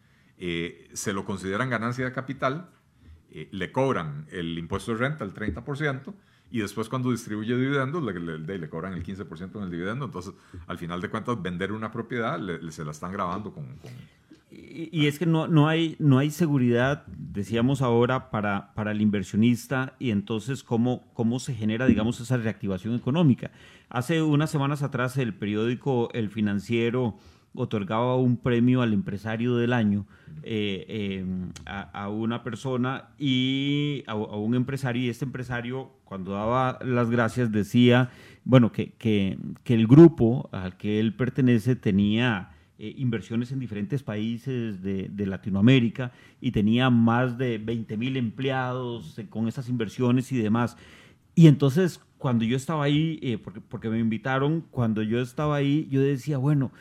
se 0.92 1.12
lo 1.12 1.24
consideran 1.24 1.70
ganancia 1.70 2.04
de 2.04 2.12
capital, 2.12 2.68
le 3.30 3.70
cobran 3.70 4.26
el 4.32 4.58
impuesto 4.58 4.90
de 4.90 4.98
renta, 4.98 5.22
el 5.24 5.32
30%, 5.32 6.12
y 6.52 6.60
después 6.60 6.88
cuando 6.90 7.10
distribuye 7.10 7.56
dividendos 7.56 8.02
le, 8.02 8.38
le, 8.38 8.68
cobran 8.68 8.92
el 8.92 9.02
15% 9.02 9.56
en 9.56 9.62
el 9.62 9.70
dividendo. 9.70 10.04
Entonces, 10.04 10.34
al 10.66 10.78
final 10.78 11.00
de 11.00 11.08
cuentas, 11.08 11.40
vender 11.40 11.72
una 11.72 11.90
propiedad 11.90 12.38
se 12.70 12.84
la 12.84 12.90
están 12.90 13.10
grabando 13.10 13.52
con... 13.52 13.66
Y, 14.54 15.06
es 15.06 15.18
que 15.18 15.24
no, 15.24 15.48
no, 15.48 15.66
hay, 15.66 15.96
no 15.98 16.18
hay 16.18 16.30
seguridad, 16.30 17.06
decíamos 17.06 17.80
ahora, 17.80 18.30
para, 18.30 18.74
para 18.74 18.92
el 18.92 19.00
inversionista 19.00 19.94
y 19.98 20.10
entonces 20.10 20.62
cómo, 20.62 21.10
cómo 21.14 21.40
se 21.40 21.54
genera, 21.54 21.86
digamos, 21.86 22.20
esa 22.20 22.36
reactivación 22.36 22.94
económica. 22.94 23.50
Hace 23.88 24.20
unas 24.20 24.50
semanas 24.50 24.82
atrás 24.82 25.16
el 25.16 25.32
periódico 25.32 26.10
El 26.12 26.28
Financiero 26.28 27.16
otorgaba 27.54 28.16
un 28.16 28.36
premio 28.36 28.82
al 28.82 28.92
empresario 28.92 29.56
del 29.56 29.72
año 29.72 30.06
eh, 30.42 31.20
em, 31.20 31.50
a, 31.64 32.08
una 32.08 32.42
persona 32.42 33.10
y 33.18 34.04
a, 34.06 34.14
un 34.14 34.54
empresario 34.54 35.02
y 35.02 35.08
este 35.08 35.24
empresario 35.24 35.92
cuando 36.04 36.32
daba 36.32 36.78
las 36.84 37.10
gracias 37.10 37.52
decía, 37.52 38.10
bueno, 38.44 38.70
que, 38.70 38.92
que 38.92 39.38
el 39.74 39.86
grupo 39.86 40.50
al 40.52 40.76
que 40.76 41.00
él 41.00 41.14
pertenece 41.14 41.74
tenía 41.74 42.50
eh, 42.82 42.94
inversiones 42.98 43.52
en 43.52 43.60
diferentes 43.60 44.02
países 44.02 44.82
de, 44.82 45.26
Latinoamérica 45.26 46.10
y 46.40 46.50
tenía 46.50 46.90
más 46.90 47.38
de 47.38 47.58
20 47.58 47.96
mil 47.96 48.16
empleados 48.16 49.16
eh, 49.20 49.28
con 49.28 49.46
esas 49.46 49.68
inversiones 49.68 50.32
y 50.32 50.38
demás. 50.38 50.76
Y 51.36 51.46
entonces 51.46 52.00
cuando 52.18 52.44
yo 52.44 52.56
estaba 52.56 52.82
ahí, 52.82 53.40
porque, 53.44 53.60
porque 53.60 53.88
me 53.88 54.00
invitaron, 54.00 54.62
cuando 54.72 55.02
yo 55.02 55.20
estaba 55.20 55.54
ahí, 55.54 55.86
yo 55.92 56.00
decía, 56.00 56.38
bueno, 56.38 56.72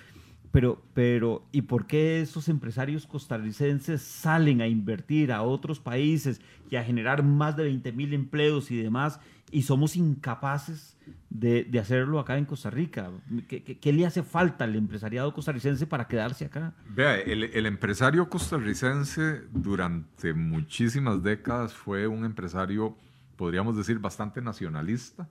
pero, 0.51 0.81
pero, 0.93 1.45
¿y 1.51 1.61
por 1.61 1.85
qué 1.85 2.19
esos 2.19 2.49
empresarios 2.49 3.05
costarricenses 3.05 4.01
salen 4.01 4.61
a 4.61 4.67
invertir 4.67 5.31
a 5.31 5.43
otros 5.43 5.79
países 5.79 6.41
y 6.69 6.77
a 6.77 6.83
generar 6.83 7.23
más 7.23 7.55
de 7.55 7.63
20 7.63 7.91
mil 7.93 8.13
empleos 8.13 8.71
y 8.71 8.75
demás 8.75 9.19
y 9.51 9.63
somos 9.63 9.95
incapaces 9.95 10.97
de, 11.29 11.67
hacerlo 11.79 12.19
acá 12.19 12.37
en 12.37 12.45
Costa 12.45 12.69
Rica? 12.69 13.11
¿Qué, 13.47 13.63
¿Qué, 13.63 13.93
le 13.93 14.05
hace 14.05 14.23
falta 14.23 14.63
al 14.63 14.75
empresariado 14.75 15.33
costarricense 15.33 15.85
para 15.85 16.07
quedarse 16.07 16.45
acá? 16.45 16.73
Vea, 16.89 17.19
el, 17.19 17.43
el 17.43 17.65
empresario 17.65 18.29
costarricense 18.29 19.41
durante 19.51 20.33
muchísimas 20.33 21.21
décadas 21.21 21.73
fue 21.73 22.07
un 22.07 22.25
empresario, 22.25 22.97
podríamos 23.35 23.75
decir, 23.75 23.99
bastante 23.99 24.41
nacionalista, 24.41 25.29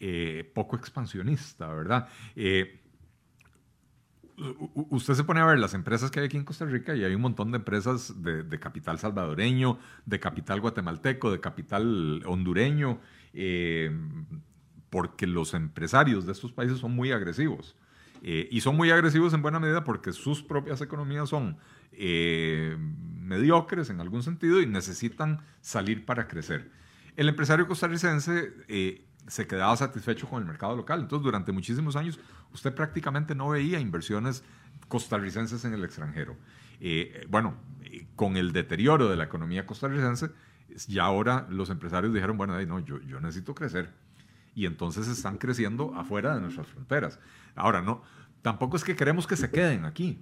eh, 0.00 0.48
poco 0.54 0.76
expansionista, 0.76 1.66
¿verdad? 1.72 2.08
Eh, 2.36 2.80
usted 4.90 5.14
se 5.14 5.24
pone 5.24 5.40
a 5.40 5.44
ver 5.44 5.58
las 5.58 5.74
empresas 5.74 6.10
que 6.10 6.20
hay 6.20 6.26
aquí 6.26 6.36
en 6.36 6.44
Costa 6.44 6.64
Rica 6.64 6.94
y 6.94 7.04
hay 7.04 7.14
un 7.14 7.20
montón 7.20 7.50
de 7.50 7.58
empresas 7.58 8.22
de, 8.22 8.60
capital 8.60 8.98
salvadoreño, 8.98 9.78
de 10.06 10.20
capital 10.20 10.60
guatemalteco, 10.60 11.32
de 11.32 11.40
capital 11.40 12.22
hondureño, 12.24 13.00
eh, 13.32 13.90
porque 14.90 15.26
los 15.26 15.54
empresarios 15.54 16.26
de 16.26 16.32
estos 16.32 16.52
países 16.52 16.78
son 16.78 16.94
muy 16.94 17.12
agresivos. 17.12 17.76
Eh, 18.22 18.48
y 18.50 18.60
son 18.62 18.76
muy 18.76 18.90
agresivos 18.90 19.32
en 19.32 19.42
buena 19.42 19.60
medida 19.60 19.84
porque 19.84 20.12
sus 20.12 20.42
propias 20.42 20.80
economías 20.80 21.28
son 21.28 21.56
eh, 21.92 22.76
mediocres 23.20 23.90
en 23.90 24.00
algún 24.00 24.24
sentido 24.24 24.60
y 24.60 24.66
necesitan 24.66 25.40
salir 25.60 26.04
para 26.04 26.26
crecer. 26.26 26.70
El 27.16 27.28
empresario 27.28 27.68
costarricense 27.68 28.52
se 29.28 29.46
quedaba 29.46 29.76
satisfecho 29.76 30.28
con 30.28 30.42
el 30.42 30.48
mercado 30.48 30.74
local. 30.74 31.00
Entonces, 31.00 31.24
durante 31.24 31.52
muchísimos 31.52 31.96
años, 31.96 32.18
usted 32.52 32.74
prácticamente 32.74 33.34
no 33.34 33.50
veía 33.50 33.78
inversiones 33.78 34.42
costarricenses 34.88 35.64
en 35.64 35.74
el 35.74 35.84
extranjero. 35.84 36.36
Eh, 36.80 37.26
bueno, 37.28 37.56
con 38.16 38.36
el 38.36 38.52
deterioro 38.52 39.08
de 39.08 39.16
la 39.16 39.24
economía 39.24 39.66
costarricense, 39.66 40.30
ya 40.86 41.04
ahora 41.04 41.46
los 41.50 41.70
empresarios 41.70 42.12
dijeron, 42.12 42.36
bueno, 42.36 42.60
no, 42.66 42.80
yo, 42.80 43.00
yo 43.02 43.20
necesito 43.20 43.54
crecer. 43.54 43.92
Y 44.54 44.66
entonces 44.66 45.08
están 45.08 45.38
creciendo 45.38 45.94
afuera 45.94 46.34
de 46.34 46.40
nuestras 46.40 46.66
fronteras. 46.66 47.18
Ahora, 47.54 47.82
no, 47.82 48.02
tampoco 48.42 48.76
es 48.76 48.84
que 48.84 48.96
queremos 48.96 49.26
que 49.26 49.36
se 49.36 49.50
queden 49.50 49.84
aquí. 49.84 50.18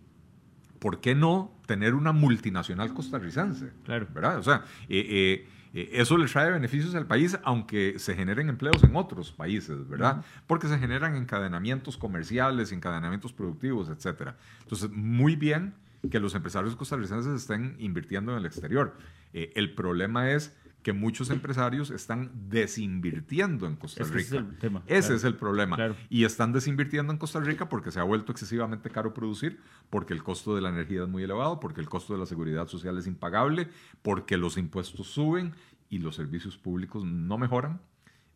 ¿Por 0.78 1.00
qué 1.00 1.14
no 1.14 1.58
tener 1.66 1.94
una 1.94 2.12
multinacional 2.12 2.92
costarricense? 2.92 3.72
Claro. 3.84 4.06
¿Verdad? 4.12 4.38
O 4.38 4.42
sea, 4.42 4.64
eh, 4.88 5.06
eh, 5.08 5.48
eh, 5.72 5.90
eso 5.92 6.18
le 6.18 6.26
trae 6.26 6.50
beneficios 6.50 6.94
al 6.94 7.06
país, 7.06 7.38
aunque 7.44 7.98
se 7.98 8.14
generen 8.14 8.48
empleos 8.48 8.82
en 8.84 8.94
otros 8.94 9.32
países, 9.32 9.88
¿verdad? 9.88 10.24
Porque 10.46 10.68
se 10.68 10.78
generan 10.78 11.16
encadenamientos 11.16 11.96
comerciales, 11.96 12.72
encadenamientos 12.72 13.32
productivos, 13.32 13.88
etc. 13.88 14.32
Entonces, 14.62 14.90
muy 14.90 15.36
bien 15.36 15.74
que 16.10 16.20
los 16.20 16.34
empresarios 16.34 16.76
costarricenses 16.76 17.34
estén 17.34 17.76
invirtiendo 17.78 18.32
en 18.32 18.38
el 18.38 18.46
exterior. 18.46 18.96
Eh, 19.32 19.52
el 19.54 19.74
problema 19.74 20.30
es 20.30 20.56
que 20.86 20.92
muchos 20.92 21.30
empresarios 21.30 21.90
están 21.90 22.30
desinvirtiendo 22.48 23.66
en 23.66 23.74
Costa 23.74 24.04
Rica. 24.04 24.20
Ese 24.20 24.36
es 24.36 24.40
el, 24.40 24.58
tema, 24.58 24.82
ese 24.86 25.14
es 25.16 25.24
el 25.24 25.34
problema. 25.34 25.76
Y 26.08 26.24
están 26.24 26.52
desinvirtiendo 26.52 27.12
en 27.12 27.18
Costa 27.18 27.40
Rica 27.40 27.68
porque 27.68 27.90
se 27.90 27.98
ha 27.98 28.04
vuelto 28.04 28.30
excesivamente 28.30 28.88
caro 28.90 29.12
producir, 29.12 29.58
porque 29.90 30.14
el 30.14 30.22
costo 30.22 30.54
de 30.54 30.60
la 30.60 30.68
energía 30.68 31.02
es 31.02 31.08
muy 31.08 31.24
elevado, 31.24 31.58
porque 31.58 31.80
el 31.80 31.88
costo 31.88 32.12
de 32.12 32.20
la 32.20 32.26
seguridad 32.26 32.68
social 32.68 32.96
es 32.98 33.08
impagable, 33.08 33.68
porque 34.02 34.36
los 34.36 34.58
impuestos 34.58 35.08
suben 35.08 35.54
y 35.88 35.98
los 35.98 36.14
servicios 36.14 36.56
públicos 36.56 37.04
no 37.04 37.36
mejoran 37.36 37.80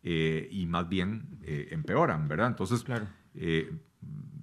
eh, 0.02 0.48
y 0.50 0.66
más 0.66 0.88
bien 0.88 1.38
eh, 1.42 1.68
empeoran, 1.70 2.26
¿verdad? 2.26 2.48
Entonces, 2.48 2.82
claro. 2.82 3.06
Eh, 3.34 3.70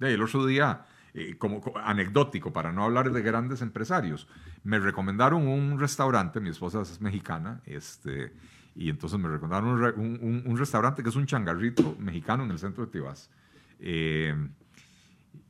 el 0.00 0.22
otro 0.22 0.46
día 0.46 0.86
eh, 1.14 1.36
como, 1.38 1.62
anecdótico, 1.82 2.52
para 2.52 2.72
no 2.72 2.84
hablar 2.84 3.10
de 3.10 3.22
grandes 3.22 3.62
empresarios, 3.62 4.28
me 4.64 4.78
recomendaron 4.78 5.46
un 5.46 5.78
restaurante, 5.78 6.40
mi 6.40 6.50
esposa 6.50 6.82
es 6.82 7.00
mexicana, 7.00 7.60
este, 7.64 8.32
y 8.74 8.90
entonces 8.90 9.18
me 9.18 9.28
recomendaron 9.28 9.70
un, 9.98 10.42
un, 10.44 10.58
restaurante 10.58 11.02
que 11.02 11.08
es 11.08 11.16
un 11.16 11.26
changarrito 11.26 11.96
mexicano 11.98 12.44
en 12.44 12.50
el 12.50 12.58
centro 12.58 12.84
de 12.86 12.92
Tibás. 12.92 13.30
Eh, 13.80 14.34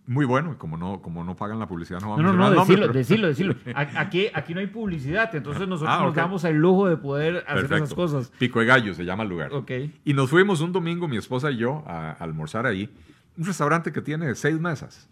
muy 0.09 0.25
bueno, 0.25 0.57
como 0.57 0.79
no, 0.79 1.03
como 1.03 1.23
no 1.23 1.37
pagan 1.37 1.59
la 1.59 1.69
publicidad, 1.69 2.01
no 2.01 2.09
vamos 2.09 2.25
no, 2.25 2.33
no, 2.33 2.51
no, 2.51 2.61
decirlo, 2.61 2.89
decirlo, 2.89 3.27
decirlo. 3.27 3.55
Aquí, 3.75 4.29
aquí 4.33 4.55
no 4.55 4.61
hay 4.61 4.67
publicidad, 4.67 5.35
entonces 5.35 5.69
nosotros 5.69 5.95
ah, 6.01 6.03
nos 6.03 6.15
damos 6.15 6.45
el 6.45 6.57
lujo 6.57 6.89
de 6.89 6.97
poder 6.97 7.45
hacer 7.47 7.65
esas 7.67 7.93
cosas. 7.93 8.33
Pico 8.39 8.61
de 8.61 8.65
Gallo 8.65 8.95
se 8.95 9.05
llama 9.05 9.25
el 9.25 9.29
lugar. 9.29 9.53
Okay. 9.53 10.01
Y 10.07 10.15
nos 10.15 10.31
fuimos 10.31 10.63
un 10.63 10.73
domingo, 10.73 11.09
mi 11.09 11.19
esposa 11.19 11.51
y 11.51 11.59
yo, 11.59 11.85
a 11.87 12.13
almorzar 12.13 12.65
ahí. 12.65 12.89
Un 13.37 13.45
restaurante 13.45 13.93
que 13.93 14.01
tiene 14.01 14.35
seis 14.35 14.59
mesas. 14.59 15.11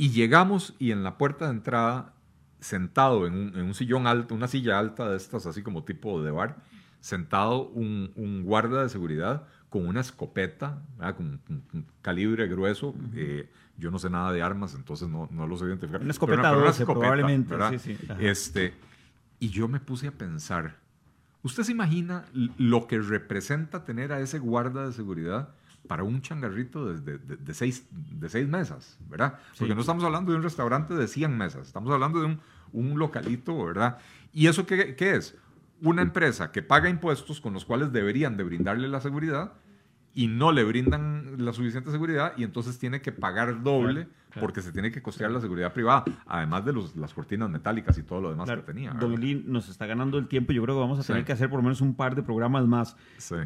Y 0.00 0.12
llegamos 0.12 0.74
y 0.78 0.92
en 0.92 1.02
la 1.02 1.18
puerta 1.18 1.44
de 1.44 1.50
entrada, 1.50 2.14
sentado 2.58 3.26
en 3.26 3.34
un, 3.54 3.74
sillón 3.74 4.06
alto, 4.06 4.34
una 4.34 4.48
silla 4.48 4.78
alta 4.78 5.10
de 5.10 5.14
estas, 5.18 5.44
así 5.44 5.62
como 5.62 5.84
tipo 5.84 6.22
de 6.22 6.30
bar, 6.30 6.56
sentado 7.00 7.68
un, 7.68 8.42
guarda 8.46 8.82
de 8.82 8.88
seguridad 8.88 9.46
con 9.68 9.86
una 9.86 10.00
escopeta, 10.00 10.80
con 11.18 11.42
un, 11.50 11.86
calibre 12.00 12.48
grueso. 12.48 12.94
Eh, 13.14 13.50
yo 13.76 13.90
no 13.90 13.98
sé 13.98 14.08
nada 14.08 14.32
de 14.32 14.40
armas, 14.40 14.74
entonces 14.74 15.06
no, 15.06 15.28
no 15.30 15.46
lo 15.46 15.58
sé 15.58 15.66
identificar. 15.66 16.00
Una 16.00 16.12
escopeta, 16.12 16.50
probablemente. 16.86 17.54
este, 18.20 18.72
y 19.38 19.50
yo 19.50 19.68
me 19.68 19.80
puse 19.80 20.06
a 20.06 20.12
pensar, 20.12 20.76
¿usted 21.42 21.62
se 21.62 21.72
imagina 21.72 22.24
lo 22.56 22.86
que 22.86 23.00
representa 23.00 23.84
tener 23.84 24.14
a 24.14 24.20
ese 24.20 24.38
guarda 24.38 24.86
de 24.86 24.94
seguridad 24.94 25.50
para 25.86 26.04
un 26.04 26.22
changarrito 26.22 26.94
de, 26.94 27.18
de, 27.18 27.54
seis, 27.54 27.86
de 27.90 28.28
seis 28.28 28.46
mesas, 28.46 28.98
¿verdad? 29.08 29.38
Porque 29.58 29.74
no 29.74 29.80
estamos 29.80 30.04
hablando 30.04 30.30
de 30.30 30.38
un 30.38 30.42
restaurante 30.42 30.94
de 30.94 31.08
100 31.08 31.36
mesas, 31.36 31.66
estamos 31.66 31.90
hablando 31.92 32.20
de 32.20 32.26
un, 32.26 32.40
un 32.72 32.98
localito, 32.98 33.64
¿verdad? 33.64 33.98
¿Y 34.32 34.46
eso 34.46 34.66
qué, 34.66 34.94
qué, 34.94 35.16
es? 35.16 35.36
Una 35.82 36.02
empresa 36.02 36.52
que 36.52 36.62
paga 36.62 36.88
impuestos 36.88 37.40
con 37.40 37.54
los 37.54 37.64
cuales 37.64 37.92
deberían 37.92 38.36
de 38.36 38.44
brindarle 38.44 38.88
la 38.88 39.00
seguridad 39.00 39.54
y 40.14 40.26
no 40.26 40.52
le 40.52 40.64
brindan 40.64 41.44
la 41.44 41.52
suficiente 41.52 41.90
seguridad 41.90 42.32
y 42.36 42.44
entonces 42.44 42.78
tiene 42.78 43.00
que 43.00 43.12
pagar 43.12 43.62
doble 43.62 44.08
porque 44.38 44.62
se 44.62 44.70
tiene 44.72 44.92
que 44.92 45.02
costear 45.02 45.30
la 45.30 45.40
seguridad 45.40 45.72
privada, 45.72 46.04
además 46.26 46.64
de 46.64 46.72
los, 46.72 46.94
las 46.94 47.12
cortinas 47.12 47.50
metálicas 47.50 47.98
y 47.98 48.02
todo 48.02 48.20
lo 48.20 48.30
demás 48.30 48.48
que 48.48 48.58
tenía. 48.58 48.92
Don 48.92 49.20
Lin, 49.20 49.44
nos 49.46 49.68
está 49.68 49.86
ganando 49.86 50.18
el 50.18 50.28
tiempo, 50.28 50.52
yo 50.52 50.62
creo 50.62 50.76
que 50.76 50.80
vamos 50.80 51.00
a 51.00 51.02
tener 51.02 51.24
que 51.24 51.32
hacer 51.32 51.48
por 51.48 51.58
lo 51.58 51.64
menos 51.64 51.80
un 51.80 51.94
par 51.94 52.14
de 52.14 52.22
programas 52.22 52.66
más. 52.66 52.96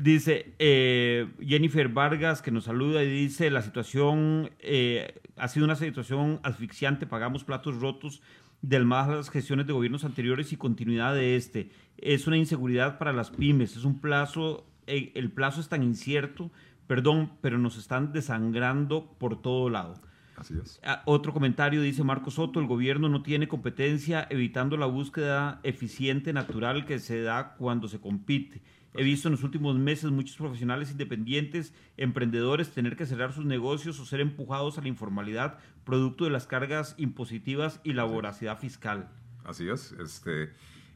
Dice 0.02 0.54
eh, 0.58 1.32
Jennifer 1.40 1.88
Vargas, 1.88 2.42
que 2.42 2.50
nos 2.50 2.64
saluda 2.64 3.02
y 3.02 3.08
dice, 3.08 3.50
la 3.50 3.62
situación 3.62 4.50
eh, 4.58 5.20
ha 5.36 5.48
sido 5.48 5.64
una 5.64 5.76
situación 5.76 6.40
asfixiante, 6.42 7.06
pagamos 7.06 7.44
platos 7.44 7.80
rotos 7.80 8.22
del 8.62 8.86
más 8.86 9.08
las 9.08 9.30
gestiones 9.30 9.66
de 9.66 9.72
gobiernos 9.72 10.04
anteriores 10.04 10.52
y 10.52 10.56
continuidad 10.56 11.14
de 11.14 11.36
este. 11.36 11.70
Es 11.98 12.26
una 12.26 12.36
inseguridad 12.36 12.98
para 12.98 13.12
las 13.12 13.30
pymes, 13.30 13.76
es 13.76 13.84
un 13.84 14.00
plazo 14.00 14.66
el 14.86 15.30
plazo 15.32 15.60
es 15.60 15.68
tan 15.68 15.82
incierto, 15.82 16.50
perdón, 16.86 17.32
pero 17.40 17.58
nos 17.58 17.76
están 17.76 18.12
desangrando 18.12 19.14
por 19.18 19.40
todo 19.40 19.70
lado. 19.70 19.94
Así 20.36 20.54
es. 20.62 20.80
Ah, 20.82 21.02
Otro 21.06 21.32
comentario 21.32 21.80
dice 21.80 22.02
Marco 22.02 22.30
Soto, 22.30 22.60
el 22.60 22.66
gobierno 22.66 23.08
no 23.08 23.22
tiene 23.22 23.48
competencia 23.48 24.26
evitando 24.30 24.76
la 24.76 24.86
búsqueda 24.86 25.60
eficiente 25.62 26.32
natural 26.32 26.86
que 26.86 26.98
se 26.98 27.22
da 27.22 27.54
cuando 27.54 27.88
se 27.88 28.00
compite. 28.00 28.62
He 28.96 29.02
visto 29.02 29.28
en 29.28 29.32
los 29.32 29.42
últimos 29.42 29.76
meses 29.76 30.10
muchos 30.12 30.36
profesionales 30.36 30.92
independientes, 30.92 31.74
emprendedores, 31.96 32.70
tener 32.70 32.96
que 32.96 33.06
cerrar 33.06 33.32
sus 33.32 33.44
negocios 33.44 33.98
o 33.98 34.06
ser 34.06 34.20
empujados 34.20 34.78
a 34.78 34.82
la 34.82 34.88
informalidad 34.88 35.58
producto 35.84 36.24
de 36.24 36.30
las 36.30 36.46
cargas 36.46 36.94
impositivas 36.96 37.80
y 37.82 37.92
la 37.94 38.04
voracidad 38.04 38.58
fiscal. 38.58 39.10
Así 39.44 39.68
es. 39.68 39.92
Este, 39.92 40.52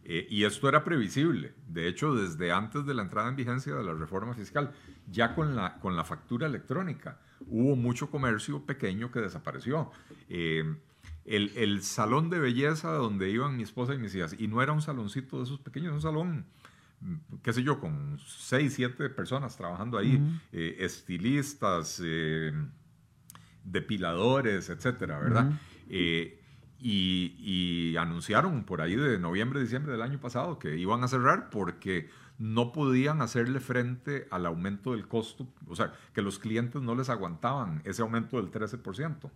eh, 0.08 0.26
y 0.28 0.42
esto 0.42 0.68
era 0.68 0.82
previsible. 0.82 1.54
De 1.68 1.86
hecho, 1.86 2.14
desde 2.14 2.50
antes 2.50 2.84
de 2.84 2.94
la 2.94 3.02
entrada 3.02 3.28
en 3.28 3.36
vigencia 3.36 3.74
de 3.74 3.84
la 3.84 3.94
reforma 3.94 4.34
fiscal, 4.34 4.72
ya 5.08 5.34
con 5.34 5.54
la, 5.54 5.78
con 5.78 5.94
la 5.94 6.02
factura 6.02 6.48
electrónica, 6.48 7.20
hubo 7.46 7.76
mucho 7.76 8.10
comercio 8.10 8.66
pequeño 8.66 9.12
que 9.12 9.20
desapareció. 9.20 9.92
Eh, 10.28 10.64
el, 11.24 11.52
el 11.56 11.82
salón 11.82 12.30
de 12.30 12.40
belleza 12.40 12.90
donde 12.92 13.30
iban 13.30 13.56
mi 13.56 13.62
esposa 13.62 13.94
y 13.94 13.98
mis 13.98 14.14
hijas, 14.14 14.34
y 14.36 14.48
no 14.48 14.62
era 14.62 14.72
un 14.72 14.82
saloncito 14.82 15.36
de 15.36 15.44
esos 15.44 15.60
pequeños, 15.60 15.92
un 15.92 16.02
salón 16.02 16.46
qué 17.42 17.52
sé 17.52 17.62
yo, 17.62 17.80
con 17.80 18.18
seis, 18.26 18.74
siete 18.74 19.08
personas 19.08 19.56
trabajando 19.56 19.98
ahí, 19.98 20.20
eh, 20.52 20.76
estilistas, 20.80 22.00
eh, 22.04 22.52
depiladores, 23.64 24.68
etcétera, 24.68 25.18
¿verdad? 25.18 25.52
Eh, 25.88 26.37
y, 26.80 27.34
y, 27.38 27.96
anunciaron 27.96 28.64
por 28.64 28.80
ahí 28.80 28.94
de 28.94 29.18
noviembre, 29.18 29.60
diciembre 29.60 29.92
del 29.92 30.02
año 30.02 30.20
pasado 30.20 30.58
que 30.58 30.76
iban 30.76 31.02
a 31.02 31.08
cerrar 31.08 31.50
porque 31.50 32.08
no 32.38 32.72
podían 32.72 33.20
hacerle 33.20 33.58
frente 33.58 34.28
al 34.30 34.46
aumento 34.46 34.92
del 34.92 35.08
costo, 35.08 35.48
o 35.66 35.74
sea, 35.74 35.92
que 36.14 36.22
los 36.22 36.38
clientes 36.38 36.80
no 36.80 36.94
les 36.94 37.08
aguantaban 37.10 37.82
ese 37.84 38.02
aumento 38.02 38.40
del 38.40 38.52
13% 38.52 39.30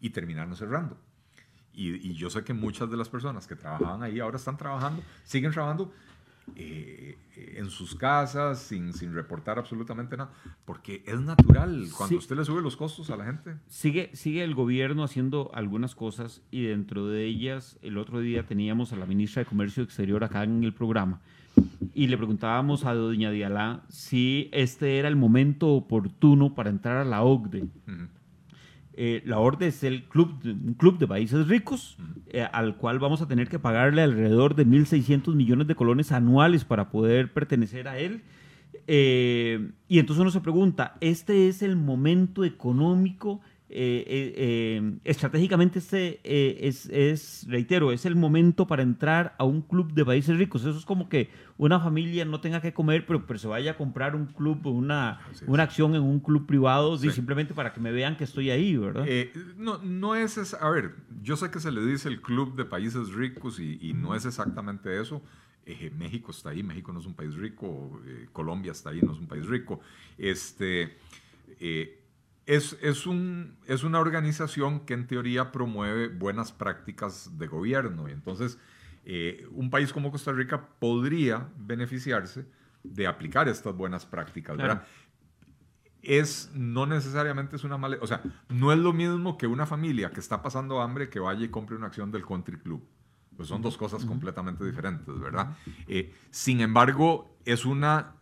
y 0.00 0.10
terminaron 0.10 0.56
cerrando. 0.56 0.98
Y, 1.76 2.14
yo 2.14 2.30
sé 2.30 2.44
que 2.44 2.54
muchas 2.54 2.88
de 2.90 2.96
las 2.96 3.08
personas 3.08 3.46
que 3.46 3.56
trabajaban 3.56 4.02
ahí 4.02 4.20
ahora 4.20 4.36
están 4.36 4.56
trabajando, 4.56 5.02
siguen 5.24 5.50
trabajando 5.50 5.92
eh, 6.56 7.16
en 7.56 7.70
sus 7.70 7.94
casas 7.94 8.60
sin, 8.60 8.92
sin, 8.92 9.14
reportar 9.14 9.58
absolutamente 9.58 10.16
nada, 10.16 10.32
porque 10.64 11.02
es 11.06 11.20
natural 11.20 11.86
cuando 11.96 12.16
usted 12.18 12.36
le 12.36 12.44
sube 12.44 12.62
los 12.62 12.76
costos 12.76 13.10
a 13.10 13.16
la 13.16 13.24
gente. 13.24 13.56
Sigue, 13.66 14.10
sigue 14.14 14.44
el 14.44 14.54
gobierno 14.54 15.04
haciendo 15.04 15.50
algunas 15.54 15.94
cosas 15.94 16.42
y 16.50 16.64
dentro 16.64 17.06
de 17.06 17.24
ellas, 17.24 17.78
el 17.82 17.98
otro 17.98 18.20
día 18.20 18.46
teníamos 18.46 18.92
a 18.92 18.96
la 18.96 19.06
ministra 19.06 19.40
de 19.40 19.46
Comercio 19.46 19.82
Exterior 19.82 20.22
acá 20.24 20.44
en 20.44 20.62
el 20.64 20.74
programa 20.74 21.20
y 21.94 22.08
le 22.08 22.16
preguntábamos 22.16 22.84
a 22.84 22.94
doña 22.94 23.30
Dialá 23.30 23.82
si 23.88 24.48
este 24.52 24.98
era 24.98 25.08
el 25.08 25.16
momento 25.16 25.68
oportuno 25.68 26.54
para 26.54 26.70
entrar 26.70 26.98
a 26.98 27.04
la 27.04 27.22
OCDE. 27.22 27.68
Eh, 28.96 29.22
la 29.24 29.40
ORDE 29.40 29.68
es 29.68 29.82
el 29.82 30.04
club, 30.04 30.38
un 30.44 30.74
club 30.74 30.98
de 30.98 31.08
países 31.08 31.48
ricos 31.48 31.96
eh, 32.28 32.46
al 32.52 32.76
cual 32.76 33.00
vamos 33.00 33.20
a 33.22 33.26
tener 33.26 33.48
que 33.48 33.58
pagarle 33.58 34.02
alrededor 34.02 34.54
de 34.54 34.64
1.600 34.64 35.34
millones 35.34 35.66
de 35.66 35.74
colones 35.74 36.12
anuales 36.12 36.64
para 36.64 36.90
poder 36.90 37.32
pertenecer 37.32 37.88
a 37.88 37.98
él. 37.98 38.22
Eh, 38.86 39.70
y 39.88 39.98
entonces 39.98 40.20
uno 40.20 40.30
se 40.30 40.40
pregunta, 40.40 40.96
¿este 41.00 41.48
es 41.48 41.62
el 41.62 41.74
momento 41.74 42.44
económico 42.44 43.40
eh, 43.70 44.04
eh, 44.06 44.34
eh, 44.36 44.98
estratégicamente 45.04 45.78
este 45.78 46.20
es, 46.22 46.86
es, 46.86 47.46
reitero, 47.48 47.92
es 47.92 48.04
el 48.04 48.14
momento 48.14 48.66
para 48.66 48.82
entrar 48.82 49.34
a 49.38 49.44
un 49.44 49.62
club 49.62 49.92
de 49.94 50.04
países 50.04 50.36
ricos. 50.36 50.62
Eso 50.62 50.78
es 50.78 50.84
como 50.84 51.08
que 51.08 51.30
una 51.56 51.80
familia 51.80 52.24
no 52.26 52.40
tenga 52.40 52.60
que 52.60 52.74
comer, 52.74 53.06
pero, 53.06 53.26
pero 53.26 53.38
se 53.38 53.48
vaya 53.48 53.72
a 53.72 53.76
comprar 53.76 54.14
un 54.14 54.26
club, 54.26 54.66
una, 54.66 55.20
una 55.46 55.62
acción 55.62 55.94
en 55.94 56.02
un 56.02 56.20
club 56.20 56.46
privado, 56.46 56.96
sí. 56.98 57.10
simplemente 57.10 57.54
para 57.54 57.72
que 57.72 57.80
me 57.80 57.90
vean 57.90 58.16
que 58.16 58.24
estoy 58.24 58.50
ahí, 58.50 58.76
¿verdad? 58.76 59.06
no, 59.56 59.78
no 59.78 60.14
es, 60.14 60.36
es, 60.36 60.54
a 60.54 60.68
ver, 60.68 60.94
yo 61.22 61.36
sé 61.36 61.50
que 61.50 61.58
se 61.58 61.72
le 61.72 61.84
dice 61.84 62.08
el 62.08 62.20
club 62.20 62.54
de 62.56 62.66
países 62.66 63.12
ricos 63.12 63.58
y, 63.58 63.78
y 63.80 63.94
no 63.94 64.14
es 64.14 64.26
exactamente 64.26 65.00
eso. 65.00 65.22
México 65.96 66.30
está 66.30 66.50
ahí, 66.50 66.62
México 66.62 66.92
no 66.92 67.00
es 67.00 67.06
un 67.06 67.14
país 67.14 67.34
rico, 67.34 67.98
Colombia 68.32 68.72
está 68.72 68.90
ahí, 68.90 69.00
no 69.00 69.12
es 69.12 69.18
un 69.18 69.26
país 69.26 69.46
rico. 69.46 69.80
Este, 70.18 70.98
es, 72.46 72.76
es, 72.82 73.06
un, 73.06 73.56
es 73.66 73.84
una 73.84 74.00
organización 74.00 74.80
que 74.80 74.94
en 74.94 75.06
teoría 75.06 75.52
promueve 75.52 76.08
buenas 76.08 76.52
prácticas 76.52 77.38
de 77.38 77.46
gobierno 77.46 78.08
y 78.08 78.12
entonces 78.12 78.58
eh, 79.04 79.46
un 79.50 79.70
país 79.70 79.92
como 79.92 80.10
Costa 80.10 80.32
Rica 80.32 80.68
podría 80.78 81.48
beneficiarse 81.56 82.46
de 82.82 83.06
aplicar 83.06 83.48
estas 83.48 83.74
buenas 83.74 84.06
prácticas, 84.06 84.56
claro. 84.56 84.74
¿verdad? 84.74 84.86
Es, 86.02 86.50
no 86.54 86.84
necesariamente 86.84 87.56
es 87.56 87.64
una 87.64 87.78
mala, 87.78 87.96
o 88.02 88.06
sea, 88.06 88.22
no 88.50 88.72
es 88.72 88.78
lo 88.78 88.92
mismo 88.92 89.38
que 89.38 89.46
una 89.46 89.64
familia 89.64 90.10
que 90.10 90.20
está 90.20 90.42
pasando 90.42 90.82
hambre 90.82 91.08
que 91.08 91.18
vaya 91.18 91.46
y 91.46 91.48
compre 91.48 91.76
una 91.76 91.86
acción 91.86 92.10
del 92.10 92.26
country 92.26 92.58
club. 92.58 92.86
Pues 93.36 93.48
son 93.48 93.62
dos 93.62 93.76
cosas 93.76 94.04
completamente 94.04 94.64
diferentes, 94.64 95.18
¿verdad? 95.18 95.56
Eh, 95.88 96.14
sin 96.30 96.60
embargo, 96.60 97.36
es 97.44 97.64
una, 97.64 98.14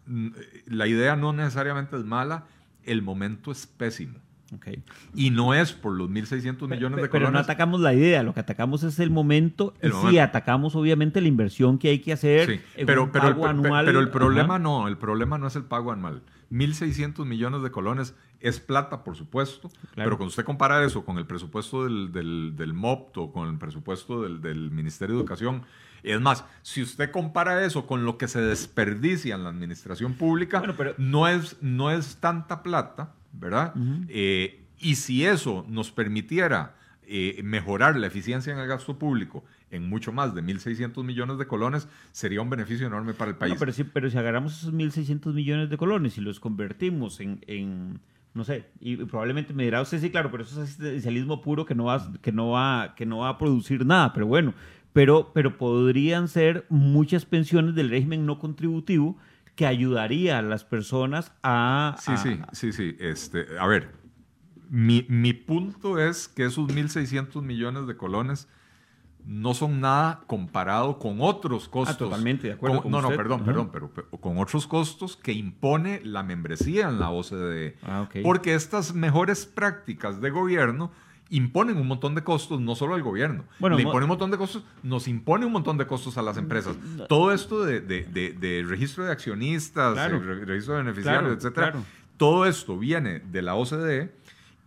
la 0.65 0.87
idea 0.87 1.17
no 1.17 1.35
necesariamente 1.35 1.97
es 1.97 2.05
mala, 2.05 2.47
el 2.85 3.03
momento 3.03 3.51
es 3.53 3.67
pésimo. 3.67 4.19
Okay. 4.57 4.83
Y 5.15 5.31
no 5.31 5.55
es 5.55 5.73
por 5.73 5.95
los 5.95 6.11
1.600 6.11 6.69
millones 6.69 6.81
de 6.81 6.87
colones. 6.89 7.11
Pero 7.11 7.31
no 7.31 7.39
atacamos 7.39 7.81
la 7.81 7.95
idea, 7.95 8.23
lo 8.23 8.35
que 8.35 8.41
atacamos 8.41 8.83
es 8.83 8.99
el 8.99 9.11
momento. 9.11 9.73
El 9.81 9.91
y 9.91 9.93
momento. 9.95 10.11
sí, 10.11 10.19
atacamos 10.19 10.77
obviamente 10.77 11.23
la 11.23 11.29
inversión 11.29 11.79
que 11.79 11.89
hay 11.89 12.01
que 12.01 12.13
hacer. 12.13 12.51
Sí, 12.51 12.61
pero, 12.85 13.11
pero, 13.11 13.29
pago 13.29 13.45
el, 13.45 13.51
anual. 13.51 13.87
pero 13.87 14.01
el 14.01 14.11
problema 14.11 14.57
Ajá. 14.57 14.59
no, 14.59 14.89
el 14.89 14.99
problema 14.99 15.39
no 15.39 15.47
es 15.47 15.57
el 15.57 15.65
pago 15.65 15.91
anual. 15.91 16.23
1.600 16.51 17.25
millones 17.25 17.63
de 17.63 17.71
colones 17.71 18.15
es 18.41 18.61
plata, 18.61 19.05
por 19.05 19.17
supuesto, 19.17 19.71
claro. 19.95 20.11
pero 20.11 20.17
cuando 20.19 20.29
usted 20.29 20.45
compara 20.45 20.85
eso 20.85 21.05
con 21.05 21.17
el 21.17 21.27
presupuesto 21.27 21.85
del, 21.85 22.13
del, 22.13 22.53
del 22.55 22.75
MOPT 22.75 23.17
o 23.19 23.33
con 23.33 23.49
el 23.49 23.57
presupuesto 23.57 24.23
del, 24.23 24.43
del 24.43 24.71
Ministerio 24.71 25.15
de 25.15 25.21
Educación, 25.21 25.63
es 26.03 26.21
más, 26.21 26.45
si 26.63 26.83
usted 26.83 27.11
compara 27.11 27.65
eso 27.65 27.87
con 27.87 28.05
lo 28.05 28.19
que 28.19 28.29
se 28.29 28.41
desperdicia 28.41 29.35
en 29.35 29.45
la 29.45 29.51
administración 29.51 30.15
pública, 30.15 30.59
bueno, 30.59 30.75
pero, 30.77 30.95
no, 30.99 31.29
es, 31.29 31.57
no 31.61 31.91
es 31.91 32.17
tanta 32.17 32.63
plata, 32.63 33.15
¿verdad? 33.33 33.73
Uh 33.77 33.81
-huh. 33.81 34.07
eh, 34.09 34.65
y 34.79 34.97
si 34.97 35.25
eso 35.25 35.65
nos 35.69 35.93
permitiera 35.93 36.75
eh, 37.07 37.41
mejorar 37.45 37.97
la 37.97 38.07
eficiencia 38.07 38.53
en 38.53 38.59
el 38.59 38.67
gasto 38.67 38.99
público 38.99 39.45
en 39.71 39.89
mucho 39.89 40.13
más 40.13 40.35
de 40.35 40.43
1.600 40.43 41.03
millones 41.05 41.39
de 41.39 41.47
colones, 41.47 41.89
sería 42.11 42.43
un 42.43 42.51
beneficio 42.51 42.87
enorme 42.87 43.15
para 43.15 43.31
el 43.31 43.37
país. 43.37 43.55
No, 43.55 43.59
pero, 43.59 43.73
si, 43.73 43.85
pero 43.85 44.11
si 44.11 44.19
agarramos 44.19 44.59
esos 44.59 44.73
1.600 44.73 45.33
millones 45.33 45.71
de 45.71 45.77
colones 45.79 46.19
y 46.19 46.21
los 46.21 46.41
convertimos 46.41 47.21
en, 47.21 47.41
en 47.47 48.01
no 48.35 48.45
sé, 48.45 48.67
y 48.81 48.97
probablemente 48.97 49.53
me 49.53 49.65
dirá 49.65 49.83
usted, 49.83 50.01
sí, 50.01 50.11
claro, 50.11 50.31
pero 50.31 50.45
eso 50.45 50.63
es 50.63 50.71
asistencialismo 50.71 51.43
puro 51.43 51.67
que 51.67 51.75
no 51.75 51.85
va, 51.85 52.13
que 52.23 52.33
no 52.33 52.51
va, 52.51 52.95
que 52.97 53.05
no 53.05 53.19
va 53.19 53.31
a 53.31 53.39
producir 53.39 53.85
nada, 53.85 54.13
pero 54.13 54.27
bueno, 54.27 54.55
pero, 54.93 55.31
pero 55.33 55.57
podrían 55.57 56.29
ser 56.29 56.67
muchas 56.69 57.25
pensiones 57.25 57.75
del 57.75 57.91
régimen 57.91 58.27
no 58.27 58.39
contributivo 58.39 59.17
que 59.55 59.67
ayudaría 59.67 60.39
a 60.39 60.43
las 60.43 60.65
personas 60.65 61.33
a... 61.43 61.97
Sí, 61.99 62.13
a, 62.13 62.17
sí, 62.17 62.41
sí, 62.53 62.73
sí. 62.73 62.97
Este, 62.99 63.47
a 63.59 63.67
ver, 63.67 63.91
mi, 64.71 65.05
mi 65.09 65.33
punto 65.33 65.99
es 65.99 66.29
que 66.29 66.47
esos 66.47 66.69
1.600 66.69 67.43
millones 67.43 67.87
de 67.87 67.97
colones 67.97 68.49
no 69.25 69.55
son 69.55 69.81
nada 69.81 70.23
comparado 70.27 70.99
con 70.99 71.19
otros 71.21 71.69
costos. 71.69 71.97
Ah, 71.97 71.99
totalmente, 71.99 72.49
de 72.49 72.55
acuerdo. 72.55 72.83
Con, 72.83 72.91
no, 72.91 72.99
usted. 72.99 73.11
no, 73.11 73.17
perdón, 73.17 73.45
perdón, 73.45 73.71
pero, 73.73 73.91
pero, 73.93 74.09
con 74.11 74.39
otros 74.39 74.67
costos 74.67 75.17
que 75.17 75.33
impone 75.33 76.01
la 76.05 76.23
membresía 76.23 76.89
en 76.89 76.99
la 76.99 77.11
OCDE. 77.11 77.77
Ah, 77.83 78.03
okay. 78.03 78.23
Porque 78.23 78.55
estas 78.55 78.95
mejores 78.95 79.47
prácticas 79.47 80.21
de 80.21 80.31
gobierno 80.31 80.91
imponen 81.33 81.77
un 81.79 81.89
montón 81.89 82.15
de 82.15 82.23
costos, 82.23 82.61
no 82.61 82.75
solo 82.75 82.95
al 82.95 83.03
gobierno. 83.03 83.45
Bueno, 83.59 83.77
Le 83.77 83.83
impone 83.83 84.05
un 84.05 84.09
montón 84.11 84.31
de 84.31 84.37
costos, 84.39 84.63
nos 84.83 85.09
impone 85.09 85.47
un 85.47 85.53
montón 85.53 85.79
de 85.79 85.87
costos 85.87 86.17
a 86.19 86.23
las 86.23 86.37
empresas. 86.37 86.77
No. 86.97 87.07
Todo 87.07 87.33
esto 87.33 87.65
de, 87.65 87.81
de, 87.81 88.05
de, 88.05 88.33
de, 88.35 88.63
registro 88.69 89.05
de 89.05 89.13
accionistas, 89.13 89.95
Claro. 89.95 90.21
re- 90.21 90.45
registro 90.45 90.75
de 90.75 90.83
beneficiarios, 90.83 91.23
Claro, 91.23 91.35
etcétera. 91.35 91.71
claro. 91.73 91.87
Todo 92.19 92.45
esto 92.47 92.79
viene 92.79 93.19
de 93.21 93.43
la 93.43 93.55
OCDE 93.55 94.13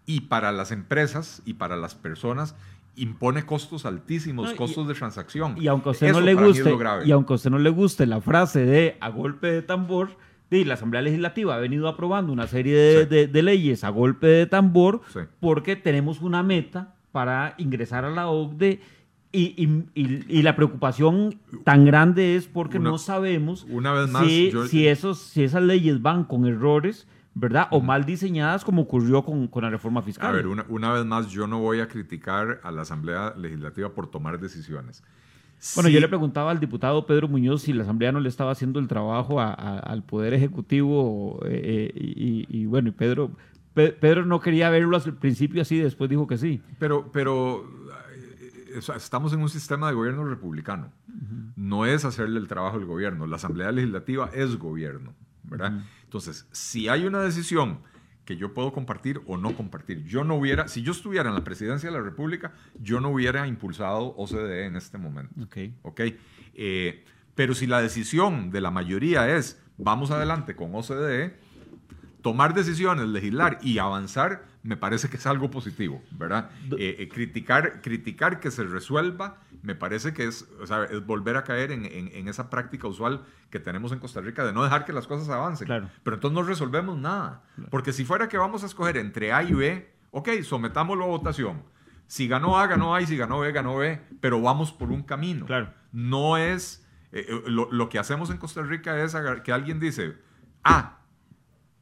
y 0.07 0.21
para 0.21 0.51
las 0.51 0.71
empresas 0.71 1.41
y 1.45 1.53
para 1.53 1.77
las 1.77 1.93
personas 1.95 2.55
impone 2.95 3.45
costos 3.45 3.85
altísimos, 3.85 4.47
No, 4.47 4.53
y- 4.53 4.55
costos 4.55 4.87
de 4.87 4.95
transacción. 4.95 5.55
Y 5.61 5.67
aunque 5.67 5.89
a 5.89 5.91
usted 5.91 6.07
Eso 6.07 6.19
no 6.19 6.25
le 6.25 6.33
guste, 6.33 6.75
y 7.05 7.11
aunque 7.11 7.33
a 7.33 7.35
usted 7.35 7.49
no 7.51 7.59
le 7.59 7.69
guste 7.69 8.05
la 8.07 8.21
frase 8.21 8.65
de 8.65 8.97
a 9.01 9.09
golpe 9.09 9.47
de 9.47 9.61
tambor, 9.61 10.17
sí, 10.49 10.63
la 10.65 10.75
Asamblea 10.75 11.01
Legislativa 11.01 11.55
ha 11.55 11.59
venido 11.59 11.87
aprobando 11.87 12.31
una 12.33 12.47
serie 12.47 12.75
de, 12.77 13.03
Sí. 13.03 13.09
de- 13.09 13.27
de 13.27 13.43
leyes 13.43 13.83
a 13.83 13.89
golpe 13.89 14.27
de 14.27 14.45
tambor 14.45 15.01
Sí. 15.13 15.19
porque 15.39 15.75
tenemos 15.75 16.21
una 16.21 16.43
meta 16.43 16.95
para 17.11 17.55
ingresar 17.57 18.05
a 18.05 18.09
la 18.09 18.27
OCDE 18.27 18.79
y, 19.31 19.53
y- 19.61 19.83
y- 20.01 20.25
y 20.39 20.41
la 20.43 20.55
preocupación 20.55 21.39
tan 21.63 21.83
grande 21.85 22.35
es 22.35 22.47
porque 22.47 22.77
Una- 22.77 22.91
no 22.91 22.97
sabemos 22.97 23.65
una 23.69 23.91
vez 23.93 24.09
más, 24.09 24.25
si, 24.25 24.51
yo- 24.51 24.65
si 24.67 24.87
esos, 24.87 25.19
si 25.19 25.43
esas 25.43 25.63
leyes 25.63 26.01
van 26.01 26.23
con 26.23 26.45
errores, 26.45 27.07
¿verdad? 27.33 27.67
O 27.71 27.81
mal 27.81 28.05
diseñadas 28.05 28.63
como 28.63 28.83
ocurrió 28.83 29.23
con, 29.23 29.47
con 29.47 29.63
la 29.63 29.69
reforma 29.69 30.01
fiscal. 30.01 30.29
A 30.29 30.31
ver, 30.31 30.47
una, 30.47 30.65
una 30.69 30.93
vez 30.93 31.05
más, 31.05 31.27
yo 31.29 31.47
no 31.47 31.59
voy 31.59 31.81
a 31.81 31.89
criticar 31.89 32.61
a 32.63 32.71
la 32.71 32.83
Asamblea 32.83 33.33
Legislativa 33.37 33.89
por 33.89 34.07
tomar 34.09 34.39
decisiones. 34.39 35.03
Bueno, 35.75 35.89
yo 35.89 35.99
le 35.99 36.07
preguntaba 36.07 36.51
al 36.51 36.59
diputado 36.59 37.05
Pedro 37.05 37.27
Muñoz 37.27 37.63
si 37.63 37.73
la 37.73 37.83
Asamblea 37.83 38.11
no 38.11 38.19
le 38.19 38.29
estaba 38.29 38.51
haciendo 38.51 38.79
el 38.79 38.87
trabajo 38.87 39.41
al 39.41 40.03
Poder 40.03 40.33
Ejecutivo 40.33 41.39
eh, 41.45 41.91
eh, 41.95 42.45
y, 42.47 42.65
bueno, 42.65 42.91
Pedro, 42.91 43.31
Pedro 43.73 44.25
no 44.25 44.39
quería 44.39 44.69
verlo 44.69 44.95
al 44.97 45.13
principio 45.15 45.61
así, 45.61 45.79
después 45.79 46.09
dijo 46.09 46.27
que 46.27 46.37
sí. 46.37 46.61
Pero, 46.77 47.11
pero 47.11 47.67
eh, 48.75 48.79
estamos 48.95 49.33
en 49.33 49.41
un 49.41 49.49
sistema 49.49 49.87
de 49.87 49.95
gobierno 49.95 50.23
republicano. 50.25 50.91
No 51.55 51.85
es 51.85 52.05
hacerle 52.05 52.39
el 52.39 52.47
trabajo 52.47 52.77
al 52.77 52.85
gobierno. 52.85 53.25
La 53.25 53.37
Asamblea 53.37 53.71
Legislativa 53.71 54.29
es 54.33 54.57
gobierno, 54.57 55.13
¿verdad? 55.43 55.83
Entonces, 56.03 56.47
si 56.51 56.89
hay 56.89 57.05
una 57.05 57.21
decisión 57.21 57.79
que 58.25 58.37
yo 58.37 58.53
puedo 58.53 58.73
compartir 58.73 59.21
o 59.27 59.37
no 59.37 59.55
compartir. 59.55 60.03
Yo 60.03 60.23
no 60.23 60.35
hubiera, 60.35 60.67
si 60.67 60.81
yo 60.81 60.91
estuviera 60.91 61.29
en 61.29 61.35
la 61.35 61.43
presidencia 61.43 61.89
de 61.89 61.97
la 61.97 62.03
República, 62.03 62.51
yo 62.81 62.99
no 62.99 63.09
hubiera 63.09 63.47
impulsado 63.47 64.15
OCDE 64.17 64.65
en 64.65 64.75
este 64.75 64.97
momento. 64.97 65.33
Ok. 65.43 65.57
okay? 65.83 66.19
Eh, 66.55 67.05
pero 67.35 67.53
si 67.53 67.67
la 67.67 67.81
decisión 67.81 68.49
de 68.49 68.61
la 68.61 68.71
mayoría 68.71 69.35
es 69.35 69.61
vamos 69.77 70.11
adelante 70.11 70.55
con 70.55 70.73
OCDE, 70.73 71.37
tomar 72.21 72.53
decisiones, 72.53 73.07
legislar 73.07 73.59
y 73.61 73.77
avanzar, 73.77 74.45
me 74.63 74.77
parece 74.77 75.09
que 75.09 75.17
es 75.17 75.25
algo 75.27 75.51
positivo, 75.51 76.01
¿verdad? 76.11 76.49
Eh, 76.77 76.95
eh, 76.99 77.07
criticar, 77.07 77.81
criticar 77.81 78.39
que 78.39 78.49
se 78.49 78.63
resuelva, 78.63 79.41
me 79.65 79.75
parece 79.75 80.13
que 80.13 80.25
es, 80.25 80.47
es 80.91 81.05
volver 81.05 81.35
a 81.37 81.43
caer 81.43 81.71
en, 81.71 81.85
en, 81.85 82.27
esa 82.27 82.49
práctica 82.49 82.87
usual 82.87 83.25
que 83.49 83.59
tenemos 83.59 83.91
en 83.91 83.99
Costa 83.99 84.21
Rica 84.21 84.45
de 84.45 84.53
no 84.53 84.63
dejar 84.63 84.85
que 84.85 84.93
las 84.93 85.07
cosas 85.07 85.27
avancen. 85.29 85.65
Claro. 85.65 85.89
Pero 86.03 86.15
entonces 86.17 86.35
no 86.35 86.43
resolvemos 86.43 86.97
nada. 86.97 87.43
Porque 87.71 87.91
si 87.91 88.05
fuera 88.05 88.29
que 88.29 88.37
vamos 88.37 88.63
a 88.63 88.67
escoger 88.67 88.97
entre 88.97 89.33
A 89.33 89.43
y 89.43 89.53
B, 89.53 89.91
ok, 90.11 90.29
sometámoslo 90.43 91.05
a 91.05 91.07
votación. 91.07 91.63
Si 92.07 92.27
ganó 92.27 92.59
A, 92.59 92.67
ganó 92.67 92.93
A, 92.93 93.01
y 93.01 93.07
si 93.07 93.17
ganó 93.17 93.39
B, 93.39 93.51
ganó 93.51 93.77
B, 93.77 93.99
pero 94.21 94.39
vamos 94.39 94.71
por 94.71 94.91
un 94.91 95.01
camino. 95.01 95.47
Claro. 95.47 95.73
No 95.91 96.37
es, 96.37 96.87
eh, 97.11 97.25
lo, 97.47 97.71
lo, 97.71 97.89
que 97.89 97.97
hacemos 97.97 98.29
en 98.29 98.37
Costa 98.37 98.61
Rica 98.61 99.03
es 99.03 99.17
que 99.43 99.51
alguien 99.51 99.79
dice, 99.79 100.15
A, 100.63 100.99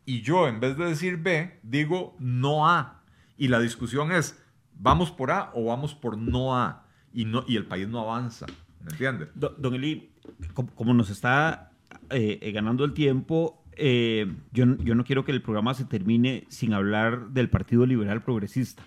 y 0.06 0.22
yo 0.22 0.48
en 0.48 0.62
vez 0.62 0.78
de 0.78 0.86
decir 0.86 1.18
B, 1.18 1.60
digo 1.64 2.16
no 2.20 2.70
A. 2.70 3.04
Y 3.38 3.50
la 3.50 3.60
discusión 3.60 4.12
es, 4.14 4.42
¿vamos 4.74 5.12
por 5.12 5.32
A 5.32 5.52
o 5.54 5.66
vamos 5.66 5.94
por 5.94 6.18
no 6.18 6.58
A? 6.58 6.83
Y, 7.14 7.26
no, 7.26 7.44
y 7.48 7.56
el 7.56 7.66
país 7.66 7.88
no 7.88 8.00
avanza. 8.00 8.46
¿Me 8.84 8.92
entiende? 8.92 9.28
Don, 9.36 9.74
Eli, 9.74 10.10
como, 10.54 10.94
nos 10.94 11.10
está 11.10 11.72
eh, 12.10 12.40
eh, 12.42 12.52
ganando 12.52 12.84
el 12.84 12.94
tiempo, 12.94 13.64
eh, 13.74 14.32
yo, 14.52 14.78
yo, 14.78 14.96
no 14.96 15.04
quiero 15.04 15.24
que 15.24 15.32
el 15.32 15.42
programa 15.42 15.74
se 15.74 15.86
termine 15.86 16.46
sin 16.50 16.74
hablar 16.74 17.30
del 17.30 17.50
Partido 17.50 17.86
Liberal 17.86 18.22
Progresista, 18.24 18.84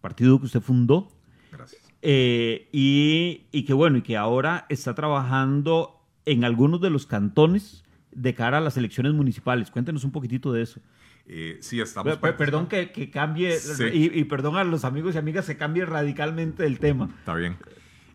partido 0.00 0.38
que 0.38 0.46
usted 0.46 0.60
fundó. 0.60 1.08
Gracias. 1.52 1.82
y, 2.02 3.42
y 3.52 3.64
que 3.64 3.72
bueno, 3.74 3.98
y 3.98 4.02
que 4.02 4.16
ahora 4.16 4.66
está 4.68 4.94
trabajando 4.94 6.00
en 6.26 6.44
algunos 6.44 6.80
de 6.80 6.90
los 6.90 7.06
cantones 7.06 7.84
de 8.12 8.34
cara 8.34 8.58
a 8.58 8.60
las 8.60 8.76
elecciones 8.76 9.12
municipales. 9.12 9.70
Cuéntenos 9.70 10.04
un 10.04 10.12
poquitito 10.12 10.52
de 10.52 10.62
eso. 10.62 10.80
Eh, 11.26 11.58
sí, 11.60 11.80
estamos. 11.80 12.16
perdón 12.18 12.68
que, 12.68 13.10
cambie, 13.10 13.56
y, 13.92 14.24
perdón 14.24 14.56
a 14.56 14.64
los 14.64 14.84
amigos 14.84 15.14
y 15.14 15.18
amigas, 15.18 15.44
se 15.44 15.56
cambie 15.56 15.84
radicalmente 15.84 16.66
el 16.66 16.78
tema. 16.78 17.08
Está 17.18 17.34
bien. 17.34 17.56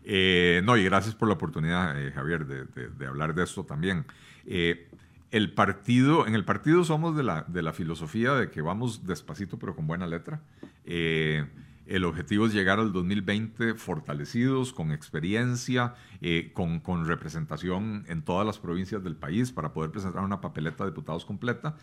Eh, 0.04 0.62
no, 0.64 0.76
y 0.76 0.84
gracias 0.84 1.14
por 1.14 1.28
la 1.28 1.34
oportunidad, 1.34 2.00
eh, 2.00 2.12
Javier, 2.12 2.46
de, 2.46 3.06
hablar 3.06 3.34
de 3.34 3.44
esto 3.44 3.64
también. 3.64 4.04
el 4.46 5.52
partido, 5.52 6.26
en 6.26 6.34
el 6.34 6.44
partido 6.44 6.84
somos 6.84 7.16
de 7.16 7.22
la, 7.22 7.44
de 7.46 7.62
la 7.62 7.72
filosofía 7.72 8.34
de 8.34 8.50
que 8.50 8.62
vamos 8.62 9.06
despacito 9.06 9.58
pero 9.58 9.74
con 9.74 9.86
buena 9.86 10.06
letra. 10.06 10.40
El 11.90 12.04
objetivo 12.04 12.46
es 12.46 12.52
llegar 12.52 12.78
al 12.78 12.92
2020 12.92 13.74
fortalecidos, 13.74 14.72
con 14.72 14.92
experiencia, 14.92 15.94
eh, 16.20 16.52
con, 16.54 17.04
representación 17.04 18.04
en 18.06 18.22
todas 18.22 18.46
las 18.46 18.60
provincias 18.60 19.02
del 19.02 19.16
país 19.16 19.50
para 19.50 19.72
poder 19.72 19.90
presentar 19.90 20.22
una 20.22 20.40
papeleta 20.40 20.84
de 20.84 20.90
diputados 20.90 21.24
completa. 21.24 21.76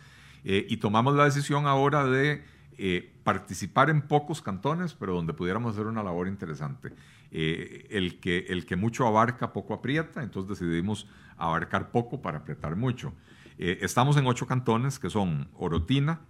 Eh, 0.44 0.66
y 0.68 0.78
tomamos 0.78 1.14
la 1.14 1.24
decisión 1.24 1.66
ahora 1.66 2.04
de 2.04 2.44
eh, 2.76 3.14
participar 3.24 3.90
en 3.90 4.02
pocos 4.02 4.40
cantones, 4.40 4.94
pero 4.94 5.14
donde 5.14 5.34
pudiéramos 5.34 5.74
hacer 5.74 5.86
una 5.86 6.02
labor 6.02 6.28
interesante. 6.28 6.92
el, 7.30 8.20
que, 8.20 8.46
el 8.48 8.64
que 8.64 8.76
mucho 8.76 9.06
abarca, 9.06 9.52
poco 9.52 9.74
aprieta, 9.74 10.22
entonces 10.22 10.58
decidimos 10.58 11.06
abarcar 11.36 11.90
poco 11.90 12.22
para 12.22 12.38
apretar 12.38 12.74
mucho. 12.74 13.12
estamos 13.58 14.16
en 14.16 14.26
ocho 14.26 14.46
cantones 14.46 14.98
que 14.98 15.10
son 15.10 15.48
Orotina, 15.54 16.20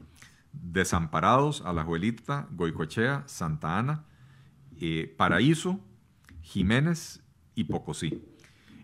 Desamparados, 0.53 1.63
Alajuelita, 1.63 2.49
Goicochea, 2.51 3.25
Santa 3.27 3.79
Ana, 3.79 4.05
eh, 4.81 5.15
Paraíso, 5.17 5.81
Jiménez 6.41 7.23
y 7.55 7.65
Pocosí. 7.65 8.23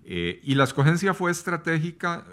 Eh, 0.04 0.40
y 0.44 0.54
la 0.54 0.64
escogencia 0.64 1.14
fue 1.14 1.30
estratégica 1.30 2.26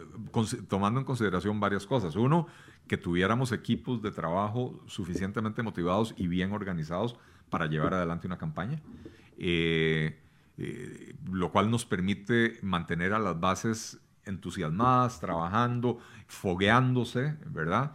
tomando 0.68 1.00
en 1.00 1.06
consideración 1.06 1.60
varias 1.60 1.86
cosas. 1.86 2.16
Uno, 2.16 2.48
que 2.88 2.98
tuviéramos 2.98 3.52
equipos 3.52 4.02
de 4.02 4.12
trabajo 4.12 4.82
suficientemente 4.88 5.64
motivados 5.64 6.14
y 6.18 6.28
bien 6.28 6.52
organizados 6.52 7.16
para 7.50 7.68
llevar 7.68 7.94
adelante 7.94 8.28
una 8.28 8.38
campaña, 8.38 8.82
eh, 9.38 10.18
lo 11.32 11.52
cual 11.52 11.72
nos 11.72 11.86
permite 11.86 12.60
mantener 12.62 13.14
a 13.14 13.20
las 13.20 13.40
bases 13.40 14.00
entusiasmadas, 14.26 15.20
trabajando, 15.20 16.00
fogueándose, 16.28 17.36
¿verdad? 17.48 17.94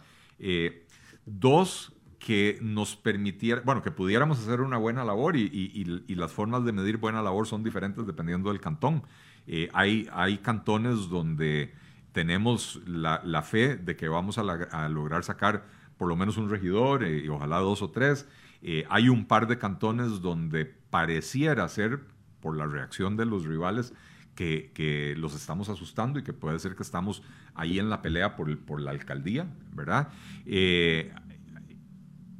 Dos, 1.25 1.93
que 2.27 2.59
nos 2.61 2.95
permitiera, 2.95 3.61
bueno, 3.63 3.81
que 3.81 3.89
pudiéramos 3.89 4.39
hacer 4.39 4.61
una 4.61 4.77
buena 4.77 5.05
labor 5.05 5.37
y, 5.37 5.85
las 6.09 6.31
formas 6.31 6.65
de 6.65 6.73
medir 6.73 6.97
buena 6.97 7.21
labor 7.21 7.47
son 7.47 7.63
diferentes 7.63 8.05
dependiendo 8.05 8.49
del 8.49 8.59
cantón. 8.59 9.03
Eh, 9.45 9.69
hay, 9.73 10.09
hay 10.11 10.39
cantones 10.39 11.09
donde 11.09 11.73
tenemos 12.17 12.81
la, 12.87 13.43
fe 13.43 13.75
de 13.75 13.95
que 13.95 14.07
vamos 14.07 14.39
a, 14.39 14.89
lograr 14.89 15.23
sacar 15.23 15.65
por 15.97 16.07
lo 16.07 16.15
menos 16.15 16.37
un 16.37 16.49
regidor 16.49 17.03
eh, 17.03 17.23
y 17.23 17.27
ojalá 17.27 17.59
dos 17.59 17.83
o 17.83 17.91
tres. 17.91 18.27
Eh, 18.63 18.87
hay 18.89 19.07
un 19.07 19.25
par 19.25 19.45
de 19.45 19.59
cantones 19.59 20.19
donde 20.19 20.65
pareciera 20.65 21.69
ser, 21.69 21.99
por 22.41 22.57
la 22.57 22.65
reacción 22.65 23.17
de 23.17 23.27
los 23.27 23.45
rivales, 23.45 23.93
que, 24.33 25.13
los 25.15 25.35
estamos 25.35 25.69
asustando 25.69 26.17
y 26.17 26.23
que 26.23 26.33
puede 26.33 26.57
ser 26.57 26.75
que 26.75 26.81
estamos 26.81 27.21
ahí 27.53 27.77
en 27.77 27.91
la 27.91 28.01
pelea 28.01 28.35
por, 28.35 28.57
por 28.61 28.81
la 28.81 28.89
alcaldía, 28.89 29.45
¿verdad? 29.75 30.07
Eh, 30.47 31.13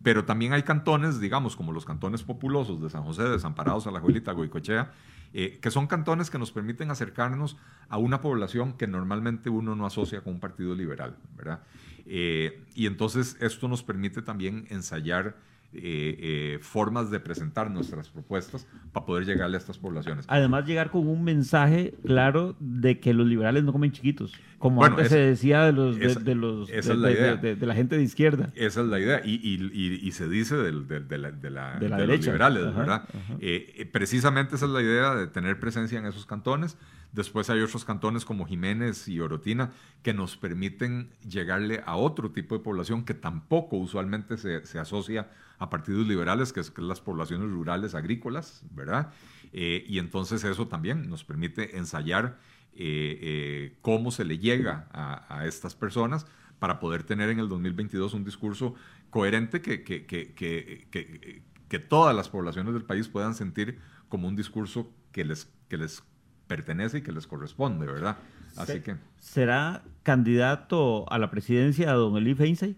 pero 0.01 0.25
también 0.25 0.53
hay 0.53 0.63
cantones, 0.63 1.19
digamos, 1.19 1.55
como 1.55 1.71
los 1.71 1.85
cantones 1.85 2.23
populosos 2.23 2.81
de 2.81 2.89
San 2.89 3.03
José, 3.03 3.25
Desamparados, 3.25 3.85
Alajuelita, 3.85 4.31
Goicochea, 4.31 4.91
eh, 5.39 5.59
que 5.61 5.69
son 5.69 5.85
cantones 5.85 6.31
que 6.31 6.39
nos 6.39 6.51
permiten 6.51 6.89
acercarnos 6.89 7.57
a 7.89 7.99
una 7.99 8.21
población 8.21 8.73
que 8.73 8.87
normalmente 8.87 9.51
uno 9.51 9.75
no 9.75 9.85
asocia 9.85 10.21
con 10.21 10.33
un 10.33 10.39
partido 10.39 10.73
liberal, 10.73 11.15
¿verdad? 11.35 11.61
Eh, 12.07 12.63
y 12.73 12.87
entonces 12.87 13.37
esto 13.39 13.67
nos 13.67 13.83
permite 13.83 14.23
también 14.23 14.65
ensayar 14.71 15.35
eh, 15.77 16.55
eh, 16.55 16.59
formas 16.61 17.11
de 17.11 17.19
presentar 17.19 17.69
nuestras 17.69 18.09
propuestas 18.09 18.67
para 18.91 19.05
poder 19.05 19.25
llegarle 19.25 19.57
a 19.57 19.59
estas 19.59 19.77
poblaciones. 19.77 20.25
Además, 20.27 20.65
llegar 20.65 20.89
con 20.89 21.07
un 21.07 21.23
mensaje 21.23 21.93
claro 22.05 22.55
de 22.59 22.99
que 22.99 23.13
los 23.13 23.27
liberales 23.27 23.63
no 23.63 23.71
comen 23.71 23.91
chiquitos, 23.91 24.33
como 24.57 24.83
antes 24.83 25.09
se 25.09 25.19
decía 25.19 25.63
de 25.65 25.73
los, 25.73 25.97
de, 25.97 26.35
los 26.35 26.67
de, 26.67 27.57
la 27.61 27.75
gente 27.75 27.95
de 27.95 28.03
izquierda. 28.03 28.51
Esa 28.55 28.81
es 28.81 28.87
la 28.87 28.99
idea, 28.99 29.21
y, 29.23 29.35
y, 29.35 30.11
se 30.11 30.27
dice 30.27 30.55
de, 30.55 30.71
la, 30.71 31.31
de, 31.31 31.89
los 31.89 32.25
liberales, 32.25 32.75
¿verdad? 32.75 33.07
Eh, 33.39 33.87
precisamente 33.91 34.55
esa 34.55 34.65
es 34.65 34.71
la 34.71 34.81
idea 34.81 35.13
de 35.15 35.27
tener 35.27 35.59
presencia 35.59 35.99
en 35.99 36.05
esos 36.05 36.25
cantones. 36.25 36.77
Después 37.13 37.49
hay 37.49 37.61
otros 37.61 37.85
cantones 37.85 38.25
como 38.25 38.45
Jiménez 38.45 39.07
y 39.07 39.19
Orotina 39.19 39.71
que 40.03 40.13
nos 40.13 40.37
permiten 40.37 41.09
llegarle 41.27 41.81
a 41.85 41.95
otro 41.95 42.31
tipo 42.31 42.57
de 42.57 42.63
población 42.63 43.05
que 43.05 43.13
tampoco 43.13 43.77
usualmente 43.77 44.37
se, 44.37 44.65
se 44.65 44.79
asocia 44.79 45.27
a 45.59 45.69
partidos 45.69 46.07
liberales, 46.07 46.53
que 46.53 46.59
es, 46.59 46.71
las 46.77 47.01
poblaciones 47.01 47.49
rurales 47.49 47.95
agrícolas, 47.95 48.63
¿verdad? 48.71 49.11
Eh, 49.53 49.85
y 49.87 49.99
entonces 49.99 50.43
eso 50.43 50.67
también 50.67 51.09
nos 51.09 51.23
permite 51.23 51.77
ensayar 51.77 52.37
eh, 52.73 53.17
eh, 53.21 53.77
cómo 53.81 54.11
se 54.11 54.23
le 54.23 54.37
llega 54.37 54.87
a, 54.91 55.45
estas 55.45 55.73
personas 55.73 56.27
para 56.59 56.79
poder 56.79 57.03
tener 57.03 57.29
en 57.29 57.39
el 57.39 57.49
2022 57.49 58.13
un 58.13 58.23
discurso 58.23 58.75
coherente 59.09 59.61
que, 59.61 59.83
que, 59.83 60.05
que, 60.05 61.41
que, 61.69 61.79
todas 61.79 62.15
las 62.15 62.29
poblaciones 62.29 62.73
del 62.73 62.83
país 62.83 63.07
puedan 63.07 63.33
sentir 63.33 63.79
como 64.09 64.27
un 64.27 64.35
discurso 64.35 64.91
que 65.11 65.25
les, 65.25 65.51
que 65.69 65.77
les 65.77 66.03
pertenece 66.47 66.99
y 66.99 67.01
que 67.01 67.11
les 67.11 67.25
corresponde, 67.25 67.85
¿verdad? 67.85 68.17
Así 68.57 68.79
que... 68.81 68.95
¿Será 69.19 69.83
candidato 70.03 71.11
a 71.11 71.17
la 71.17 71.29
presidencia 71.29 71.91
don 71.93 72.17
Eli 72.17 72.35
Feinstein? 72.35 72.75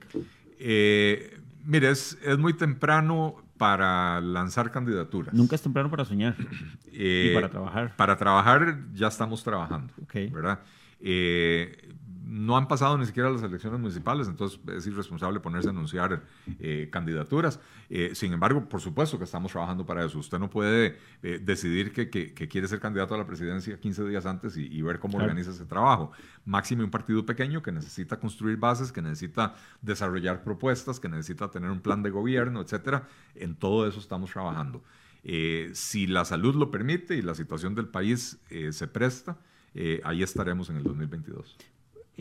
Eh, 0.59 1.39
Mire, 1.65 1.89
es, 1.89 2.17
muy 2.37 2.53
temprano 2.53 3.35
para 3.57 4.21
lanzar 4.21 4.71
candidaturas. 4.71 5.33
Nunca 5.33 5.55
es 5.55 5.61
temprano 5.61 5.89
para 5.89 6.05
soñar 6.05 6.35
y 6.91 7.33
para 7.33 7.49
trabajar. 7.49 7.95
Para 7.95 8.17
trabajar 8.17 8.79
ya 8.93 9.07
estamos 9.07 9.43
trabajando, 9.43 9.93
¿verdad? 10.31 10.59
Eh, 11.01 11.93
no 12.29 12.55
han 12.55 12.67
pasado 12.67 12.95
ni 12.95 13.07
siquiera 13.07 13.31
las 13.31 13.41
elecciones 13.41 13.79
municipales, 13.79 14.27
entonces 14.27 14.59
es 14.67 14.85
irresponsable 14.85 15.39
ponerse 15.39 15.69
a 15.69 15.71
anunciar 15.71 16.21
eh, 16.59 16.87
candidaturas. 16.91 17.59
Eh, 17.89 18.11
sin 18.13 18.31
embargo, 18.31 18.69
por 18.69 18.81
supuesto 18.81 19.17
que 19.17 19.23
estamos 19.23 19.51
trabajando 19.51 19.83
para 19.83 20.05
eso. 20.05 20.19
Usted 20.19 20.37
no 20.37 20.47
puede 20.47 20.99
eh, 21.23 21.39
decidir 21.41 21.91
que, 21.91 22.09
quiere 22.47 22.67
ser 22.67 22.79
candidato 22.79 23.15
a 23.15 23.17
la 23.17 23.25
presidencia 23.25 23.79
15 23.79 24.07
días 24.07 24.27
antes 24.27 24.57
y, 24.57 24.79
ver 24.83 24.99
cómo 24.99 25.17
organiza 25.17 25.49
ese 25.49 25.65
trabajo. 25.65 26.11
Máximo 26.45 26.83
un 26.83 26.91
partido 26.91 27.25
pequeño 27.25 27.63
que 27.63 27.71
necesita 27.71 28.19
construir 28.19 28.57
bases, 28.57 28.91
que 28.91 29.01
necesita 29.01 29.55
desarrollar 29.81 30.43
propuestas, 30.43 30.99
que 30.99 31.09
necesita 31.09 31.49
tener 31.49 31.71
un 31.71 31.81
plan 31.81 32.03
de 32.03 32.11
gobierno, 32.11 32.61
etcétera. 32.61 33.07
En 33.33 33.55
todo 33.55 33.87
eso 33.87 33.99
estamos 33.99 34.31
trabajando. 34.31 34.83
si 35.23 36.05
la 36.05 36.25
salud 36.25 36.55
lo 36.55 36.69
permite 36.69 37.15
y 37.15 37.23
la 37.23 37.33
situación 37.33 37.73
del 37.73 37.87
país 37.87 38.39
se 38.69 38.87
presta, 38.87 39.37
ahí 40.03 40.21
estaremos 40.21 40.69
en 40.69 40.77
el 40.77 40.83
2022. 40.83 41.57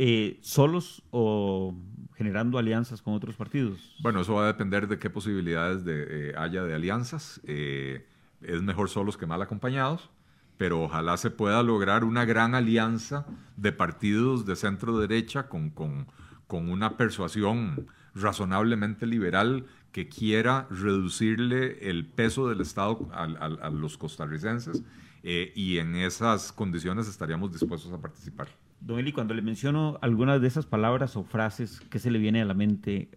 Eh, 0.01 0.39
solos 0.43 1.03
o 1.11 1.75
generando 2.15 2.57
alianzas 2.57 3.03
con 3.03 3.15
otros 3.15 3.35
partidos? 3.35 3.97
Bueno, 3.99 4.21
eso 4.21 4.35
va 4.35 4.45
a 4.45 4.47
depender 4.47 4.87
de 4.87 5.01
qué 5.01 5.11
posibilidades 5.11 5.85
de, 5.85 6.29
eh, 6.31 6.35
haya 6.39 6.63
de 6.63 6.73
alianzas. 6.73 7.41
Eh, 7.43 8.07
es 8.41 8.63
mejor 8.63 8.91
solos 8.91 9.17
que 9.17 9.27
mal 9.27 9.43
acompañados, 9.43 10.09
pero 10.57 10.85
ojalá 10.85 11.17
se 11.17 11.31
pueda 11.33 11.65
lograr 11.65 12.05
una 12.05 12.25
gran 12.25 12.55
alianza 12.55 13.27
de 13.57 13.73
partidos 13.73 14.47
de 14.47 14.55
centro 14.55 15.01
derecha 15.01 15.49
con, 15.49 15.71
con, 15.71 16.07
una 16.49 16.97
persuasión 16.97 17.89
razonablemente 18.15 19.05
liberal 19.05 19.67
que 19.91 20.09
quiera 20.09 20.69
reducirle 20.71 21.91
el 21.91 22.07
peso 22.07 22.49
del 22.49 22.61
Estado 22.61 23.09
a 23.11 23.71
los 23.71 23.99
costarricenses 23.99 24.85
y 25.25 25.79
en 25.79 25.97
esas 25.97 26.53
condiciones 26.53 27.09
estaríamos 27.09 27.51
dispuestos 27.51 27.93
a 27.93 28.01
participar. 28.01 28.47
Don 28.81 28.99
Eli, 28.99 29.13
cuando 29.13 29.35
le 29.35 29.43
menciono 29.43 29.99
algunas 30.03 30.41
de 30.41 30.49
esas 30.49 30.67
palabras 30.67 31.17
o 31.17 31.25
frases, 31.25 31.81
¿qué 31.91 31.99
se 31.99 32.11
le 32.11 32.19
viene 32.19 32.41
a 32.43 32.45
la 32.45 32.55
mente 32.55 33.11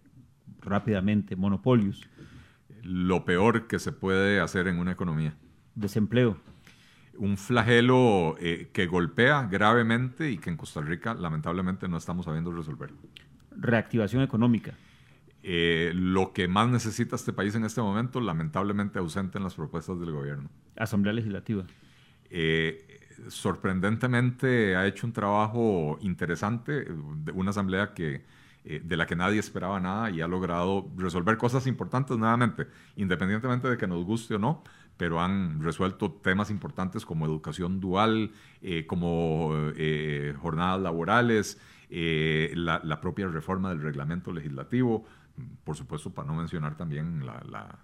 rápidamente? 0.60 1.36
Monopolios. 1.36 2.08
Lo 2.82 3.24
peor 3.24 3.68
que 3.68 3.78
se 3.78 3.92
puede 3.92 4.40
hacer 4.40 4.66
en 4.66 4.78
una 4.78 4.92
economía. 4.92 5.36
Desempleo. 5.74 6.36
Un 7.16 7.36
flagelo 7.36 8.36
eh, 8.40 8.70
que 8.72 8.86
golpea 8.86 9.46
gravemente 9.46 10.30
y 10.30 10.38
que 10.38 10.50
en 10.50 10.56
Costa 10.56 10.80
Rica 10.80 11.14
lamentablemente 11.14 11.88
no 11.88 11.96
estamos 11.96 12.24
sabiendo 12.24 12.52
resolver. 12.52 12.90
Reactivación 13.52 14.22
económica. 14.22 14.74
Eh, 15.44 15.92
lo 15.94 16.32
que 16.32 16.48
más 16.48 16.68
necesita 16.68 17.16
este 17.16 17.32
país 17.32 17.54
en 17.54 17.64
este 17.64 17.80
momento, 17.80 18.20
lamentablemente 18.20 18.98
ausente 18.98 19.38
en 19.38 19.44
las 19.44 19.54
propuestas 19.54 19.98
del 20.00 20.12
gobierno. 20.12 20.48
Asamblea 20.76 21.12
Legislativa. 21.12 21.64
Eh, 22.30 23.01
sorprendentemente 23.28 24.76
ha 24.76 24.86
hecho 24.86 25.06
un 25.06 25.12
trabajo 25.12 25.98
interesante, 26.00 26.86
una 27.34 27.50
asamblea 27.50 27.94
que, 27.94 28.24
eh, 28.64 28.80
de 28.84 28.96
la 28.96 29.06
que 29.06 29.16
nadie 29.16 29.40
esperaba 29.40 29.80
nada 29.80 30.10
y 30.10 30.20
ha 30.20 30.28
logrado 30.28 30.88
resolver 30.96 31.36
cosas 31.36 31.66
importantes 31.66 32.16
nuevamente, 32.16 32.68
independientemente 32.96 33.68
de 33.68 33.76
que 33.76 33.88
nos 33.88 34.04
guste 34.04 34.36
o 34.36 34.38
no, 34.38 34.62
pero 34.96 35.20
han 35.20 35.60
resuelto 35.60 36.12
temas 36.12 36.48
importantes 36.50 37.04
como 37.04 37.26
educación 37.26 37.80
dual, 37.80 38.30
eh, 38.60 38.86
como 38.86 39.50
eh, 39.76 40.34
jornadas 40.40 40.80
laborales, 40.80 41.60
la, 41.90 43.00
propia 43.02 43.26
reforma 43.26 43.70
del 43.70 43.82
reglamento 43.82 44.32
legislativo, 44.32 45.04
por 45.64 45.76
supuesto, 45.76 46.10
para 46.10 46.28
no 46.28 46.34
mencionar 46.34 46.76
también 46.76 47.26
la, 47.26 47.78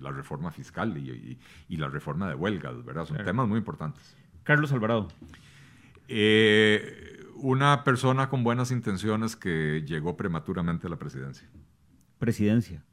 reforma 0.00 0.50
fiscal 0.50 0.96
y, 0.96 1.76
la 1.76 1.88
reforma 1.88 2.28
de 2.28 2.36
huelgas, 2.36 2.84
¿verdad? 2.84 3.04
Son 3.04 3.18
temas 3.24 3.48
muy 3.48 3.58
importantes. 3.58 4.16
Carlos 4.44 4.72
Alvarado. 4.72 5.08
Eh, 6.06 7.24
una 7.36 7.82
persona 7.82 8.28
con 8.28 8.44
buenas 8.44 8.70
intenciones 8.70 9.36
que 9.36 9.82
llegó 9.86 10.16
prematuramente 10.16 10.86
a 10.86 10.90
la 10.90 10.98
presidencia. 10.98 11.48
Presidencia. 12.18 12.84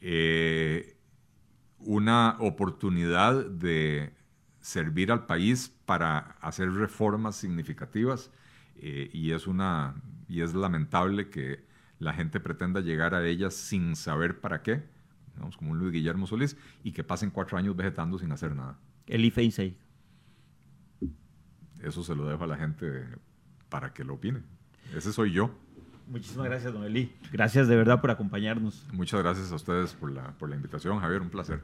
Eh, 0.00 0.96
una 1.78 2.36
oportunidad 2.40 3.46
de 3.46 4.12
servir 4.60 5.12
al 5.12 5.26
país 5.26 5.72
para 5.86 6.18
hacer 6.40 6.70
reformas 6.72 7.36
significativas 7.36 8.30
eh, 8.76 9.10
y, 9.12 9.32
es 9.32 9.46
una, 9.46 9.94
y 10.28 10.42
es 10.42 10.54
lamentable 10.54 11.30
que 11.30 11.64
la 11.98 12.12
gente 12.12 12.40
pretenda 12.40 12.80
llegar 12.80 13.14
a 13.14 13.26
ellas 13.26 13.54
sin 13.54 13.94
saber 13.94 14.40
para 14.40 14.62
qué, 14.62 14.82
como 15.56 15.72
un 15.72 15.78
Luis 15.78 15.92
Guillermo 15.92 16.26
Solís, 16.26 16.56
y 16.82 16.92
que 16.92 17.04
pasen 17.04 17.30
cuatro 17.30 17.56
años 17.56 17.76
vegetando 17.76 18.18
sin 18.18 18.32
hacer 18.32 18.54
nada. 18.54 18.78
El 19.06 19.24
IFEINSEI 19.24 19.83
eso 21.86 22.02
se 22.02 22.14
lo 22.14 22.26
dejo 22.26 22.44
a 22.44 22.46
la 22.46 22.56
gente 22.56 23.04
para 23.68 23.92
que 23.92 24.04
lo 24.04 24.14
opine. 24.14 24.40
Ese 24.94 25.12
soy 25.12 25.32
yo. 25.32 25.50
Muchísimas 26.06 26.46
gracias, 26.46 26.72
don 26.72 26.84
Eli. 26.84 27.12
Gracias 27.32 27.66
de 27.66 27.76
verdad 27.76 28.00
por 28.00 28.10
acompañarnos. 28.10 28.86
Muchas 28.92 29.22
gracias 29.22 29.50
a 29.52 29.54
ustedes 29.54 29.94
por 29.94 30.10
la, 30.10 30.32
por 30.32 30.48
la 30.48 30.56
invitación, 30.56 31.00
Javier, 31.00 31.22
un 31.22 31.30
placer. 31.30 31.60